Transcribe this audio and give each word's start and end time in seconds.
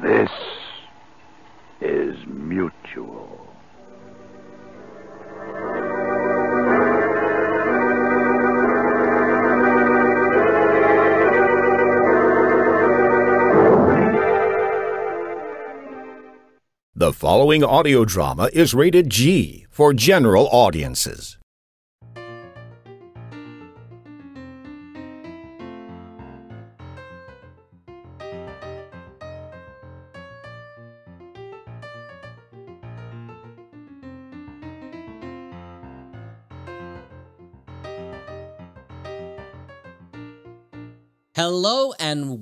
This 0.00 0.30
is 1.80 2.16
mutual. 2.26 3.46
The 16.94 17.12
following 17.12 17.64
audio 17.64 18.04
drama 18.04 18.48
is 18.52 18.74
rated 18.74 19.10
G 19.10 19.66
for 19.70 19.92
general 19.92 20.48
audiences. 20.52 21.38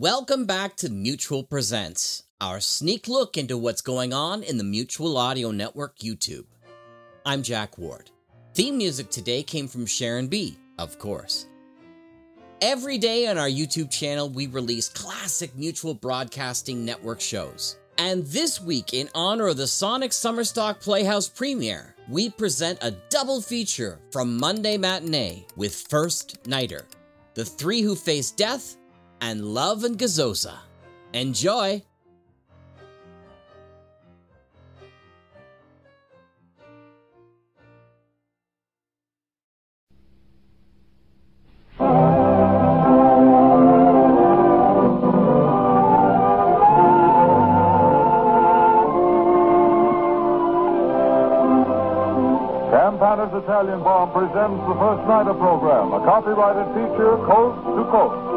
Welcome 0.00 0.46
back 0.46 0.76
to 0.76 0.88
Mutual 0.88 1.42
Presents, 1.42 2.22
our 2.40 2.58
sneak 2.58 3.06
look 3.06 3.36
into 3.36 3.58
what's 3.58 3.82
going 3.82 4.14
on 4.14 4.42
in 4.42 4.56
the 4.56 4.64
Mutual 4.64 5.18
Audio 5.18 5.50
Network 5.50 5.98
YouTube. 5.98 6.46
I'm 7.26 7.42
Jack 7.42 7.76
Ward. 7.76 8.10
Theme 8.54 8.78
music 8.78 9.10
today 9.10 9.42
came 9.42 9.68
from 9.68 9.84
Sharon 9.84 10.26
B, 10.26 10.56
of 10.78 10.98
course. 10.98 11.44
Every 12.62 12.96
day 12.96 13.26
on 13.26 13.36
our 13.36 13.46
YouTube 13.46 13.90
channel, 13.90 14.30
we 14.30 14.46
release 14.46 14.88
classic 14.88 15.54
Mutual 15.54 15.92
Broadcasting 15.92 16.82
Network 16.82 17.20
shows. 17.20 17.78
And 17.98 18.24
this 18.24 18.58
week, 18.58 18.94
in 18.94 19.10
honor 19.14 19.48
of 19.48 19.58
the 19.58 19.66
Sonic 19.66 20.12
Summerstock 20.12 20.80
Playhouse 20.80 21.28
premiere, 21.28 21.94
we 22.08 22.30
present 22.30 22.78
a 22.80 22.96
double 23.10 23.42
feature 23.42 23.98
from 24.10 24.38
Monday 24.38 24.78
Matinee 24.78 25.44
with 25.56 25.74
First 25.74 26.46
Nighter 26.46 26.86
The 27.34 27.44
Three 27.44 27.82
Who 27.82 27.94
Face 27.94 28.30
Death 28.30 28.78
and 29.20 29.44
Love 29.44 29.84
and 29.84 29.98
Gazosa. 29.98 30.54
Enjoy! 31.12 31.82
Italian 53.50 53.82
Balm 53.82 54.12
presents 54.12 54.62
the 54.68 54.74
First 54.74 55.08
Nighter 55.08 55.34
program, 55.34 55.92
a 55.92 56.00
copyrighted 56.04 56.68
feature 56.72 57.16
coast 57.26 57.58
to 57.76 57.84
coast. 57.90 58.29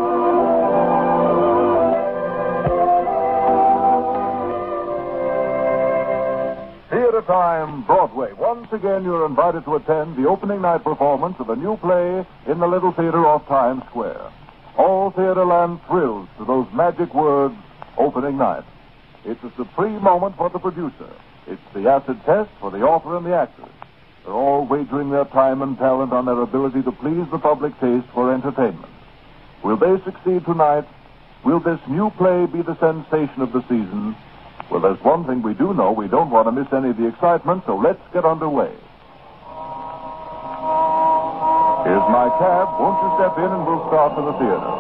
Time, 7.26 7.84
Broadway. 7.86 8.34
Once 8.34 8.68
again, 8.72 9.04
you're 9.04 9.26
invited 9.26 9.64
to 9.66 9.76
attend 9.76 10.18
the 10.18 10.28
opening 10.28 10.62
night 10.62 10.84
performance 10.84 11.36
of 11.40 11.50
a 11.50 11.56
new 11.56 11.78
play 11.78 12.26
in 12.48 12.60
the 12.60 12.68
Little 12.68 12.92
Theater 12.92 13.26
off 13.26 13.48
Times 13.48 13.84
Square. 13.90 14.32
All 14.78 15.12
Theaterland 15.12 15.80
thrills 15.88 16.28
to 16.38 16.46
those 16.46 16.68
magic 16.74 17.14
words, 17.14 17.56
opening 17.98 18.38
night. 18.38 18.64
It's 19.26 19.44
a 19.44 19.52
supreme 19.56 20.04
moment 20.04 20.36
for 20.36 20.50
the 20.50 20.60
producer. 20.60 21.10
It's 21.48 21.62
the 21.74 21.90
acid 21.90 22.20
test 22.26 22.50
for 22.60 22.72
the 22.72 22.82
author 22.82 23.16
and 23.16 23.26
the 23.26 23.36
actors. 23.36 23.72
They're 24.24 24.34
all 24.34 24.66
wagering 24.66 25.10
their 25.10 25.26
time 25.26 25.62
and 25.62 25.78
talent 25.78 26.12
on 26.14 26.26
their 26.26 26.42
ability 26.42 26.82
to 26.84 26.92
please 26.92 27.26
the 27.32 27.40
public 27.40 27.74
taste 27.80 28.08
for 28.14 28.34
entertainment. 28.34 28.92
Will 29.64 29.78
they 29.78 30.02
succeed 30.04 30.46
tonight? 30.46 30.86
Will 31.46 31.60
this 31.60 31.80
new 31.88 32.10
play 32.12 32.46
be 32.46 32.62
the 32.62 32.78
sensation 32.80 33.42
of 33.42 33.52
the 33.54 33.62
season? 33.64 34.16
Well, 34.72 34.82
there's 34.82 35.02
one 35.04 35.26
thing 35.26 35.42
we 35.42 35.54
do 35.54 35.74
know. 35.74 35.92
We 35.92 36.08
don't 36.08 36.30
want 36.30 36.48
to 36.48 36.52
miss 36.52 36.68
any 36.74 36.90
of 36.90 36.98
the 36.98 37.08
excitement, 37.08 37.64
so 37.66 37.76
let's 37.78 38.02
get 38.14 38.26
underway. 38.26 38.72
Here's 41.84 42.08
my 42.16 42.32
cab. 42.40 42.80
Won't 42.80 42.96
you 43.04 43.10
step 43.20 43.36
in 43.44 43.50
and 43.52 43.68
we'll 43.68 43.84
start 43.92 44.16
for 44.16 44.24
the 44.24 44.34
theater? 44.40 44.72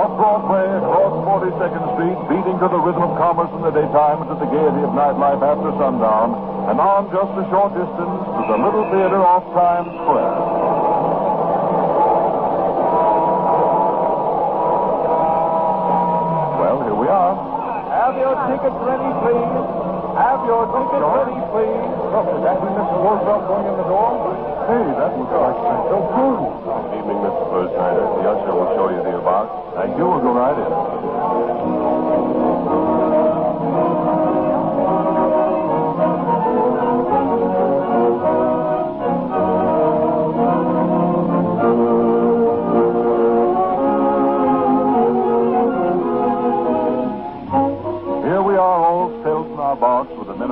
Off 0.00 0.12
Broadway, 0.16 0.64
across 0.80 1.12
42nd 1.28 1.84
Street, 1.92 2.18
beating 2.32 2.56
to 2.56 2.68
the 2.72 2.80
rhythm 2.80 3.04
of 3.04 3.12
commerce 3.20 3.52
in 3.52 3.60
the 3.60 3.74
daytime 3.76 4.24
and 4.24 4.32
to 4.32 4.36
the 4.40 4.48
gaiety 4.48 4.80
of 4.80 4.96
nightlife 4.96 5.44
after 5.44 5.70
sundown, 5.76 6.32
and 6.72 6.80
on 6.80 7.12
just 7.12 7.32
a 7.36 7.44
short 7.52 7.76
distance 7.76 8.16
to 8.32 8.42
the 8.48 8.58
Little 8.64 8.88
Theater 8.88 9.20
off 9.20 9.44
Times 9.52 9.92
Square. 10.00 10.40
Well, 16.64 16.78
here 16.88 16.96
we 16.96 17.08
are. 17.12 17.36
Have 17.92 18.16
your 18.16 18.29
tickets 18.48 18.80
ready, 18.84 19.10
please. 19.20 19.52
Have 20.16 20.40
your 20.48 20.64
tickets 20.70 21.04
ready, 21.04 21.38
please. 21.52 21.84
Look, 22.12 22.26
is 22.30 22.40
that 22.44 22.56
Mr. 22.60 22.96
Worsdorf 23.04 23.42
going 23.48 23.66
in 23.68 23.76
the 23.76 23.86
door? 23.88 24.12
Hey, 24.70 24.86
that 24.96 25.12
looks 25.18 25.34
like 25.34 25.58
so 25.90 25.98
cool. 26.14 26.44
Good 26.64 27.00
evening, 27.00 27.20
Mr. 27.26 27.44
Firstnighter. 27.50 28.04
The 28.16 28.24
usher 28.30 28.52
will 28.54 28.70
show 28.76 28.86
you 28.92 29.00
the 29.02 29.20
box. 29.20 29.48
Thank 29.76 29.96
you. 29.98 30.06
We'll 30.08 30.22
go 30.24 30.32
right 30.32 30.56
in. 30.56 31.79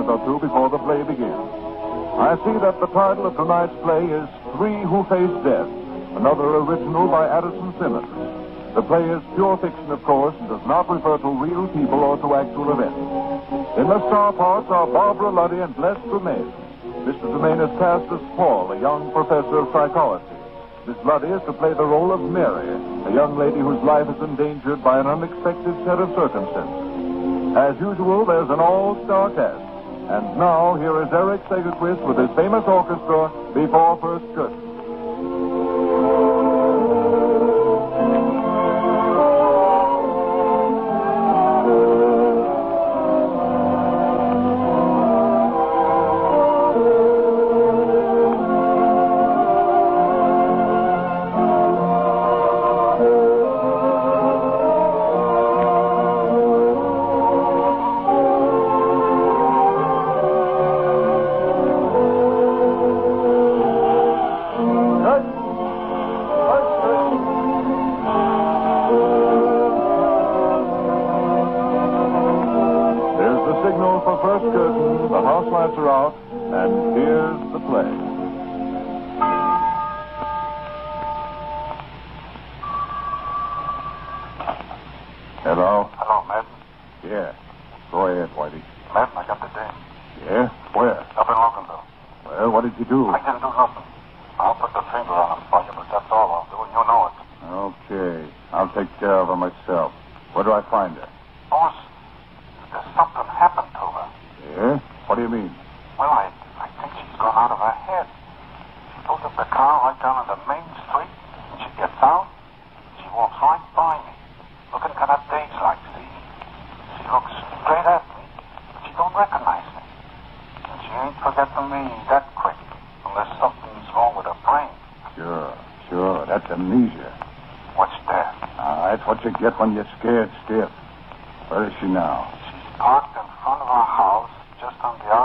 Or 0.08 0.16
two 0.24 0.40
before 0.40 0.72
the 0.72 0.80
play 0.80 1.04
begins. 1.04 1.52
I 2.16 2.32
see 2.40 2.56
that 2.64 2.80
the 2.80 2.88
title 2.96 3.28
of 3.28 3.36
tonight's 3.36 3.76
play 3.84 4.00
is 4.08 4.24
Three 4.56 4.80
Who 4.88 5.04
Face 5.04 5.36
Death, 5.44 5.68
another 6.16 6.64
original 6.64 7.12
by 7.12 7.28
Addison 7.28 7.76
Simmons. 7.76 8.08
The 8.72 8.80
play 8.88 9.04
is 9.04 9.20
pure 9.36 9.60
fiction, 9.60 9.92
of 9.92 10.00
course, 10.08 10.32
and 10.40 10.48
does 10.48 10.64
not 10.64 10.88
refer 10.88 11.20
to 11.20 11.28
real 11.28 11.68
people 11.76 12.00
or 12.00 12.16
to 12.24 12.28
actual 12.40 12.72
events. 12.72 12.96
In 13.76 13.84
the 13.84 14.00
star 14.08 14.32
parts 14.32 14.72
are 14.72 14.88
Barbara 14.88 15.28
Luddy 15.28 15.60
and 15.60 15.76
Les 15.76 16.00
Tremayne. 16.08 16.56
Mr. 17.04 17.28
Tremayne 17.28 17.60
is 17.68 17.72
cast 17.76 18.08
as 18.08 18.24
Paul, 18.32 18.72
a 18.72 18.80
young 18.80 19.12
professor 19.12 19.60
of 19.60 19.68
psychology. 19.76 20.24
Miss 20.88 20.96
Luddy 21.04 21.28
is 21.28 21.44
to 21.44 21.52
play 21.52 21.76
the 21.76 21.84
role 21.84 22.16
of 22.16 22.24
Mary, 22.24 22.64
a 22.64 23.12
young 23.12 23.36
lady 23.36 23.60
whose 23.60 23.84
life 23.84 24.08
is 24.08 24.20
endangered 24.24 24.80
by 24.82 25.04
an 25.04 25.06
unexpected 25.06 25.76
set 25.84 26.00
of 26.00 26.08
circumstances. 26.16 27.60
As 27.60 27.76
usual, 27.76 28.24
there's 28.24 28.48
an 28.48 28.56
all-star 28.56 29.36
cast. 29.36 29.67
And 30.08 30.38
now, 30.38 30.74
here 30.80 31.02
is 31.02 31.08
Eric 31.12 31.44
Sagerquist 31.52 32.00
with 32.08 32.16
his 32.16 32.34
famous 32.34 32.64
orchestra 32.66 33.28
before 33.52 34.00
first 34.00 34.24
curtain. 34.34 34.67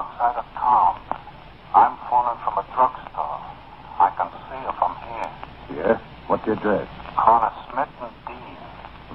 Outside 0.04 0.36
of 0.36 0.48
town. 0.60 0.96
I'm 1.76 1.96
phoning 2.12 2.40
from 2.44 2.60
a 2.60 2.66
drugstore. 2.76 3.40
I 4.04 4.10
can 4.20 4.30
see 4.52 4.60
you 4.60 4.74
from 4.76 4.94
here. 5.08 5.32
Yeah? 5.80 5.96
What's 6.28 6.44
the 6.46 6.54
address? 6.60 6.88
Corner 7.16 7.52
Smith 7.72 7.94
and 8.04 8.16
Dean. 8.28 8.60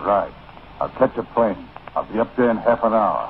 Right. 0.00 0.32
I'll 0.80 0.92
catch 0.96 1.12
a 1.18 1.24
plane. 1.34 1.68
I'll 1.94 2.08
be 2.08 2.18
up 2.18 2.34
there 2.36 2.50
in 2.50 2.56
half 2.58 2.80
an 2.82 2.94
hour. 2.94 3.20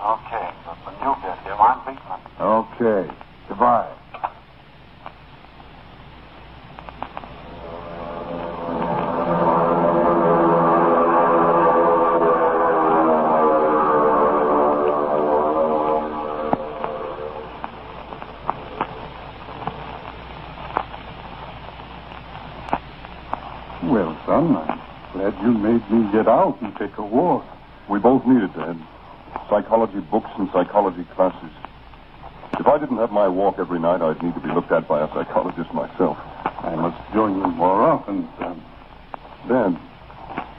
Take 26.79 26.97
a 26.99 27.03
walk. 27.03 27.45
We 27.89 27.99
both 27.99 28.25
need 28.27 28.43
it, 28.43 28.55
Dad. 28.55 28.79
Psychology 29.51 30.01
books 30.01 30.31
and 30.39 30.49
psychology 30.53 31.05
classes. 31.15 31.51
If 32.59 32.67
I 32.67 32.79
didn't 32.79 32.99
have 32.99 33.13
my 33.13 33.29
walk 33.29 33.57
every 33.59 33.79
night, 33.79 34.01
I'd 34.03 34.23
need 34.23 34.35
to 34.35 34.41
be 34.41 34.49
looked 34.49 34.73
at 34.73 34.89
by 34.89 35.03
a 35.03 35.09
psychologist 35.09 35.73
myself. 35.73 36.17
I 36.45 36.75
must 36.75 36.99
join 37.13 37.37
you 37.37 37.47
more 37.47 37.83
often, 37.83 38.29
son. 38.39 38.63
Dad, 39.49 39.79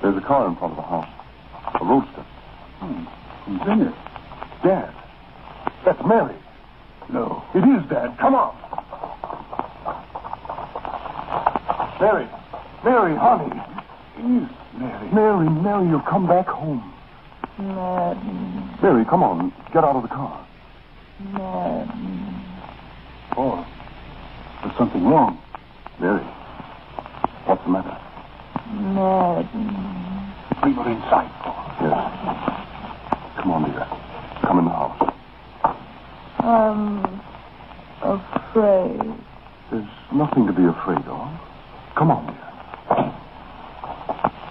there's 0.02 0.18
a 0.18 0.26
car 0.26 0.48
in 0.48 0.56
front 0.56 0.74
of 0.74 0.78
the 0.78 0.90
house. 0.90 1.10
A 1.80 1.86
roadster. 1.86 2.26
Hmm. 2.80 3.04
Who's 3.46 3.68
in 3.68 3.88
it? 3.88 3.94
Dad, 4.64 4.94
that's 5.86 6.02
Mary. 6.06 6.36
No. 7.10 7.44
It 7.54 7.64
is, 7.64 7.90
Dad. 7.90 8.18
Come 8.18 8.36
on. 8.36 8.56
Mary. 12.00 12.28
Mary, 12.84 13.16
honey. 13.16 13.59
Mary. 15.20 15.50
Mary, 15.50 15.50
Mary, 15.62 15.88
you'll 15.90 16.00
come 16.02 16.28
back 16.28 16.48
home. 16.48 16.94
Madden, 17.58 18.78
Mary, 18.82 19.06
come 19.06 19.22
on. 19.22 19.52
Get 19.74 19.84
out 19.84 19.96
of 19.96 20.04
the 20.04 20.08
car. 20.08 20.48
Madden. 21.34 22.44
Paul, 23.32 23.66
there's 24.62 24.78
something 24.78 25.06
wrong. 25.06 25.38
Mary, 26.00 26.24
what's 27.46 27.64
the 27.64 27.70
matter? 27.70 27.98
Madden. 28.72 30.34
Bring 30.62 30.74
her 30.76 30.90
inside, 30.90 31.32
Paul. 31.42 31.66
Yes. 31.82 31.94
Come 33.42 33.52
on, 33.52 33.72
dear. 33.72 33.88
Come 34.42 34.60
in 34.60 34.66
the 34.66 34.72
house. 34.72 35.14
I'm 36.40 37.04
afraid. 38.02 39.02
There's 39.72 39.90
nothing 40.14 40.48
to 40.48 40.54
be 40.54 40.64
afraid 40.64 41.06
of. 41.08 41.30
Come 41.96 42.12
on, 42.12 42.26
dear. 42.28 42.36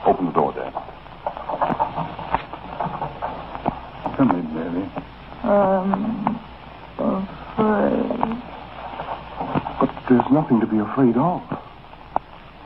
Open 0.06 0.26
the 0.26 0.32
door, 0.32 0.52
Dad. 0.52 0.72
Come 4.16 4.30
in, 4.30 4.54
Mary. 4.54 4.90
I'm 5.44 6.38
afraid. 6.98 8.42
But 9.80 9.90
there's 10.08 10.30
nothing 10.32 10.60
to 10.60 10.66
be 10.66 10.78
afraid 10.78 11.16
of. 11.16 11.42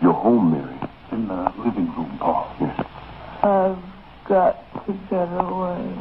You're 0.00 0.12
home, 0.12 0.52
Mary. 0.52 0.78
In 1.10 1.26
the 1.26 1.52
living 1.58 1.93
room, 1.96 2.16
Paul. 2.20 2.55
Yes. 2.60 2.87
I've 3.42 3.78
got 4.28 4.86
to 4.86 4.92
get 5.10 5.28
away. 5.32 5.94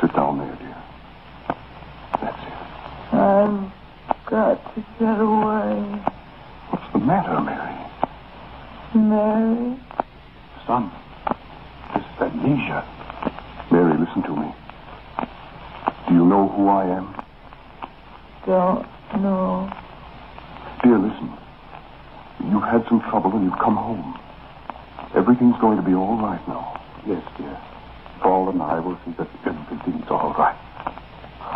Sit 0.00 0.12
down 0.14 0.38
there, 0.38 0.56
dear. 0.56 0.82
That's 2.20 2.42
it. 2.42 3.14
I've 3.14 3.72
got 4.26 4.74
to 4.74 4.80
get 4.98 5.20
away. 5.20 6.02
What's 6.70 6.92
the 6.92 6.98
matter, 6.98 7.40
Mary? 7.40 7.74
Mary, 8.94 9.78
Son, 10.66 10.90
this 11.94 12.02
is 12.02 12.22
amnesia. 12.22 12.86
Mary, 13.70 13.98
listen 13.98 14.22
to 14.22 14.36
me. 14.36 14.54
Do 16.08 16.14
you 16.14 16.24
know 16.24 16.48
who 16.48 16.68
I 16.68 16.86
am? 16.86 17.14
don't 18.46 18.86
know. 19.20 19.70
Dear, 20.82 20.98
listen. 20.98 21.32
You've 22.44 22.62
had 22.62 22.84
some 22.88 23.00
trouble 23.10 23.32
and 23.32 23.44
you've 23.44 23.58
come 23.58 23.76
home. 23.76 24.18
Everything's 25.14 25.58
going 25.60 25.76
to 25.76 25.82
be 25.82 25.94
all 25.94 26.16
right 26.18 26.42
now. 26.48 26.80
Yes, 27.06 27.22
dear. 27.38 27.56
Paul 28.20 28.50
and 28.50 28.60
I 28.62 28.80
will 28.80 28.98
see 29.04 29.12
that 29.18 29.28
everything's 29.46 30.08
all 30.10 30.34
right. 30.36 30.56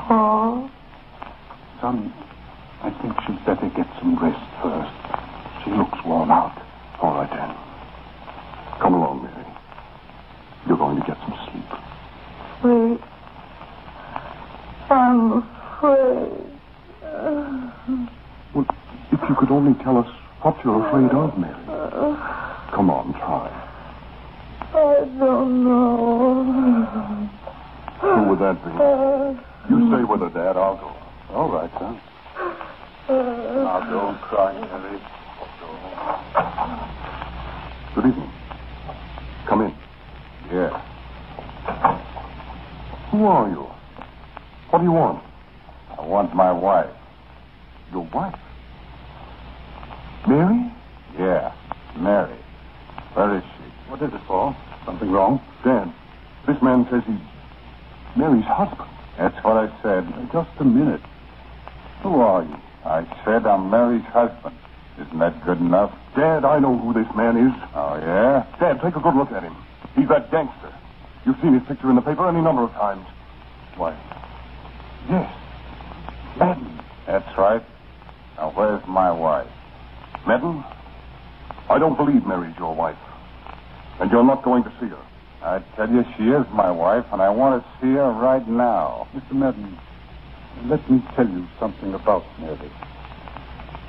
Paul, 0.07 0.71
Son, 1.81 2.13
I 2.83 2.91
think 3.03 3.15
she'd 3.27 3.45
better 3.45 3.69
get 3.75 3.87
some 3.99 4.15
rest 4.23 4.39
first. 4.63 4.93
She 5.65 5.71
looks 5.73 5.99
worn 6.05 6.31
out. 6.31 6.55
All 7.03 7.15
right, 7.15 7.31
then. 7.31 7.55
Come 8.81 8.95
along, 8.95 9.23
Mary. 9.25 9.47
You're 10.67 10.77
going 10.77 11.01
to 11.01 11.07
get 11.07 11.17
some 11.19 11.35
sleep. 11.51 11.71
wait. 12.63 13.01
I'm 14.91 15.33
afraid. 15.33 16.49
Well, 18.55 18.67
if 19.13 19.21
you 19.29 19.35
could 19.39 19.51
only 19.51 19.75
tell 19.83 19.99
us 19.99 20.09
what 20.43 20.57
you're 20.65 20.87
afraid 20.87 21.11
of, 21.11 21.37
Mary. 21.39 21.55
Uh, 21.69 22.48
Come 22.73 22.91
on, 22.91 23.12
try. 23.15 23.49
I 24.75 25.04
don't 25.19 25.64
know. 25.64 27.28
Who 28.00 28.28
would 28.28 28.38
that 28.38 28.62
be? 28.62 28.71
You 29.75 29.88
stay 29.88 30.04
with 30.04 30.21
her, 30.21 30.31
Dad. 30.31 30.57
I'll 30.57 30.76
go. 30.76 30.93
All 31.35 31.50
right, 31.50 31.71
son. 31.78 32.00
Now, 33.09 33.81
don't 33.90 34.21
cry, 34.21 34.52
Mary. 34.61 35.00
Good 37.95 38.07
evening. 38.07 38.33
Come 39.49 39.62
in. 39.62 39.75
Yeah. 40.52 40.83
Who 43.11 43.25
are 43.25 43.49
you? 43.49 43.66
What 44.71 44.78
do 44.81 44.85
you 44.85 44.93
want? 44.93 45.25
I 45.99 46.02
want 46.02 46.35
my 46.35 46.52
wife. 46.52 46.90
Your 47.90 48.07
wife? 48.12 48.38
Mary? 50.28 50.71
Yeah, 51.19 51.52
Mary. 51.97 52.37
Where 53.15 53.37
is 53.37 53.43
she? 53.43 53.91
What 53.91 54.03
is 54.03 54.12
it, 54.12 54.25
Paul? 54.27 54.57
Something 54.85 55.11
wrong? 55.11 55.41
Dad, 55.65 55.93
this 56.47 56.61
man 56.62 56.87
says 56.91 57.03
he's 57.07 57.21
Mary's 58.17 58.45
husband. 58.45 58.91
That's 59.17 59.37
what 59.45 59.57
I 59.57 59.83
said. 59.83 60.07
Just 60.33 60.50
a 60.61 60.65
minute. 60.65 61.00
Who 62.03 62.21
are 62.21 62.43
you? 62.43 62.57
I 62.85 63.05
said 63.25 63.47
I'm 63.47 63.71
Mary's 63.71 64.05
husband. 64.05 64.57
Isn't 65.00 65.19
that 65.19 65.45
good 65.45 65.59
enough? 65.59 65.93
Dad, 66.17 66.45
I 66.45 66.59
know 66.59 66.77
who 66.77 66.93
this 66.93 67.12
man 67.15 67.37
is. 67.37 67.53
Oh, 67.75 67.97
yeah? 67.97 68.47
Dad, 68.59 68.81
take 68.83 68.97
a 68.97 69.00
good 69.00 69.15
look 69.15 69.31
at 69.33 69.43
him. 69.43 69.57
He's 69.95 70.09
that 70.09 70.31
gangster. 70.31 70.73
You've 71.25 71.41
seen 71.41 71.55
his 71.55 71.62
picture 71.69 71.91
in 71.91 71.97
the 71.97 72.03
paper 72.03 72.29
any 72.29 72.41
number 72.41 72.62
of 72.62 72.73
times. 72.73 73.07
Why? 73.77 73.97
Yes. 75.09 75.33
Madden. 76.38 76.81
That's 77.07 77.38
right. 77.38 77.62
Now, 78.37 78.50
where's 78.53 78.85
my 78.87 79.11
wife? 79.12 79.49
Madden, 80.27 80.65
I 81.71 81.79
don't 81.79 81.97
believe 81.97 82.25
Mary's 82.27 82.57
your 82.59 82.75
wife. 82.75 82.97
And 84.01 84.11
you're 84.11 84.25
not 84.25 84.43
going 84.43 84.65
to 84.65 84.73
see 84.81 84.87
her. 84.87 85.05
I 85.43 85.59
tell 85.77 85.91
you, 85.91 86.05
she 86.17 86.25
is 86.31 86.47
my 86.53 86.71
wife, 86.71 87.05
and 87.13 87.21
I 87.21 87.29
want 87.29 87.63
to 87.63 87.71
see 87.81 87.93
her 87.93 88.11
right 88.11 88.47
now. 88.49 89.07
Mr. 89.15 89.33
Madden, 89.33 89.79
let 90.65 90.89
me 90.91 91.03
tell 91.15 91.29
you 91.29 91.47
something 91.61 91.93
about 91.95 92.25
Mary. 92.41 92.71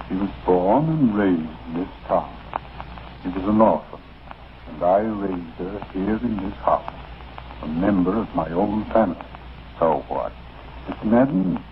She 0.08 0.16
was 0.16 0.30
born 0.46 0.90
and 0.90 1.18
raised 1.18 1.68
in 1.68 1.74
this 1.76 1.90
town. 2.08 2.36
She 3.24 3.30
was 3.30 3.44
an 3.44 3.62
orphan, 3.62 4.02
and 4.68 4.84
I 4.84 5.00
raised 5.00 5.58
her 5.60 5.88
here 5.94 6.18
in 6.18 6.38
this 6.38 6.58
house, 6.60 6.94
a 7.62 7.68
member 7.68 8.18
of 8.18 8.34
my 8.36 8.50
own 8.52 8.86
family. 8.92 9.26
So 9.80 10.04
what? 10.10 10.34
Mr. 10.88 11.06
Madden, 11.06 11.64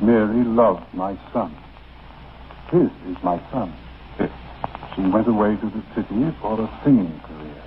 Mary 0.00 0.44
loved 0.44 0.92
my 0.94 1.18
son. 1.32 1.54
His 2.70 2.90
is 3.08 3.22
my 3.22 3.40
son. 3.50 3.72
She 4.96 5.02
went 5.02 5.28
away 5.28 5.56
to 5.56 5.66
the 5.68 5.82
city 5.94 6.34
for 6.40 6.58
a 6.58 6.80
singing 6.82 7.20
career. 7.20 7.62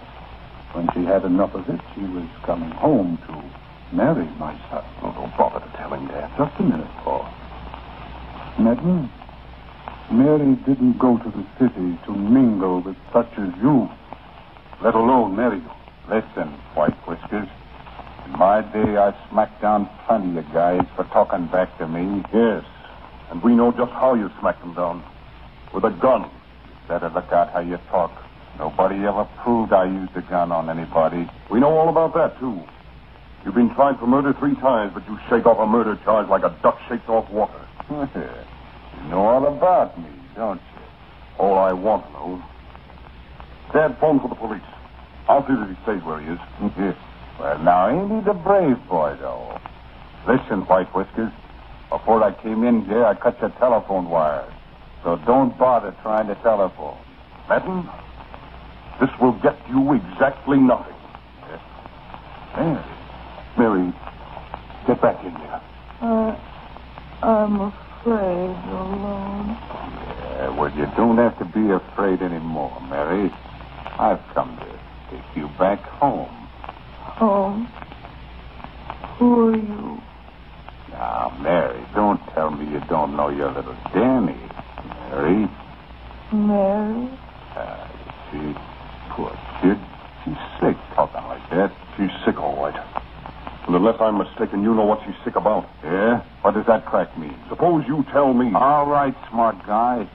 When 0.74 0.90
she 0.94 1.06
had 1.06 1.24
enough 1.26 1.54
of 1.54 1.70
it, 1.70 1.80
she 1.94 2.02
was 2.02 2.28
coming 2.44 2.72
home 2.72 3.20
to 3.28 3.96
marry 3.96 4.26
my 4.40 4.58
son. 4.70 4.84
Oh, 5.04 5.14
don't 5.14 5.38
bother 5.38 5.60
to 5.64 5.78
tell 5.78 5.94
him 5.94 6.08
that. 6.08 6.36
Just 6.38 6.60
a 6.60 6.64
minute, 6.64 6.90
Paul. 7.06 7.30
Madden, 8.58 9.12
Mary 10.12 10.56
didn't 10.66 10.98
go 10.98 11.18
to 11.20 11.30
the 11.30 11.46
city 11.60 12.00
to 12.06 12.12
mingle 12.12 12.82
with 12.82 12.98
such 13.14 13.32
as 13.38 13.54
you, 13.62 13.88
let 14.82 14.96
alone 14.96 15.36
marry 15.36 15.58
you. 15.58 15.72
Listen, 16.10 16.50
White 16.74 16.98
Whiskers. 17.08 17.48
In 18.26 18.32
my 18.32 18.62
day, 18.62 18.98
I 18.98 19.14
smacked 19.30 19.62
down 19.62 19.88
plenty 20.08 20.40
of 20.40 20.52
guys 20.52 20.82
for 20.96 21.04
talking 21.06 21.46
back 21.48 21.78
to 21.78 21.88
me. 21.88 22.24
Yes. 22.34 22.66
And 23.30 23.44
we 23.44 23.54
know 23.54 23.72
just 23.72 23.92
how 23.92 24.16
you 24.16 24.32
smacked 24.40 24.62
them 24.62 24.74
down. 24.74 25.04
With 25.72 25.84
a 25.84 25.92
gun. 25.92 26.30
Better 26.90 27.12
look 27.14 27.32
out 27.32 27.54
how 27.54 27.60
you 27.60 27.78
talk. 27.92 28.12
Nobody 28.58 29.06
ever 29.06 29.24
proved 29.44 29.72
I 29.72 29.86
used 29.86 30.18
a 30.18 30.24
gun 30.24 30.52
on 30.52 30.72
anybody. 30.72 31.30
We 31.52 31.60
know 31.60 31.70
all 31.78 31.88
about 31.88 32.16
that, 32.16 32.40
too. 32.40 32.64
You've 33.46 33.54
been 33.54 33.70
tried 33.76 34.00
for 34.00 34.08
murder 34.08 34.34
three 34.34 34.56
times, 34.56 34.94
but 34.96 35.08
you 35.08 35.20
shake 35.30 35.46
off 35.46 35.60
a 35.60 35.68
murder 35.68 36.00
charge 36.04 36.28
like 36.30 36.42
a 36.42 36.50
duck 36.64 36.80
shakes 36.90 37.08
off 37.08 37.30
water. 37.30 37.62
you 37.92 39.10
know 39.12 39.22
all 39.22 39.46
about 39.46 40.00
me, 40.02 40.10
don't 40.36 40.58
you? 40.58 40.82
All 41.38 41.60
I 41.60 41.74
want 41.74 42.08
to 42.08 42.12
know. 42.14 42.44
Dad, 43.72 43.96
phone 44.00 44.20
for 44.20 44.28
the 44.28 44.36
police. 44.36 44.66
I'll 45.28 45.46
see 45.46 45.54
that 45.54 45.70
he 45.70 45.76
stays 45.84 46.04
where 46.04 46.20
he 46.20 46.34
is. 46.34 46.40
well, 47.40 47.60
now, 47.60 47.88
ain't 47.88 48.12
he 48.12 48.26
the 48.26 48.34
brave 48.34 48.82
boy, 48.90 49.16
though? 49.22 49.62
Listen, 50.28 50.62
White 50.66 50.90
Whiskers. 50.96 51.32
Before 51.92 52.24
I 52.24 52.34
came 52.34 52.64
in 52.64 52.86
here, 52.86 53.06
I 53.06 53.14
cut 53.14 53.40
your 53.42 53.52
telephone 53.52 54.10
wires. 54.10 54.52
So 55.04 55.18
don't 55.26 55.58
bother 55.58 55.96
trying 56.04 56.28
to 56.28 56.36
telephone. 56.44 57.06
Madden, 57.50 57.90
this 59.00 59.10
will 59.22 59.40
get 59.44 59.62
you 59.70 59.94
exactly 59.96 60.58
nothing. 60.60 60.96
Mary. 62.56 62.98
Mary, 63.58 63.94
get 64.88 65.02
back 65.02 65.18
in 65.26 65.34
there. 65.40 65.64
Uh, 66.02 66.36
I'm 67.24 67.62
afraid 67.62 68.72
alone. 68.72 69.60
Yeah, 69.72 70.50
well, 70.52 70.72
you 70.76 70.86
don't 70.98 71.18
have 71.18 71.38
to 71.40 71.46
be 71.46 71.62
afraid 71.72 72.22
anymore, 72.22 72.82
Mary. 72.82 73.32
I've 74.00 74.22
come 74.34 74.58
to 74.60 74.80
take 75.16 75.26
you 75.36 75.50
back 75.60 75.84
home. 76.02 76.50
Home? 77.20 77.74
Who 79.20 79.34
are 79.40 79.56
you? 79.56 80.04
Now, 80.92 81.38
Mary, 81.40 81.88
don't 81.96 82.22
tell 82.36 82.52
me 82.52 82.66
you 82.66 82.82
don't 82.90 83.16
know 83.18 83.30
your 83.30 83.54
little 83.54 83.78
Danny. 83.94 84.49
Mary. 85.10 85.50
Mary? 86.32 87.10
Uh, 87.56 87.88
you 88.32 88.54
see, 88.54 88.60
poor 89.10 89.32
kid. 89.62 89.78
She's 90.24 90.38
sick 90.62 90.78
talking 90.94 91.24
like 91.24 91.50
that. 91.50 91.72
She's 91.98 92.12
sick, 92.26 92.38
all 92.40 92.56
right. 92.62 92.76
And 93.66 93.76
unless 93.76 94.00
I'm 94.00 94.18
mistaken, 94.18 94.62
you 94.64 94.74
know 94.76 94.86
what 94.86 95.02
she's 95.06 95.16
sick 95.24 95.36
about. 95.36 95.68
Yeah? 95.84 96.22
What 96.42 96.54
does 96.54 96.66
that 96.68 96.86
crack 96.86 97.18
mean? 97.18 97.36
Suppose 97.50 97.86
you 97.88 98.06
tell 98.12 98.34
me. 98.34 98.52
All 98.54 98.86
right, 98.86 99.16
smart 99.30 99.66
guy. 99.66 100.08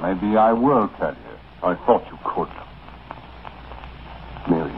Maybe 0.00 0.36
I 0.36 0.52
will 0.52 0.88
tell 0.98 1.12
you. 1.12 1.36
I 1.62 1.74
thought 1.86 2.06
you 2.10 2.18
could. 2.24 2.48
Mary, 4.48 4.72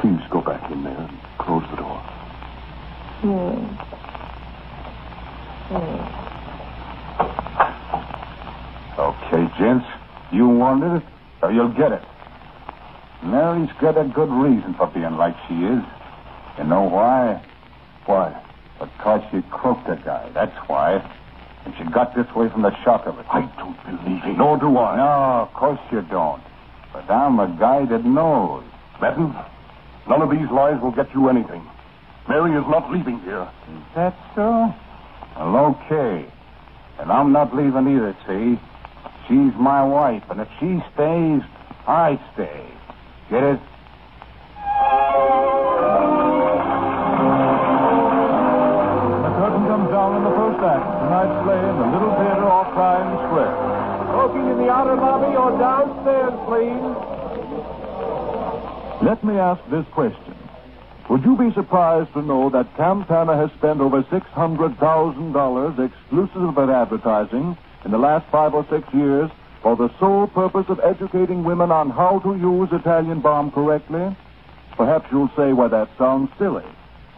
please 0.00 0.20
go 0.30 0.40
back 0.40 0.68
in 0.70 0.82
there 0.82 0.96
and 0.98 1.18
close 1.38 1.62
the 1.70 1.76
door. 1.76 2.02
Yes. 3.22 3.86
Yes. 5.70 6.29
Okay, 9.32 9.46
gents. 9.58 9.86
You 10.32 10.48
wanted 10.48 10.96
it, 10.96 11.08
so 11.40 11.50
you'll 11.50 11.72
get 11.72 11.92
it. 11.92 12.02
Mary's 13.22 13.70
got 13.80 13.96
a 13.96 14.02
good 14.02 14.28
reason 14.28 14.74
for 14.74 14.88
being 14.88 15.16
like 15.16 15.36
she 15.46 15.54
is. 15.54 15.82
You 16.58 16.64
know 16.64 16.82
why? 16.82 17.40
Why? 18.06 18.34
Because 18.80 19.22
she 19.30 19.42
croaked 19.50 19.88
a 19.88 19.94
guy. 20.04 20.28
That's 20.34 20.56
why. 20.68 20.98
And 21.64 21.74
she 21.78 21.84
got 21.92 22.16
this 22.16 22.26
way 22.34 22.48
from 22.48 22.62
the 22.62 22.74
shock 22.82 23.06
of 23.06 23.20
it. 23.20 23.26
I 23.30 23.42
don't 23.56 23.78
believe 23.84 24.24
it. 24.24 24.36
Nor 24.36 24.58
do 24.58 24.76
I. 24.78 24.96
No, 24.96 25.42
of 25.46 25.52
course 25.54 25.78
you 25.92 26.02
don't. 26.02 26.42
But 26.92 27.08
I'm 27.08 27.38
a 27.38 27.56
guy 27.56 27.84
that 27.86 28.04
knows. 28.04 28.64
Madden, 29.00 29.32
none 30.08 30.22
of 30.22 30.30
these 30.30 30.50
lies 30.50 30.80
will 30.82 30.90
get 30.90 31.14
you 31.14 31.28
anything. 31.28 31.62
Mary 32.28 32.50
is 32.50 32.66
not 32.66 32.90
leaving 32.90 33.20
here. 33.20 33.48
Is 33.68 33.82
that 33.94 34.16
so? 34.34 34.74
Well, 35.36 35.78
okay. 35.86 36.26
And 36.98 37.12
I'm 37.12 37.30
not 37.30 37.54
leaving 37.54 37.86
either, 37.96 38.16
see? 38.26 38.58
She's 39.30 39.54
my 39.60 39.84
wife, 39.84 40.24
and 40.28 40.40
if 40.40 40.48
she 40.58 40.82
stays, 40.92 41.40
I 41.86 42.18
stay. 42.34 42.66
Get 43.30 43.44
it? 43.44 43.60
The 49.22 49.30
curtain 49.38 49.70
comes 49.70 49.86
down 49.94 50.16
in 50.18 50.24
the 50.26 50.34
first 50.34 50.58
act. 50.66 50.82
Tonight's 50.82 51.38
play 51.46 51.62
in 51.62 51.76
the 51.78 51.86
Little 51.94 52.10
Theater 52.18 52.42
off 52.50 52.74
Times 52.74 53.22
Square. 53.30 53.54
Smoking 54.10 54.50
in 54.50 54.58
the 54.66 54.68
outer 54.68 54.96
lobby 54.96 55.36
or 55.38 55.54
downstairs, 55.62 56.34
please. 56.50 56.82
Let 59.06 59.22
me 59.22 59.38
ask 59.38 59.62
this 59.70 59.86
question. 59.94 60.34
Would 61.08 61.22
you 61.24 61.36
be 61.36 61.52
surprised 61.54 62.12
to 62.14 62.22
know 62.22 62.50
that 62.50 62.76
Campana 62.76 63.36
has 63.36 63.52
spent 63.52 63.80
over 63.80 64.02
$600,000 64.02 65.78
exclusive 65.78 66.58
of 66.58 66.68
advertising 66.68 67.56
in 67.84 67.90
the 67.90 67.98
last 67.98 68.26
five 68.30 68.54
or 68.54 68.66
six 68.70 68.86
years 68.92 69.30
for 69.62 69.76
the 69.76 69.90
sole 69.98 70.26
purpose 70.26 70.66
of 70.68 70.80
educating 70.80 71.44
women 71.44 71.70
on 71.70 71.90
how 71.90 72.18
to 72.20 72.36
use 72.36 72.68
Italian 72.72 73.20
Balm 73.20 73.50
correctly? 73.50 74.14
Perhaps 74.76 75.06
you'll 75.12 75.30
say, 75.36 75.52
well, 75.52 75.68
that 75.68 75.88
sounds 75.98 76.30
silly. 76.38 76.64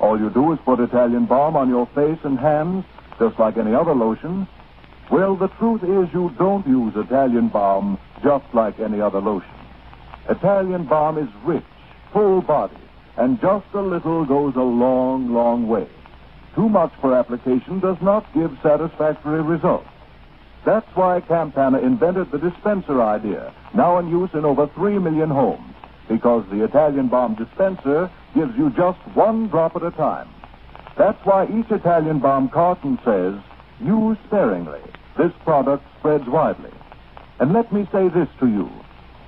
All 0.01 0.19
you 0.19 0.31
do 0.31 0.53
is 0.53 0.59
put 0.65 0.81
Italian 0.81 1.27
Balm 1.27 1.57
on 1.57 1.69
your 1.69 1.87
face 1.95 2.19
and 2.25 2.39
hands, 2.39 2.85
just 3.19 3.39
like 3.39 3.57
any 3.57 3.75
other 3.75 3.95
lotion. 3.95 4.49
Well, 5.11 5.37
the 5.37 5.49
truth 5.49 5.83
is 5.85 6.13
you 6.13 6.35
don't 6.39 6.67
use 6.67 6.95
Italian 6.97 7.49
Balm 7.49 7.99
just 8.23 8.47
like 8.53 8.81
any 8.81 9.01
other 9.01 9.21
lotion. 9.21 9.51
Italian 10.29 10.85
Balm 10.85 11.19
is 11.19 11.29
rich, 11.45 11.65
full 12.13 12.41
body, 12.41 12.77
and 13.17 13.41
just 13.41 13.67
a 13.75 13.81
little 13.81 14.25
goes 14.25 14.55
a 14.57 14.61
long, 14.61 15.33
long 15.33 15.69
way. 15.69 15.87
Too 16.55 16.69
much 16.69 16.93
for 17.01 17.15
application 17.15 17.81
does 17.81 17.97
not 18.01 18.27
give 18.35 18.57
satisfactory 18.63 19.43
results. 19.43 19.89
That's 20.65 20.87
why 20.95 21.21
Campana 21.21 21.79
invented 21.79 22.31
the 22.31 22.39
dispenser 22.39 23.03
idea, 23.03 23.53
now 23.75 23.99
in 23.99 24.09
use 24.09 24.31
in 24.33 24.45
over 24.45 24.69
three 24.69 24.99
million 24.99 25.29
homes, 25.29 25.75
because 26.09 26.45
the 26.51 26.63
Italian 26.63 27.09
Balm 27.09 27.35
dispenser 27.35 28.11
gives 28.35 28.57
you 28.57 28.71
just 28.71 28.99
one 29.15 29.49
drop 29.49 29.75
at 29.75 29.83
a 29.83 29.91
time. 29.91 30.29
That's 30.97 31.19
why 31.25 31.47
each 31.47 31.71
Italian 31.71 32.21
Balm 32.21 32.49
carton 32.49 32.99
says, 33.05 33.35
use 33.81 34.17
sparingly. 34.27 34.81
This 35.19 35.33
product 35.45 35.85
spreads 35.99 36.29
widely. 36.29 36.71
And 37.41 37.53
let 37.53 37.73
me 37.73 37.89
say 37.91 38.09
this 38.09 38.29
to 38.39 38.47
you. 38.47 38.71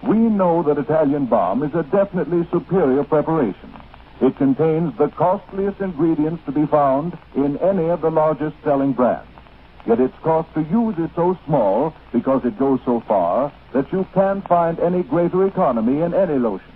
We 0.06 0.16
know 0.16 0.62
that 0.62 0.78
Italian 0.78 1.26
Balm 1.26 1.62
is 1.62 1.74
a 1.74 1.82
definitely 1.82 2.46
superior 2.52 3.02
preparation. 3.02 3.74
It 4.20 4.36
contains 4.36 4.96
the 4.98 5.08
costliest 5.08 5.80
ingredients 5.80 6.44
to 6.46 6.52
be 6.52 6.66
found 6.66 7.18
in 7.34 7.58
any 7.58 7.88
of 7.90 8.02
the 8.02 8.10
largest 8.10 8.54
selling 8.62 8.92
brands. 8.92 9.33
Yet 9.86 10.00
its 10.00 10.14
cost 10.22 10.52
to 10.54 10.62
use 10.62 10.96
is 10.98 11.10
so 11.14 11.38
small 11.44 11.94
because 12.12 12.44
it 12.44 12.58
goes 12.58 12.80
so 12.84 13.00
far 13.06 13.52
that 13.74 13.92
you 13.92 14.06
can't 14.14 14.46
find 14.48 14.78
any 14.80 15.02
greater 15.02 15.46
economy 15.46 16.00
in 16.00 16.14
any 16.14 16.38
lotion. 16.38 16.72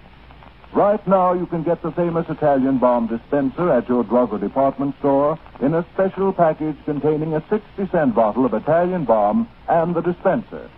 Right 0.75 1.05
now, 1.09 1.33
you 1.33 1.47
can 1.47 1.63
get 1.63 1.81
the 1.81 1.93
famous 1.93 2.29
Italian 2.29 2.77
Balm 2.79 3.07
dispenser 3.07 3.73
at 3.73 3.89
your 3.89 4.05
drug 4.05 4.35
or 4.35 4.39
department 4.39 4.95
store 4.99 5.39
in 5.63 5.73
a 5.73 5.87
special 5.95 6.33
package 6.35 6.77
containing 6.85 7.35
a 7.35 7.43
60 7.49 7.89
cent 7.91 8.15
bottle 8.15 8.45
of 8.45 8.53
Italian 8.53 9.07
Balm 9.07 9.49
and 9.69 9.97
the 9.97 10.03
dispenser. 10.03 10.69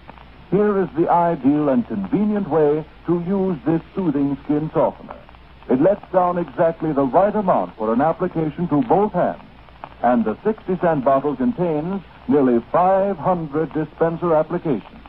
Here 0.53 0.81
is 0.81 0.89
the 0.97 1.09
ideal 1.09 1.69
and 1.69 1.87
convenient 1.87 2.49
way 2.49 2.85
to 3.07 3.25
use 3.27 3.59
this 3.67 3.83
soothing 3.95 4.39
skin 4.45 4.71
softener. 4.73 5.17
It 5.69 5.81
lets 5.81 6.05
down 6.13 6.39
exactly 6.39 6.93
the 6.93 7.05
right 7.05 7.35
amount 7.35 7.77
for 7.77 7.93
an 7.93 8.01
application 8.01 8.69
to 8.69 8.83
both 8.83 9.13
hands. 9.13 9.43
And 10.03 10.25
the 10.25 10.37
60 10.45 10.79
cent 10.81 11.05
bottle 11.05 11.37
contains 11.37 12.03
nearly 12.31 12.65
500 12.71 13.73
dispenser 13.73 14.35
applications. 14.35 15.03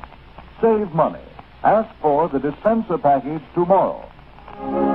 Save 0.59 0.91
money. 0.93 1.21
Ask 1.63 1.89
for 2.01 2.27
the 2.27 2.39
dispenser 2.39 2.97
package 2.97 3.43
tomorrow. 3.53 4.90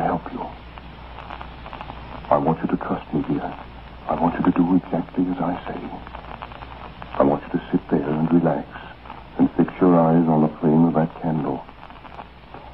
To 0.00 0.06
help 0.06 0.32
you. 0.32 0.40
I 2.30 2.38
want 2.38 2.58
you 2.62 2.68
to 2.68 2.76
trust 2.76 3.04
me, 3.12 3.20
dear. 3.28 3.52
I 4.08 4.14
want 4.16 4.34
you 4.38 4.44
to 4.50 4.54
do 4.56 4.64
exactly 4.76 5.24
as 5.28 5.36
I 5.36 5.54
say. 5.68 5.80
I 7.18 7.24
want 7.24 7.42
you 7.44 7.52
to 7.58 7.60
sit 7.70 7.82
there 7.90 8.08
and 8.08 8.32
relax 8.32 8.66
and 9.38 9.50
fix 9.56 9.68
your 9.80 9.98
eyes 10.00 10.26
on 10.28 10.42
the 10.42 10.52
flame 10.58 10.84
of 10.88 10.94
that 10.94 11.10
candle. 11.20 11.60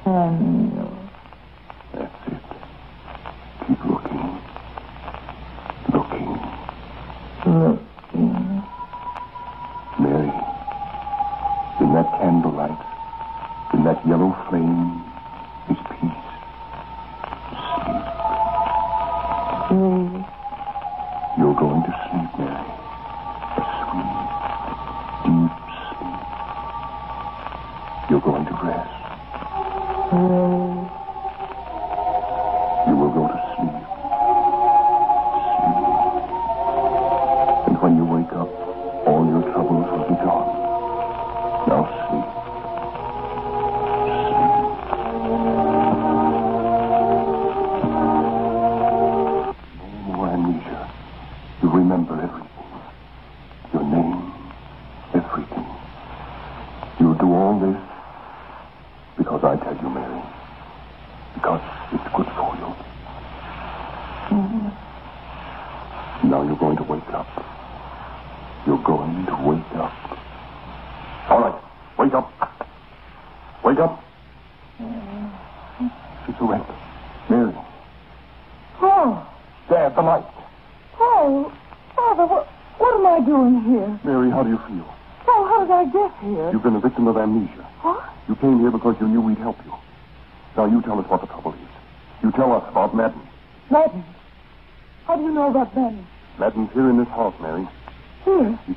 Oh, 0.05 0.29
candle. 0.39 1.09
That's 1.93 2.21
it. 2.31 2.43
Keep 3.67 3.83
looking. 3.83 4.39
Looking. 5.91 6.31
Looking. 7.45 7.86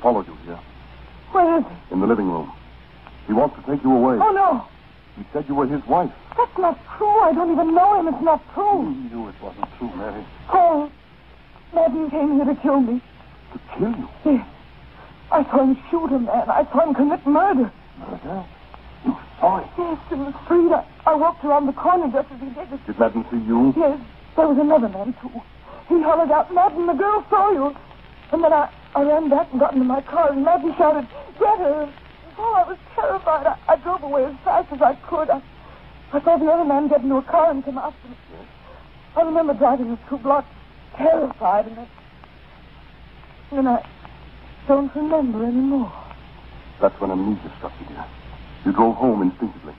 Followed 0.01 0.27
you 0.27 0.35
here, 0.45 0.59
Where 1.31 1.59
is 1.59 1.65
he? 1.65 1.93
in 1.93 1.99
the 2.01 2.07
living 2.07 2.29
room. 2.29 2.51
He 3.27 3.33
wants 3.33 3.55
to 3.55 3.61
take 3.71 3.83
you 3.83 3.91
away. 3.91 4.17
Oh, 4.21 4.31
no. 4.31 4.65
He 5.17 5.25
said 5.33 5.45
you 5.47 5.55
were 5.55 5.67
his 5.67 5.85
wife. 5.87 6.11
That's 6.37 6.57
not 6.57 6.79
true. 6.97 7.19
I 7.21 7.33
don't 7.33 7.51
even 7.51 7.75
know 7.75 7.99
him. 7.99 8.07
It's 8.07 8.23
not 8.23 8.41
true. 8.53 8.89
You 8.89 9.09
knew 9.09 9.27
it 9.29 9.35
wasn't 9.41 9.67
true, 9.77 9.91
Mary. 9.95 10.25
Paul. 10.47 10.89
Madden 11.73 12.09
came 12.09 12.35
here 12.35 12.45
to 12.45 12.55
kill 12.61 12.79
me. 12.81 13.01
To 13.53 13.59
kill 13.77 13.91
you? 13.91 14.07
Yes. 14.25 14.47
I 15.31 15.43
saw 15.43 15.63
him 15.63 15.77
shoot 15.89 16.11
a 16.11 16.19
man. 16.19 16.49
I 16.49 16.63
saw 16.71 16.83
him 16.87 16.95
commit 16.95 17.25
murder. 17.27 17.71
Murder? 17.99 18.45
You 19.05 19.15
saw 19.39 19.59
it? 19.59 19.67
Yes, 19.77 19.99
in 20.11 20.25
the 20.25 20.33
street. 20.45 20.71
I, 20.71 20.85
I 21.05 21.15
walked 21.15 21.43
around 21.45 21.67
the 21.67 21.73
corner 21.73 22.07
just 22.11 22.31
as 22.31 22.39
he 22.39 22.49
did 22.49 22.71
it. 22.73 22.85
Did 22.87 22.99
Madden 22.99 23.25
see 23.31 23.37
you? 23.47 23.73
Yes, 23.77 23.99
there 24.35 24.47
was 24.47 24.57
another 24.57 24.89
man, 24.89 25.13
too. 25.21 25.31
He 25.87 26.01
hollered 26.01 26.31
out, 26.31 26.53
Madden, 26.53 26.87
the 26.87 26.93
girl 26.93 27.23
saw 27.29 27.51
you. 27.51 27.75
And 28.31 28.43
then 28.43 28.51
I, 28.53 28.69
I 28.93 29.03
ran 29.03 29.29
back 29.29 29.47
and 29.51 29.59
got 29.59 29.73
into 29.73 29.85
my 29.85 30.01
car, 30.01 30.31
and 30.31 30.43
Madden 30.43 30.73
shouted, 30.77 31.07
Get 31.39 31.57
her. 31.59 31.93
Oh, 32.37 32.53
I 32.53 32.67
was 32.67 32.77
terrified. 32.95 33.47
I, 33.47 33.57
I 33.67 33.75
drove 33.77 34.03
away 34.03 34.25
as 34.25 34.35
fast 34.43 34.71
as 34.73 34.81
I 34.81 34.95
could. 35.07 35.29
I, 35.29 35.41
I 36.13 36.21
saw 36.23 36.37
the 36.37 36.45
other 36.51 36.65
man 36.65 36.87
get 36.87 37.01
into 37.01 37.15
a 37.15 37.21
car 37.21 37.51
and 37.51 37.63
come 37.63 37.77
after 37.77 38.07
me. 38.07 38.15
I 39.15 39.21
remember 39.21 39.53
driving 39.53 39.91
a 39.91 39.99
two 40.09 40.17
blocks, 40.17 40.47
terrified, 40.97 41.67
and 41.67 41.77
then, 41.77 41.87
and 43.51 43.69
I 43.69 43.85
don't 44.67 44.93
remember 44.95 45.43
anymore. 45.45 45.91
That's 46.81 46.99
when 46.99 47.11
amnesia 47.11 47.51
struck 47.57 47.73
you, 47.79 47.87
dear. 47.87 48.05
You 48.65 48.71
drove 48.71 48.95
home 48.95 49.21
instinctively. 49.21 49.73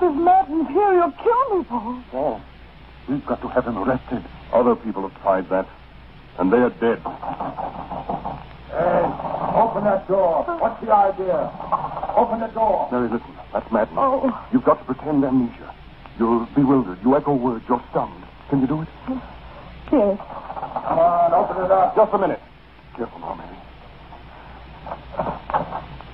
This 0.00 0.14
Madden's 0.14 0.68
here. 0.68 0.94
He'll 0.94 1.12
kill 1.22 1.58
me, 1.58 1.64
Paul. 1.64 2.02
Paul, 2.10 2.40
we've 3.08 3.24
got 3.26 3.40
to 3.42 3.48
have 3.48 3.66
him 3.66 3.78
arrested. 3.78 4.24
Other 4.52 4.74
people 4.74 5.08
have 5.08 5.22
tried 5.22 5.48
that, 5.50 5.68
and 6.38 6.52
they're 6.52 6.70
dead. 6.70 7.00
Hey, 8.70 9.04
open 9.56 9.84
that 9.84 10.06
door. 10.08 10.44
What's 10.58 10.80
the 10.84 10.92
idea? 10.92 11.50
Open 12.16 12.40
the 12.40 12.48
door. 12.48 12.88
Mary, 12.92 13.08
listen. 13.08 13.34
That's 13.52 13.70
Madden. 13.72 13.96
Oh. 13.98 14.30
You've 14.52 14.64
got 14.64 14.78
to 14.78 14.84
pretend 14.84 15.24
amnesia. 15.24 15.74
You're 16.18 16.46
bewildered. 16.54 16.98
You 17.02 17.16
echo 17.16 17.34
words. 17.34 17.64
You're 17.68 17.82
stunned. 17.90 18.24
Can 18.48 18.60
you 18.60 18.66
do 18.66 18.82
it? 18.82 18.88
Yes. 19.08 19.18
Come 19.90 20.98
on, 20.98 21.34
open 21.34 21.64
it 21.64 21.70
up. 21.70 21.96
Just 21.96 22.12
a 22.14 22.18
minute. 22.18 22.40
Careful 22.96 23.18
now, 23.20 23.34
Mary. 23.34 23.56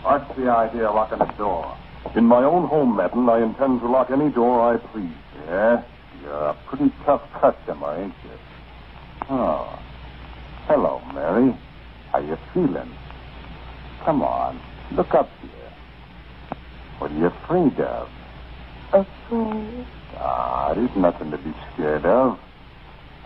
What's 0.02 0.37
the 0.38 0.48
idea 0.48 0.87
of 0.87 0.94
locking 0.94 1.18
the 1.18 1.26
door? 1.37 1.76
In 2.14 2.24
my 2.24 2.44
own 2.44 2.68
home, 2.68 2.96
Madden, 2.96 3.29
I 3.29 3.42
intend 3.42 3.81
to 3.81 3.88
lock 3.88 4.11
any 4.11 4.31
door 4.31 4.61
I 4.72 4.79
please. 4.79 5.12
Yeah? 5.46 5.83
You're 6.22 6.33
a 6.33 6.55
pretty 6.66 6.92
tough 7.05 7.22
customer, 7.40 7.96
ain't 8.00 8.14
you? 8.24 8.31
Oh. 9.29 9.79
Hello, 10.68 11.00
Mary. 11.14 11.55
How 12.11 12.18
you 12.18 12.37
feeling? 12.52 12.90
Come 14.05 14.22
on. 14.22 14.61
Look 14.96 15.14
up 15.14 15.31
here. 15.40 15.70
What 16.98 17.12
are 17.12 17.18
you 17.18 17.26
afraid 17.26 17.79
of? 17.81 18.09
Afraid? 18.92 19.87
Ah, 20.18 20.74
there's 20.74 20.90
nothing 20.96 21.31
to 21.31 21.38
be 21.38 21.52
scared 21.72 22.05
of. 22.05 22.38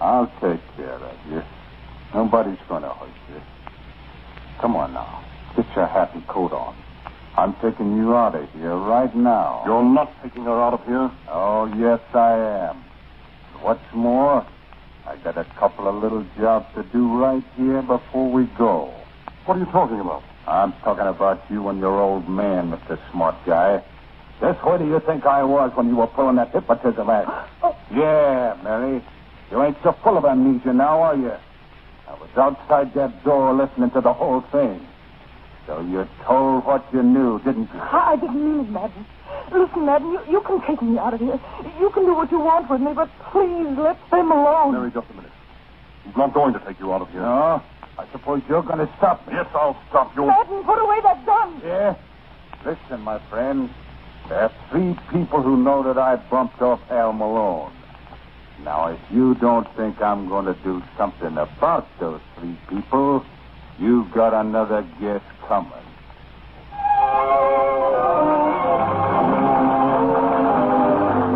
I'll 0.01 0.27
take 0.43 0.61
care 0.77 0.97
of 1.01 1.17
you. 1.31 1.43
Nobody's 2.15 2.61
going 2.69 2.83
to 2.83 2.91
hurt 2.91 3.09
you. 3.31 3.41
Come 4.61 4.77
on 4.77 4.93
now. 4.93 5.25
Get 5.57 5.65
your 5.75 5.87
hat 5.87 6.11
and 6.15 6.27
coat 6.29 6.53
on. 6.53 6.77
I'm 7.39 7.55
taking 7.63 7.97
you 7.97 8.15
out 8.15 8.35
of 8.35 8.53
here 8.53 8.77
right 8.77 9.15
now. 9.17 9.63
You're 9.65 9.83
not 9.83 10.13
taking 10.23 10.45
her 10.45 10.61
out 10.63 10.75
of 10.75 10.85
here? 10.85 11.11
Oh, 11.33 11.65
yes, 11.79 12.01
I 12.13 12.69
am. 12.69 12.85
What's 13.63 13.85
more, 13.95 14.45
I 14.45 14.60
got 15.23 15.37
a 15.37 15.45
couple 15.59 15.87
of 15.89 16.03
little 16.03 16.25
jobs 16.39 16.67
to 16.75 16.83
do 16.85 17.19
right 17.19 17.45
here 17.57 17.83
before 17.83 18.31
we 18.31 18.45
go. 18.59 18.95
What 19.45 19.57
are 19.57 19.61
you 19.61 19.67
talking 19.67 20.01
about? 20.01 20.23
I'm 20.47 20.73
talking 20.85 21.07
about 21.07 21.43
you 21.51 21.69
and 21.69 21.79
your 21.79 22.01
old 22.01 22.29
man, 22.29 22.71
Mr. 22.71 22.99
Smart 23.11 23.37
Guy. 23.47 23.83
Just 24.41 24.65
where 24.65 24.79
do 24.79 24.87
you 24.87 25.01
think 25.01 25.27
I 25.27 25.43
was 25.43 25.73
when 25.75 25.89
you 25.89 25.97
were 25.97 26.07
pulling 26.07 26.37
that 26.37 26.53
hypnotism 26.53 27.11
act? 27.11 27.29
Oh. 27.63 27.77
Yeah, 27.91 28.57
Mary. 28.65 29.03
You 29.51 29.63
ain't 29.63 29.77
so 29.83 29.93
full 30.03 30.17
of 30.17 30.25
amnesia 30.25 30.73
now, 30.73 31.03
are 31.03 31.17
you? 31.17 31.33
I 32.09 32.13
was 32.15 32.31
outside 32.37 32.95
that 32.95 33.23
door 33.25 33.53
listening 33.55 33.91
to 33.91 34.01
the 34.01 34.13
whole 34.13 34.41
thing. 34.53 34.87
So 35.71 35.81
you 35.83 36.05
told 36.27 36.67
what 36.67 36.85
you 36.93 37.01
knew, 37.01 37.39
didn't 37.45 37.71
you? 37.73 37.79
I, 37.79 38.15
I 38.15 38.17
didn't 38.17 38.43
mean 38.43 38.67
it, 38.67 38.71
Madden. 38.71 39.07
Listen, 39.53 39.87
Madden, 39.87 40.11
you, 40.11 40.21
you 40.29 40.41
can 40.41 40.61
take 40.67 40.83
me 40.83 40.99
out 40.99 41.15
of 41.15 41.21
here. 41.21 41.39
You 41.79 41.91
can 41.91 42.07
do 42.07 42.13
what 42.13 42.29
you 42.33 42.41
want 42.41 42.69
with 42.69 42.81
me, 42.81 42.93
but 42.93 43.09
please 43.31 43.79
let 43.79 43.97
them 44.11 44.33
alone. 44.33 44.73
Mary, 44.73 44.91
just 44.91 45.09
a 45.09 45.15
minute. 45.15 45.31
He's 46.05 46.17
not 46.17 46.35
going 46.35 46.55
to 46.55 46.61
take 46.67 46.81
you 46.81 46.93
out 46.93 47.03
of 47.03 47.11
here. 47.11 47.21
No? 47.21 47.63
I 47.97 48.11
suppose 48.11 48.43
you're 48.49 48.65
going 48.65 48.81
to 48.81 48.93
stop 48.97 49.25
me. 49.29 49.35
Yes, 49.35 49.47
I'll 49.55 49.81
stop 49.91 50.11
you. 50.17 50.27
Madden, 50.27 50.65
put 50.65 50.83
away 50.83 50.99
that 51.05 51.25
gun. 51.25 51.61
Yeah? 51.63 51.95
Listen, 52.67 53.03
my 53.03 53.21
friend. 53.31 53.71
There 54.29 54.43
are 54.43 54.53
three 54.73 54.99
people 55.13 55.41
who 55.41 55.57
know 55.57 55.85
that 55.85 55.99
I 55.99 56.17
bumped 56.17 56.61
off 56.63 56.81
Al 56.91 57.13
Malone. 57.13 57.73
Now, 58.65 58.89
if 58.89 59.01
you 59.13 59.37
don't 59.37 59.69
think 59.77 60.03
I'm 60.03 60.29
going 60.29 60.47
to 60.47 60.55
do 60.65 60.83
something 60.99 61.39
about 61.39 61.87
those 62.01 62.21
three 62.37 62.59
people, 62.69 63.25
you've 63.79 64.11
got 64.11 64.35
another 64.35 64.85
guess 65.01 65.23
coming. 65.51 65.73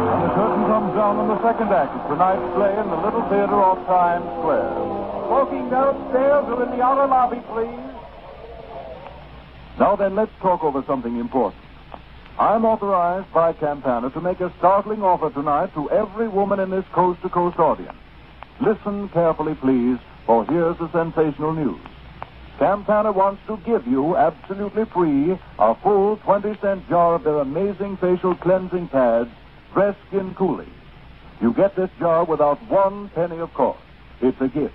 And 0.06 0.22
the 0.22 0.30
curtain 0.38 0.64
comes 0.70 0.94
down 0.94 1.18
on 1.18 1.26
the 1.34 1.42
second 1.42 1.74
act 1.74 1.90
of 1.98 2.06
tonight's 2.06 2.46
play 2.54 2.70
in 2.78 2.86
the 2.94 3.00
Little 3.02 3.26
Theater 3.26 3.58
off 3.58 3.82
Times 3.90 4.22
Square. 4.38 4.70
Smoking 5.26 5.66
downstairs 5.68 6.46
or 6.46 6.62
in 6.62 6.70
the 6.78 6.80
outer 6.80 7.10
lobby, 7.10 7.42
please. 7.50 7.90
Now 9.80 9.96
then, 9.96 10.14
let's 10.14 10.30
talk 10.40 10.62
over 10.62 10.84
something 10.86 11.18
important. 11.18 11.60
I'm 12.38 12.64
authorized 12.64 13.32
by 13.34 13.52
Campana 13.54 14.10
to 14.10 14.20
make 14.20 14.38
a 14.38 14.52
startling 14.58 15.02
offer 15.02 15.30
tonight 15.30 15.74
to 15.74 15.90
every 15.90 16.28
woman 16.28 16.60
in 16.60 16.70
this 16.70 16.84
coast 16.92 17.20
to 17.22 17.28
coast 17.28 17.58
audience. 17.58 17.98
Listen 18.60 19.08
carefully, 19.08 19.56
please, 19.56 19.98
for 20.24 20.44
here's 20.46 20.78
the 20.78 20.88
sensational 20.92 21.52
news. 21.52 21.80
Campana 22.58 23.10
wants 23.10 23.42
to 23.48 23.56
give 23.66 23.84
you 23.86 24.16
absolutely 24.16 24.84
free 24.84 25.36
a 25.58 25.74
full 25.82 26.16
20 26.18 26.56
cent 26.60 26.88
jar 26.88 27.16
of 27.16 27.24
their 27.24 27.38
amazing 27.38 27.96
facial 27.96 28.36
cleansing 28.36 28.88
pads, 28.88 29.30
Dress 29.72 29.96
Skin 30.06 30.34
Coolies. 30.34 30.68
You 31.40 31.52
get 31.52 31.74
this 31.74 31.90
jar 31.98 32.24
without 32.24 32.62
one 32.70 33.08
penny 33.10 33.38
of 33.38 33.52
cost. 33.54 33.80
It's 34.20 34.40
a 34.40 34.46
gift. 34.46 34.74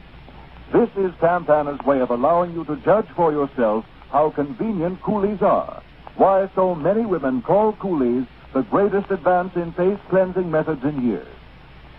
This 0.74 0.90
is 0.98 1.12
Campana's 1.22 1.80
way 1.86 2.02
of 2.02 2.12
allowing 2.12 2.54
you 2.54 2.66
to 2.66 2.76
judge 2.78 3.08
for 3.16 3.32
yourself 3.32 3.86
how 4.12 4.32
convenient 4.32 5.02
Coolies 5.02 5.42
are. 5.42 5.82
Why 6.18 6.50
so 6.56 6.76
many 6.76 7.06
women 7.06 7.42
call 7.42 7.74
Coolies 7.74 8.26
the 8.54 8.64
greatest 8.64 9.10
advance 9.10 9.56
in 9.56 9.72
face 9.74 10.00
cleansing 10.10 10.52
methods 10.52 10.84
in 10.84 11.08
years. 11.08 11.28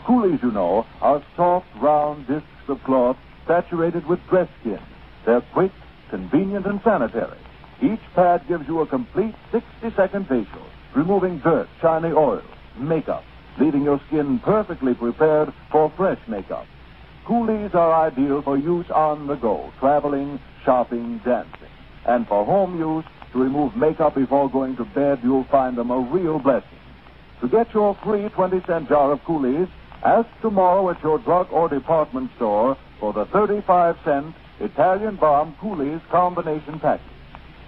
Coolies, 0.04 0.40
you 0.42 0.50
know, 0.50 0.84
are 1.00 1.22
soft, 1.36 1.66
round 1.80 2.26
discs 2.26 2.46
of 2.68 2.82
cloth 2.84 3.16
saturated 3.46 4.06
with 4.06 4.20
dress 4.28 4.48
skin. 4.60 4.80
They're 5.30 5.40
quick, 5.52 5.70
convenient, 6.08 6.66
and 6.66 6.80
sanitary. 6.82 7.38
Each 7.80 8.00
pad 8.16 8.48
gives 8.48 8.66
you 8.66 8.80
a 8.80 8.86
complete 8.88 9.36
60 9.52 9.94
second 9.94 10.26
facial, 10.26 10.66
removing 10.92 11.38
dirt, 11.38 11.68
shiny 11.80 12.08
oil, 12.08 12.42
makeup, 12.76 13.22
leaving 13.56 13.84
your 13.84 14.00
skin 14.08 14.40
perfectly 14.40 14.92
prepared 14.92 15.52
for 15.70 15.88
fresh 15.96 16.18
makeup. 16.26 16.66
Coolies 17.26 17.70
are 17.74 18.06
ideal 18.06 18.42
for 18.42 18.58
use 18.58 18.90
on 18.90 19.28
the 19.28 19.36
go, 19.36 19.72
traveling, 19.78 20.40
shopping, 20.64 21.20
dancing. 21.24 21.70
And 22.06 22.26
for 22.26 22.44
home 22.44 22.76
use, 22.76 23.04
to 23.32 23.38
remove 23.38 23.76
makeup 23.76 24.16
before 24.16 24.50
going 24.50 24.76
to 24.78 24.84
bed, 24.84 25.20
you'll 25.22 25.44
find 25.44 25.78
them 25.78 25.92
a 25.92 26.00
real 26.00 26.40
blessing. 26.40 26.80
To 27.40 27.48
get 27.48 27.72
your 27.72 27.94
free 28.02 28.28
20 28.30 28.62
cent 28.66 28.88
jar 28.88 29.12
of 29.12 29.22
Coolies, 29.22 29.68
ask 30.02 30.28
tomorrow 30.42 30.90
at 30.90 31.00
your 31.04 31.20
drug 31.20 31.46
or 31.52 31.68
department 31.68 32.32
store 32.34 32.76
for 32.98 33.12
the 33.12 33.26
35 33.26 33.96
cent 34.04 34.34
Italian 34.60 35.16
Balm 35.16 35.56
Coolies 35.60 36.00
combination 36.10 36.78
package. 36.78 37.06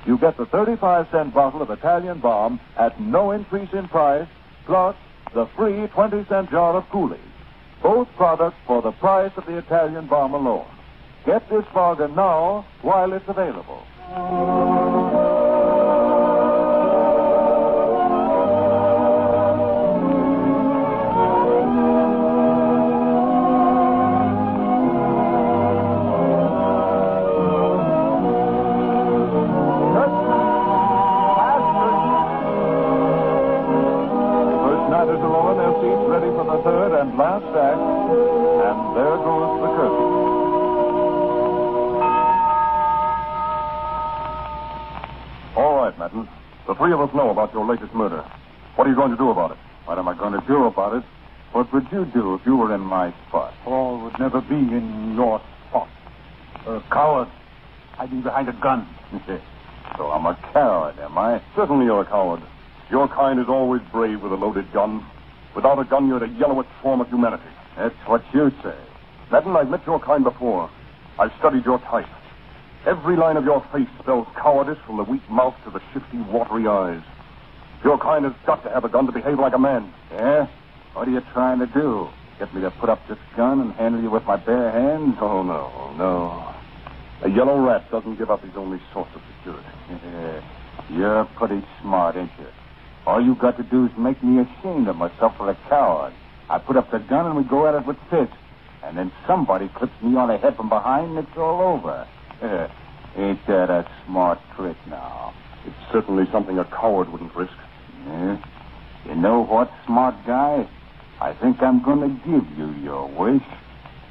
You 0.06 0.18
get 0.18 0.36
the 0.36 0.46
35 0.46 1.08
cent 1.10 1.32
bottle 1.32 1.62
of 1.62 1.70
Italian 1.70 2.18
Balm 2.18 2.60
at 2.76 3.00
no 3.00 3.30
increase 3.30 3.72
in 3.72 3.88
price, 3.88 4.28
plus 4.66 4.96
the 5.32 5.46
free 5.56 5.86
20 5.86 6.24
cent 6.28 6.50
jar 6.50 6.76
of 6.76 6.88
Coolies. 6.90 7.20
Both 7.82 8.08
products 8.16 8.56
for 8.66 8.82
the 8.82 8.92
price 8.92 9.32
of 9.36 9.46
the 9.46 9.58
Italian 9.58 10.06
Balm 10.06 10.34
alone. 10.34 10.66
Get 11.24 11.48
this 11.48 11.64
bargain 11.72 12.14
now 12.14 12.66
while 12.82 13.12
it's 13.12 13.28
available. 13.28 13.86
You're 66.08 66.20
the 66.20 66.28
yellowest 66.28 66.68
form 66.82 67.00
of 67.00 67.08
humanity. 67.08 67.44
That's 67.76 67.94
what 68.06 68.22
you 68.34 68.50
say. 68.62 68.76
Madden, 69.30 69.56
I've 69.56 69.70
met 69.70 69.86
your 69.86 69.98
kind 70.00 70.24
before. 70.24 70.70
I've 71.18 71.32
studied 71.38 71.64
your 71.64 71.78
type. 71.78 72.06
Every 72.86 73.16
line 73.16 73.36
of 73.36 73.44
your 73.44 73.64
face 73.72 73.88
spells 74.00 74.26
cowardice 74.36 74.78
from 74.84 74.96
the 74.96 75.04
weak 75.04 75.28
mouth 75.30 75.54
to 75.64 75.70
the 75.70 75.80
shifty, 75.92 76.18
watery 76.18 76.66
eyes. 76.66 77.02
Your 77.84 77.98
kind 77.98 78.24
has 78.24 78.34
got 78.44 78.62
to 78.64 78.70
have 78.70 78.84
a 78.84 78.88
gun 78.88 79.06
to 79.06 79.12
behave 79.12 79.38
like 79.38 79.54
a 79.54 79.58
man. 79.58 79.92
Yeah? 80.12 80.48
What 80.94 81.08
are 81.08 81.10
you 81.10 81.22
trying 81.32 81.60
to 81.60 81.66
do? 81.66 82.08
Get 82.38 82.52
me 82.54 82.60
to 82.62 82.70
put 82.70 82.90
up 82.90 83.06
this 83.08 83.18
gun 83.36 83.60
and 83.60 83.72
handle 83.74 84.02
you 84.02 84.10
with 84.10 84.24
my 84.24 84.36
bare 84.36 84.70
hands? 84.70 85.16
Oh, 85.20 85.42
no, 85.42 85.94
no. 85.96 86.54
A 87.22 87.30
yellow 87.30 87.58
rat 87.58 87.88
doesn't 87.90 88.16
give 88.16 88.30
up 88.30 88.42
his 88.42 88.56
only 88.56 88.80
source 88.92 89.08
of 89.14 89.22
security. 89.38 89.68
Yeah. 89.88 90.42
You're 90.90 91.24
pretty 91.36 91.64
smart, 91.80 92.16
ain't 92.16 92.30
you? 92.38 92.46
All 93.06 93.20
you 93.20 93.34
got 93.34 93.56
to 93.56 93.64
do 93.64 93.86
is 93.86 93.92
make 93.98 94.22
me 94.22 94.40
ashamed 94.40 94.88
of 94.88 94.96
myself 94.96 95.36
for 95.36 95.50
a 95.50 95.56
coward. 95.68 96.12
I 96.48 96.58
put 96.58 96.76
up 96.76 96.90
the 96.90 96.98
gun 96.98 97.26
and 97.26 97.36
we 97.36 97.42
go 97.44 97.66
at 97.66 97.74
it 97.74 97.86
with 97.86 97.96
fists. 98.10 98.34
And 98.84 98.96
then 98.96 99.12
somebody 99.26 99.68
clips 99.68 99.94
me 100.02 100.16
on 100.16 100.28
the 100.28 100.38
head 100.38 100.56
from 100.56 100.68
behind 100.68 101.16
and 101.16 101.26
it's 101.26 101.36
all 101.36 101.60
over. 101.60 102.06
Ain't 103.16 103.46
that 103.46 103.70
a 103.70 103.86
smart 104.06 104.38
trick 104.56 104.76
now? 104.88 105.34
It's 105.66 105.92
certainly 105.92 106.24
something 106.32 106.58
a 106.58 106.64
coward 106.64 107.10
wouldn't 107.10 107.34
risk. 107.34 107.52
Yeah? 108.06 108.38
You 109.06 109.14
know 109.16 109.44
what, 109.44 109.70
smart 109.86 110.14
guy? 110.26 110.66
I 111.20 111.34
think 111.34 111.62
I'm 111.62 111.82
going 111.82 112.00
to 112.00 112.28
give 112.28 112.58
you 112.58 112.72
your 112.82 113.06
wish. 113.06 113.42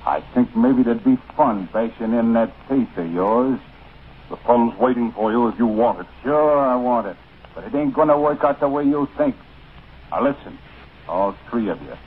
I 0.05 0.21
think 0.33 0.55
maybe 0.55 0.83
there'd 0.83 1.03
be 1.03 1.17
fun 1.35 1.69
bashing 1.73 2.13
in 2.13 2.33
that 2.33 2.53
teeth 2.69 2.89
of 2.97 3.11
yours. 3.11 3.59
The 4.29 4.37
fun's 4.37 4.77
waiting 4.79 5.11
for 5.13 5.31
you 5.31 5.47
if 5.47 5.59
you 5.59 5.67
want 5.67 5.99
it. 5.99 6.07
Sure, 6.23 6.59
I 6.59 6.75
want 6.75 7.07
it. 7.07 7.17
But 7.55 7.65
it 7.65 7.75
ain't 7.75 7.93
gonna 7.93 8.19
work 8.19 8.43
out 8.43 8.59
the 8.59 8.69
way 8.69 8.83
you 8.83 9.07
think. 9.17 9.35
Now 10.11 10.23
listen, 10.23 10.57
all 11.07 11.35
three 11.49 11.69
of 11.69 11.81
you. 11.81 11.97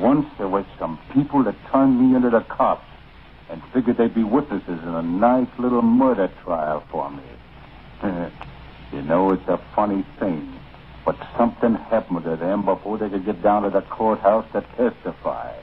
Once 0.00 0.26
there 0.38 0.48
was 0.48 0.66
some 0.78 0.98
people 1.12 1.42
that 1.44 1.56
turned 1.72 2.00
me 2.00 2.14
into 2.14 2.30
the 2.30 2.40
cops 2.40 2.84
and 3.50 3.62
figured 3.72 3.96
they'd 3.96 4.14
be 4.14 4.24
witnesses 4.24 4.80
in 4.82 4.88
a 4.88 5.02
nice 5.02 5.48
little 5.58 5.82
murder 5.82 6.30
trial 6.44 6.84
for 6.90 7.10
me. 7.10 7.22
you 8.92 9.02
know, 9.02 9.32
it's 9.32 9.48
a 9.48 9.58
funny 9.74 10.04
thing, 10.18 10.52
but 11.04 11.16
something 11.36 11.74
happened 11.74 12.24
to 12.24 12.36
them 12.36 12.64
before 12.64 12.98
they 12.98 13.08
could 13.08 13.24
get 13.24 13.42
down 13.42 13.62
to 13.62 13.70
the 13.70 13.80
courthouse 13.82 14.46
to 14.52 14.60
testify. 14.76 15.54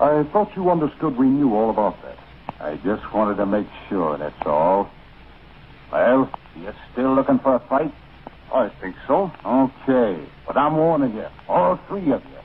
I 0.00 0.22
thought 0.32 0.54
you 0.56 0.70
understood 0.70 1.16
we 1.16 1.26
knew 1.26 1.54
all 1.54 1.70
about 1.70 2.00
that. 2.02 2.18
I 2.60 2.76
just 2.76 3.12
wanted 3.12 3.36
to 3.36 3.46
make 3.46 3.66
sure, 3.88 4.16
that's 4.18 4.46
all. 4.46 4.90
Well, 5.92 6.30
you're 6.56 6.74
still 6.92 7.14
looking 7.14 7.40
for 7.40 7.56
a 7.56 7.60
fight? 7.60 7.92
I 8.52 8.68
think 8.80 8.96
so. 9.06 9.32
Okay, 9.44 10.24
but 10.46 10.56
I'm 10.56 10.76
warning 10.76 11.14
you, 11.14 11.26
all 11.48 11.78
three 11.88 12.12
of 12.12 12.22
you. 12.26 12.38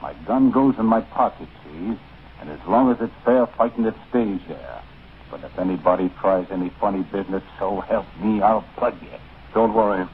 My 0.00 0.14
gun 0.26 0.50
goes 0.50 0.74
in 0.78 0.86
my 0.86 1.00
pocket, 1.00 1.48
see? 1.64 1.92
And 2.40 2.50
as 2.50 2.60
long 2.68 2.90
as 2.90 2.98
it's 3.00 3.12
fair 3.24 3.46
fighting, 3.58 3.84
it 3.86 3.94
stays 4.10 4.40
there. 4.48 4.82
But 5.30 5.42
if 5.44 5.58
anybody 5.58 6.10
tries 6.20 6.46
any 6.52 6.70
funny 6.80 7.02
business, 7.02 7.42
so 7.58 7.82
help 7.88 8.06
me, 8.22 8.42
I'll 8.42 8.68
plug 8.78 8.94
you. 9.02 9.16
Don't 9.54 9.74
worry. 9.74 10.06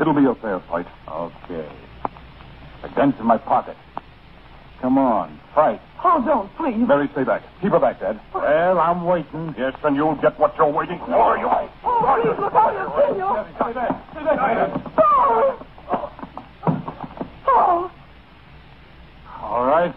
It'll 0.00 0.14
be 0.14 0.26
a 0.26 0.34
fair 0.40 0.60
fight. 0.68 0.86
Okay. 1.08 1.68
The 2.82 2.88
gun's 2.96 3.14
in 3.20 3.26
my 3.26 3.38
pocket. 3.38 3.76
Come 4.80 4.98
on, 4.98 5.39
fight. 5.54 5.80
Oh, 6.02 6.22
don't, 6.24 6.54
please. 6.56 6.76
Mary, 6.86 7.08
stay 7.12 7.24
back. 7.24 7.42
Keep 7.60 7.72
her 7.72 7.80
back, 7.80 8.00
Dad. 8.00 8.20
Well, 8.34 8.78
I'm 8.78 9.04
waiting. 9.04 9.54
Yes, 9.58 9.74
then 9.82 9.94
you'll 9.94 10.14
get 10.16 10.38
what 10.38 10.56
you're 10.56 10.70
waiting 10.70 10.98
for. 10.98 11.12
Oh, 11.12 11.34
you. 11.34 11.48
Oh, 11.84 12.20
please, 12.22 12.38
look 12.40 12.54
out, 12.54 12.72
you'll 12.74 12.90
kill 12.90 13.16
you. 13.16 13.54
Stay 13.56 13.72
back. 13.72 14.12
Stay 14.12 14.24
back. 14.24 14.38
Oh. 14.98 15.66
Oh. 17.46 17.92
All 19.42 19.66
right. 19.66 19.94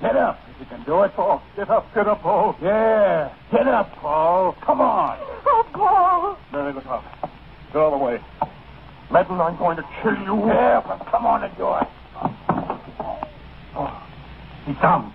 Get 0.00 0.16
up 0.16 0.38
if 0.50 0.60
you 0.60 0.66
can 0.66 0.84
do 0.84 1.02
it. 1.02 1.14
Paul, 1.14 1.42
get 1.56 1.70
up, 1.70 1.92
get 1.94 2.06
up, 2.06 2.20
Paul. 2.22 2.56
Yeah, 2.60 3.32
get 3.50 3.66
up, 3.66 3.94
Paul. 3.96 4.56
Come 4.64 4.80
on. 4.80 5.18
Oh, 5.46 5.66
Paul. 5.72 6.38
Mary, 6.52 6.72
look 6.72 6.86
out. 6.86 7.04
Get 7.72 7.76
out 7.76 7.92
of 7.92 7.98
the 7.98 8.04
way. 8.04 8.20
Madden, 9.10 9.40
I'm 9.40 9.56
going 9.56 9.76
to 9.76 9.84
kill 10.02 10.16
you. 10.16 10.46
Yeah, 10.46 10.82
but 10.86 11.06
come 11.10 11.26
on 11.26 11.44
and 11.44 11.56
do 11.56 11.72
it. 11.74 11.86
He's 14.66 14.76
down. 14.76 15.14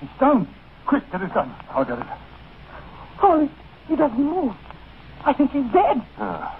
He's 0.00 0.10
down. 0.18 0.48
Quick, 0.86 1.04
get 1.12 1.20
his 1.20 1.30
gun. 1.32 1.54
I'll 1.70 1.84
get 1.84 1.98
it. 1.98 2.06
Paul, 3.18 3.40
he, 3.40 3.50
he 3.88 3.96
doesn't 3.96 4.18
move. 4.18 4.54
I 5.24 5.32
think 5.32 5.50
he's 5.50 5.70
dead. 5.72 6.02
Ah. 6.18 6.56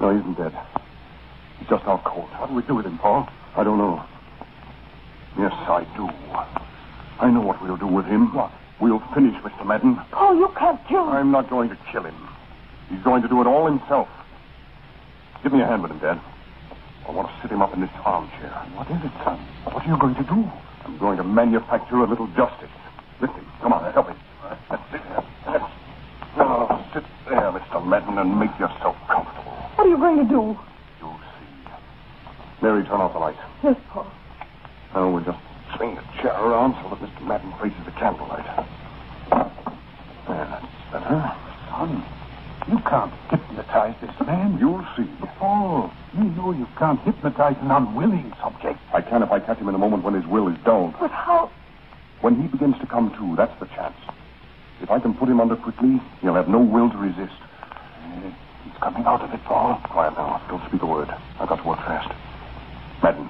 No, 0.00 0.12
he 0.12 0.20
isn't 0.20 0.36
dead. 0.36 0.52
He's 1.58 1.68
just 1.68 1.84
out 1.86 2.04
cold. 2.04 2.28
What 2.38 2.48
do 2.48 2.54
we 2.54 2.62
do 2.62 2.74
with 2.74 2.86
him, 2.86 2.98
Paul? 2.98 3.28
I 3.56 3.64
don't 3.64 3.78
know. 3.78 4.04
Yes, 5.38 5.52
I 5.52 5.84
do. 5.96 6.08
I 7.20 7.30
know 7.30 7.40
what 7.40 7.62
we'll 7.62 7.76
do 7.76 7.86
with 7.86 8.06
him. 8.06 8.34
What? 8.34 8.52
We'll 8.80 9.02
finish 9.14 9.34
Mr. 9.42 9.66
Madden. 9.66 9.96
Paul, 10.10 10.36
you 10.36 10.48
can't 10.58 10.80
kill 10.88 11.04
him. 11.04 11.10
I'm 11.10 11.30
not 11.30 11.48
going 11.50 11.68
to 11.70 11.78
kill 11.92 12.04
him. 12.04 12.16
He's 12.88 13.02
going 13.02 13.22
to 13.22 13.28
do 13.28 13.40
it 13.40 13.46
all 13.46 13.66
himself. 13.66 14.08
Give 15.42 15.52
me 15.52 15.60
a 15.60 15.66
hand 15.66 15.82
with 15.82 15.92
him, 15.92 15.98
Dad. 15.98 16.20
I 17.06 17.12
want 17.12 17.28
to 17.28 17.34
sit 17.42 17.50
him 17.50 17.62
up 17.62 17.72
in 17.74 17.80
this 17.80 17.90
armchair. 18.04 18.50
What 18.74 18.90
is 18.90 18.98
it, 19.04 19.12
son? 19.24 19.38
What 19.64 19.84
are 19.84 19.88
you 19.88 19.98
going 19.98 20.14
to 20.16 20.24
do? 20.24 20.50
I'm 20.90 20.98
going 20.98 21.18
to 21.18 21.24
manufacture 21.24 22.02
a 22.02 22.08
little 22.08 22.26
justice. 22.34 22.68
Lift 23.20 23.34
him. 23.34 23.46
Come 23.62 23.72
on, 23.72 23.92
help 23.92 24.08
me. 24.08 24.14
That's 24.68 24.82
it. 24.92 25.00
That's... 25.46 25.64
Now, 26.36 26.84
sit 26.92 27.04
there, 27.28 27.52
Mr. 27.52 27.86
Madden, 27.86 28.18
and 28.18 28.40
make 28.40 28.50
yourself 28.58 28.96
comfortable. 29.06 29.52
What 29.76 29.86
are 29.86 29.88
you 29.88 29.96
going 29.96 30.18
to 30.18 30.24
do? 30.24 30.58
You'll 30.98 31.20
see. 31.38 31.70
Mary, 32.60 32.82
turn 32.82 33.00
off 33.00 33.12
the 33.12 33.20
light. 33.20 33.36
Yes, 33.62 33.76
Paul. 33.90 34.10
Now, 34.92 35.10
we'll 35.12 35.22
just 35.22 35.38
swing 35.76 35.94
the 35.94 36.02
chair 36.20 36.34
around 36.34 36.74
so 36.82 36.90
that 36.90 36.98
Mr. 36.98 37.22
Madden 37.24 37.52
faces 37.62 37.84
the 37.84 37.92
candlelight. 37.92 38.44
There, 39.30 40.44
that's 40.44 40.66
better. 40.90 41.36
Son, 41.70 42.04
you 42.70 42.78
can't 42.88 43.12
hypnotize 43.30 43.94
this 44.00 44.26
man. 44.26 44.58
You'll 44.58 44.86
see. 44.96 45.08
Paul, 45.38 45.90
you 46.16 46.24
know 46.24 46.52
you 46.52 46.66
can't 46.78 47.00
hypnotize 47.00 47.56
an 47.60 47.70
unwilling 47.70 48.32
subject. 48.40 48.78
I 48.92 49.00
can 49.00 49.22
if 49.22 49.30
I 49.30 49.40
catch 49.40 49.58
him 49.58 49.68
in 49.68 49.74
a 49.74 49.78
moment 49.78 50.04
when 50.04 50.14
his 50.14 50.26
will 50.26 50.48
is 50.48 50.56
dulled. 50.64 50.94
But 51.00 51.10
how? 51.10 51.50
When 52.20 52.40
he 52.40 52.46
begins 52.48 52.78
to 52.78 52.86
come 52.86 53.10
to, 53.16 53.36
that's 53.36 53.58
the 53.58 53.66
chance. 53.66 53.96
If 54.82 54.90
I 54.90 54.98
can 55.00 55.14
put 55.14 55.28
him 55.28 55.40
under 55.40 55.56
quickly, 55.56 56.00
he'll 56.20 56.34
have 56.34 56.48
no 56.48 56.60
will 56.60 56.90
to 56.90 56.96
resist. 56.96 57.34
Uh, 57.40 58.30
he's 58.64 58.76
coming 58.80 59.04
out 59.04 59.22
of 59.22 59.32
it, 59.32 59.42
Paul. 59.44 59.80
Quiet 59.84 60.14
now. 60.14 60.40
Don't 60.48 60.64
speak 60.68 60.82
a 60.82 60.86
word. 60.86 61.08
I've 61.38 61.48
got 61.48 61.56
to 61.56 61.68
work 61.68 61.78
fast. 61.78 62.12
Madden. 63.02 63.28